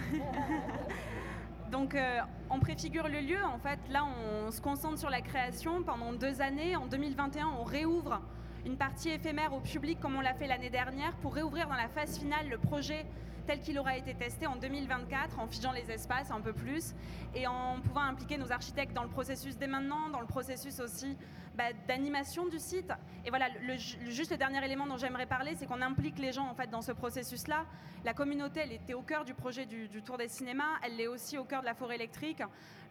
Donc, 1.70 1.94
euh, 1.94 2.18
on 2.50 2.59
préfigure 2.59 3.07
le 3.07 3.20
lieu. 3.20 3.38
En 3.44 3.59
fait, 3.59 3.79
là, 3.88 4.05
on 4.05 4.50
se 4.50 4.61
concentre 4.61 4.98
sur 4.98 5.09
la 5.09 5.20
création 5.20 5.85
pendant 5.85 6.12
deux 6.12 6.40
années. 6.42 6.74
En 6.74 6.87
2021, 6.87 7.46
on 7.61 7.62
réouvre 7.62 8.20
une 8.64 8.76
partie 8.76 9.11
éphémère 9.11 9.55
au 9.55 9.61
public 9.61 10.00
comme 10.00 10.16
on 10.16 10.20
l'a 10.20 10.35
fait 10.35 10.48
l'année 10.48 10.70
dernière 10.70 11.12
pour 11.22 11.35
réouvrir 11.35 11.68
dans 11.68 11.76
la 11.76 11.88
phase 11.88 12.18
finale 12.18 12.48
le 12.48 12.59
projet 12.59 13.07
tel 13.47 13.61
qu'il 13.61 13.79
aura 13.79 13.97
été 13.97 14.15
testé 14.15 14.47
en 14.47 14.57
2024 14.57 15.39
en 15.39 15.47
figeant 15.47 15.73
les 15.73 15.91
espaces 15.91 16.31
un 16.31 16.41
peu 16.41 16.53
plus 16.53 16.95
et 17.35 17.47
en 17.47 17.81
pouvant 17.81 18.03
impliquer 18.03 18.39
nos 18.39 18.53
architectes 18.53 18.93
dans 18.93 19.05
le 19.05 19.09
processus 19.09 19.57
dès 19.57 19.67
maintenant, 19.67 20.09
dans 20.11 20.21
le 20.21 20.27
processus 20.27 20.81
aussi 20.81 21.17
bah, 21.57 21.73
d'animation 21.89 22.47
du 22.47 22.59
site. 22.59 22.93
Et 23.25 23.31
voilà, 23.31 23.49
le, 23.63 23.77
juste 24.11 24.31
le 24.31 24.37
dernier 24.37 24.63
élément 24.65 24.87
dont 24.87 24.99
j'aimerais 24.99 25.27
parler, 25.27 25.55
c'est 25.57 25.67
qu'on 25.67 25.81
implique 25.81 26.19
les 26.19 26.33
gens 26.33 26.49
en 26.49 26.55
fait 26.55 26.69
dans 26.69 26.83
ce 26.83 26.93
processus-là. 26.93 27.65
La 28.05 28.15
communauté, 28.15 28.61
elle 28.63 28.73
était 28.73 28.95
au 28.95 29.03
cœur 29.03 29.25
du 29.25 29.35
projet 29.35 29.65
du, 29.65 29.89
du 29.89 30.03
Tour 30.03 30.19
des 30.19 30.29
cinémas, 30.29 30.79
elle 30.83 30.97
l'est 30.97 31.07
aussi 31.07 31.39
au 31.39 31.45
cœur 31.45 31.63
de 31.63 31.67
la 31.67 31.75
forêt 31.75 31.95
électrique. 31.95 32.43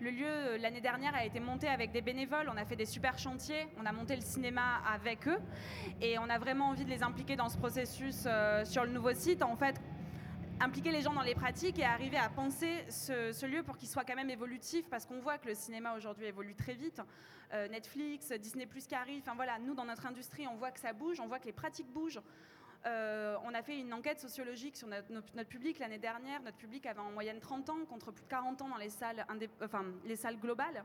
Le 0.02 0.10
lieu, 0.10 0.26
euh, 0.28 0.58
l'année 0.58 0.82
dernière, 0.82 1.16
a 1.16 1.24
été 1.24 1.40
monté 1.40 1.68
avec 1.68 1.92
des 1.92 2.02
bénévoles, 2.02 2.50
on 2.52 2.58
a 2.58 2.66
fait 2.66 2.76
des 2.76 2.86
super 2.86 3.18
chantiers, 3.18 3.68
on 3.80 3.86
a 3.86 3.92
monté 3.94 4.16
le 4.16 4.22
cinéma 4.22 4.82
avec 4.94 5.28
eux, 5.28 5.38
et 6.02 6.20
on 6.20 6.30
a 6.30 6.38
vraiment 6.38 6.70
envie 6.70 6.84
de 6.86 6.90
les 6.90 7.04
impliquer 7.04 7.36
dans 7.36 7.50
ce 7.50 7.58
processus 7.58 8.26
euh, 8.26 8.66
sur 8.66 8.84
le 8.84 8.92
nouveau 8.92 9.14
site. 9.14 9.42
En 9.42 9.56
fait, 9.56 9.80
impliquer 10.60 10.92
les 10.92 11.02
gens 11.02 11.14
dans 11.14 11.22
les 11.22 11.36
pratiques 11.36 11.80
et 11.80 11.84
arriver 11.84 12.18
à 12.18 12.30
penser 12.30 12.86
ce, 12.90 13.46
lieu 13.46 13.64
pour 13.64 13.78
qu'il 13.78 13.88
soit 13.88 14.04
quand 14.04 14.16
même 14.16 14.30
évolutif 14.30 14.90
parce 14.90 15.06
qu'on 15.06 15.20
voit 15.20 15.38
que 15.38 15.48
le 15.48 15.56
cinéma 15.56 15.96
aujourd'hui 15.96 16.26
évolue 16.26 16.56
très 16.56 16.74
vite. 16.74 17.02
Euh, 17.54 17.68
Netflix, 17.68 18.32
Disney 18.32 18.66
Plus 18.66 18.88
qui 18.88 18.96
enfin 18.96 19.36
voilà, 19.36 19.60
nous 19.60 19.76
dans 19.76 19.86
notre 19.86 20.06
industrie 20.06 20.48
on 20.48 20.56
voit 20.56 20.72
que 20.72 20.80
ça 20.80 20.94
bouge, 20.94 21.20
on 21.20 21.28
voit 21.28 21.40
que 21.40 21.46
les 21.46 21.54
pratiques 21.54 21.92
bougent. 21.92 22.22
Euh, 22.86 23.36
on 23.44 23.54
a 23.54 23.64
fait 23.64 23.80
une 23.80 23.94
enquête 23.94 24.20
sociologique 24.20 24.78
sur 24.78 24.88
notre, 24.88 25.50
public 25.50 25.80
l'année 25.80 25.98
dernière. 25.98 26.42
Notre 26.44 26.58
public 26.58 26.86
avait 26.86 27.00
en 27.00 27.12
moyenne 27.12 27.40
30 27.40 27.70
ans 27.70 27.86
contre 27.90 28.12
plus 28.12 28.24
de 28.24 28.30
40 28.30 28.62
ans 28.62 28.70
dans 28.70 28.78
les 28.78 28.92
salles, 28.92 29.26
enfin, 29.64 29.86
les 30.06 30.16
salles 30.16 30.38
globales. 30.38 30.84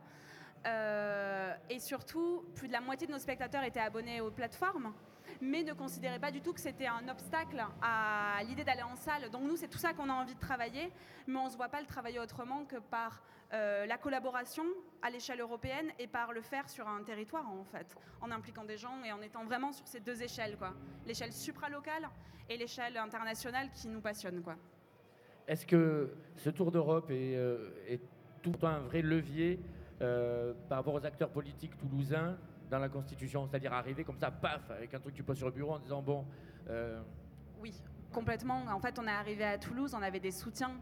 Euh, 0.66 1.54
et 1.68 1.78
surtout, 1.78 2.44
plus 2.54 2.68
de 2.68 2.72
la 2.72 2.80
moitié 2.80 3.06
de 3.06 3.12
nos 3.12 3.18
spectateurs 3.18 3.64
étaient 3.64 3.80
abonnés 3.80 4.20
aux 4.20 4.30
plateformes, 4.30 4.92
mais 5.40 5.62
ne 5.62 5.72
considéraient 5.72 6.18
pas 6.18 6.30
du 6.30 6.40
tout 6.40 6.52
que 6.52 6.60
c'était 6.60 6.86
un 6.86 7.08
obstacle 7.08 7.64
à 7.82 8.42
l'idée 8.44 8.64
d'aller 8.64 8.82
en 8.82 8.96
salle. 8.96 9.30
Donc 9.30 9.42
nous, 9.42 9.56
c'est 9.56 9.68
tout 9.68 9.78
ça 9.78 9.92
qu'on 9.92 10.08
a 10.08 10.12
envie 10.12 10.34
de 10.34 10.40
travailler, 10.40 10.92
mais 11.26 11.38
on 11.38 11.46
ne 11.46 11.50
se 11.50 11.56
voit 11.56 11.68
pas 11.68 11.80
le 11.80 11.86
travailler 11.86 12.18
autrement 12.18 12.64
que 12.64 12.76
par 12.76 13.22
euh, 13.52 13.86
la 13.86 13.98
collaboration 13.98 14.64
à 15.02 15.10
l'échelle 15.10 15.40
européenne 15.40 15.90
et 15.98 16.06
par 16.06 16.32
le 16.32 16.40
faire 16.40 16.68
sur 16.68 16.86
un 16.86 17.02
territoire, 17.02 17.48
en 17.50 17.64
fait, 17.64 17.96
en 18.20 18.30
impliquant 18.30 18.64
des 18.64 18.76
gens 18.76 19.02
et 19.04 19.12
en 19.12 19.20
étant 19.22 19.44
vraiment 19.44 19.72
sur 19.72 19.88
ces 19.88 20.00
deux 20.00 20.22
échelles, 20.22 20.56
quoi. 20.56 20.72
L'échelle 21.06 21.32
supralocale 21.32 22.08
et 22.48 22.56
l'échelle 22.56 22.96
internationale 22.96 23.70
qui 23.72 23.88
nous 23.88 24.00
passionne, 24.00 24.42
quoi. 24.42 24.56
Est-ce 25.48 25.66
que 25.66 26.14
ce 26.36 26.50
tour 26.50 26.70
d'Europe 26.70 27.10
est, 27.10 27.34
euh, 27.34 27.96
tout 28.42 28.54
un 28.62 28.78
vrai 28.78 29.02
levier 29.02 29.58
euh, 30.00 30.54
par 30.68 30.78
rapport 30.78 30.94
aux 30.94 31.04
acteurs 31.04 31.30
politiques 31.30 31.76
toulousains 31.76 32.38
dans 32.70 32.78
la 32.78 32.88
Constitution 32.88 33.46
C'est-à-dire 33.46 33.72
arriver 33.72 34.04
comme 34.04 34.18
ça, 34.18 34.30
paf, 34.30 34.70
avec 34.70 34.94
un 34.94 35.00
truc 35.00 35.12
que 35.12 35.16
tu 35.18 35.22
poses 35.24 35.38
sur 35.38 35.48
le 35.48 35.52
bureau 35.52 35.72
en 35.74 35.78
disant 35.78 36.00
bon. 36.00 36.24
euh, 36.68 37.02
Oui, 37.60 37.74
complètement. 38.12 38.62
En 38.70 38.80
fait, 38.80 38.98
on 38.98 39.06
est 39.06 39.10
arrivé 39.10 39.44
à 39.44 39.58
Toulouse, 39.58 39.94
on 39.94 40.02
avait 40.02 40.20
des 40.20 40.30
soutiens 40.30 40.76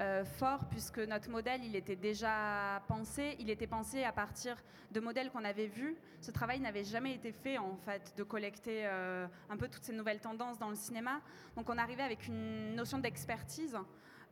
euh, 0.00 0.24
forts 0.24 0.68
puisque 0.68 0.98
notre 0.98 1.30
modèle, 1.30 1.64
il 1.64 1.74
était 1.74 1.96
déjà 1.96 2.82
pensé. 2.88 3.36
Il 3.38 3.50
était 3.50 3.66
pensé 3.66 4.04
à 4.04 4.12
partir 4.12 4.56
de 4.90 5.00
modèles 5.00 5.30
qu'on 5.30 5.44
avait 5.44 5.66
vus. 5.66 5.96
Ce 6.20 6.30
travail 6.30 6.60
n'avait 6.60 6.84
jamais 6.84 7.14
été 7.14 7.32
fait, 7.32 7.58
en 7.58 7.76
fait, 7.76 8.12
de 8.16 8.22
collecter 8.24 8.82
euh, 8.86 9.26
un 9.48 9.56
peu 9.56 9.68
toutes 9.68 9.84
ces 9.84 9.92
nouvelles 9.92 10.20
tendances 10.20 10.58
dans 10.58 10.70
le 10.70 10.76
cinéma. 10.76 11.20
Donc, 11.56 11.70
on 11.70 11.78
arrivait 11.78 12.02
avec 12.02 12.26
une 12.26 12.74
notion 12.74 12.98
d'expertise 12.98 13.76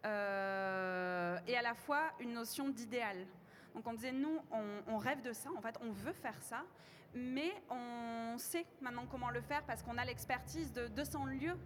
et 0.05 0.09
à 1.57 1.62
la 1.62 1.75
fois 1.75 2.12
une 2.21 2.33
notion 2.33 2.69
d'idéal. 2.69 3.27
Donc, 3.76 3.86
on 3.86 3.92
disait, 3.92 4.12
nous, 4.12 4.40
on, 4.88 4.96
rêve 4.96 5.20
de 5.20 5.32
ça, 5.32 5.50
en 5.56 5.60
fait, 5.60 5.76
on 5.82 5.92
veut 5.92 6.14
faire 6.14 6.40
ça. 6.40 6.64
Mais 7.14 7.52
on 7.70 8.36
sait 8.38 8.66
maintenant 8.80 9.06
comment 9.10 9.30
le 9.30 9.40
faire 9.40 9.62
parce 9.64 9.82
qu'on 9.82 9.96
a 9.96 10.04
l'expertise 10.04 10.72
de 10.72 10.88
200 10.88 11.26
lieux 11.26 11.56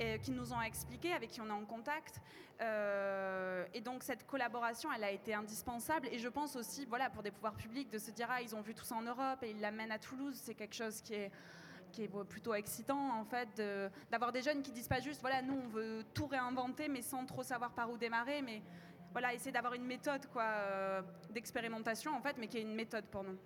euh, 0.00 0.18
qui 0.18 0.30
nous 0.30 0.52
ont 0.52 0.62
expliqué, 0.62 1.12
avec 1.12 1.30
qui 1.30 1.40
on 1.40 1.48
est 1.48 1.52
en 1.52 1.64
contact. 1.64 2.20
Euh, 2.60 3.64
et 3.74 3.80
donc 3.80 4.02
cette 4.02 4.26
collaboration, 4.26 4.88
elle 4.92 5.04
a 5.04 5.10
été 5.10 5.34
indispensable. 5.34 6.08
Et 6.10 6.18
je 6.18 6.28
pense 6.28 6.56
aussi, 6.56 6.84
voilà, 6.86 7.10
pour 7.10 7.22
des 7.22 7.30
pouvoirs 7.32 7.54
publics, 7.54 7.90
de 7.90 7.98
se 7.98 8.10
dire 8.12 8.28
ah 8.30 8.40
ils 8.40 8.54
ont 8.56 8.60
vu 8.60 8.74
tout 8.74 8.84
ça 8.84 8.96
en 8.96 9.02
Europe 9.02 9.42
et 9.42 9.50
ils 9.50 9.60
l'amènent 9.60 9.92
à 9.92 9.98
Toulouse, 9.98 10.34
c'est 10.36 10.54
quelque 10.54 10.74
chose 10.74 11.00
qui 11.02 11.14
est 11.14 11.30
qui 11.92 12.02
est 12.02 12.24
plutôt 12.28 12.54
excitant 12.54 13.18
en 13.18 13.24
fait 13.24 13.48
d'avoir 14.10 14.30
des 14.30 14.42
jeunes 14.42 14.60
qui 14.62 14.72
disent 14.72 14.88
pas 14.88 15.00
juste 15.00 15.22
voilà 15.22 15.40
nous 15.40 15.54
on 15.54 15.68
veut 15.68 16.04
tout 16.12 16.26
réinventer 16.26 16.86
mais 16.86 17.00
sans 17.00 17.24
trop 17.24 17.42
savoir 17.42 17.70
par 17.70 17.90
où 17.90 17.96
démarrer 17.96 18.42
mais 18.42 18.62
voilà 19.12 19.32
essayer 19.34 19.52
d'avoir 19.52 19.74
une 19.74 19.84
méthode 19.86 20.26
quoi 20.32 20.42
euh, 20.44 21.02
d'expérimentation 21.30 22.14
en 22.16 22.20
fait 22.20 22.36
mais 22.38 22.46
qui 22.46 22.58
est 22.58 22.62
une 22.62 22.74
méthode 22.74 23.04
pour 23.06 23.24
nous 23.24 23.36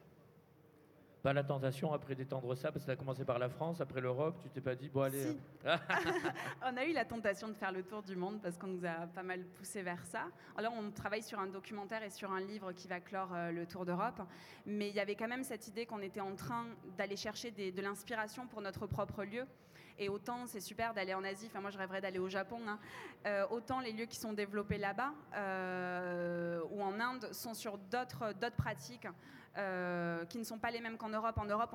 pas 1.23 1.33
la 1.33 1.45
tentation 1.45 1.93
après 1.93 2.17
d'étendre 2.17 2.53
ça, 2.57 2.73
parce 2.73 2.83
que 2.85 2.87
ça 2.87 2.93
a 2.95 2.97
commencé 2.97 3.25
par 3.25 3.39
la 3.39 3.49
France, 3.49 3.81
après 3.81 4.01
l'Europe, 4.01 4.35
tu 4.43 4.51
t'es 4.51 4.61
pas 4.61 4.75
dit 4.75 4.89
bon 4.89 5.03
allez. 5.03 5.23
Si. 5.23 5.39
euh, 5.67 5.77
On 6.65 6.77
a 6.77 6.85
eu 6.85 6.93
la 6.93 7.05
tentation 7.05 7.47
de 7.47 7.53
faire 7.55 7.71
le 7.71 7.85
tour 7.85 8.03
du 8.03 8.17
monde 8.17 8.41
parce 8.43 8.59
qu'on 8.59 8.67
nous 8.67 8.85
a 8.85 9.07
pas 9.07 9.23
mal 9.23 9.45
poussé 9.45 9.83
vers 9.83 10.05
ça. 10.05 10.25
Alors 10.57 10.73
on 10.77 10.91
travaille 10.91 11.23
sur 11.23 11.39
un 11.39 11.47
documentaire 11.47 12.03
et 12.03 12.11
sur 12.11 12.33
un 12.33 12.41
livre 12.41 12.73
qui 12.73 12.89
va 12.89 12.99
clore 12.99 13.33
euh, 13.35 13.53
le 13.53 13.67
tour 13.67 13.85
d'Europe, 13.85 14.21
mais 14.67 14.89
il 14.89 14.97
y 14.97 14.99
avait 14.99 15.15
quand 15.15 15.29
même 15.29 15.45
cette 15.45 15.69
idée 15.69 15.87
qu'on 15.87 16.01
était 16.03 16.21
en 16.21 16.35
train 16.35 16.67
d'aller 16.99 17.15
chercher 17.17 17.53
des- 17.53 17.71
de 17.71 17.83
l'inspiration 17.83 18.49
pour 18.49 18.61
notre 18.61 18.89
propre 18.89 19.23
lieu. 19.23 19.45
Et 20.03 20.09
autant 20.09 20.47
c'est 20.49 20.61
super 20.61 20.95
d'aller 20.95 21.15
en 21.15 21.23
Asie, 21.23 21.47
enfin 21.47 21.61
moi 21.61 21.71
je 21.71 21.79
rêverais 21.79 22.01
d'aller 22.01 22.19
au 22.19 22.29
Japon, 22.29 22.59
hein. 22.67 22.79
Euh, 23.25 23.47
autant 23.51 23.79
les 23.79 23.93
lieux 23.93 24.07
qui 24.07 24.19
sont 24.19 24.33
développés 24.33 24.79
là-bas 24.79 25.13
euh, 25.37 26.61
ou 26.73 26.83
en 26.83 26.99
Inde 26.99 27.29
sont 27.33 27.55
sur 27.55 27.79
d'autres 27.79 28.35
pratiques 28.57 29.07
euh, 29.59 30.25
qui 30.25 30.39
ne 30.39 30.45
sont 30.45 30.59
pas 30.59 30.73
les 30.73 30.81
mêmes 30.81 30.97
qu'en 30.97 31.11
Europe. 31.11 31.39
En 31.39 31.45
Europe 31.45 31.73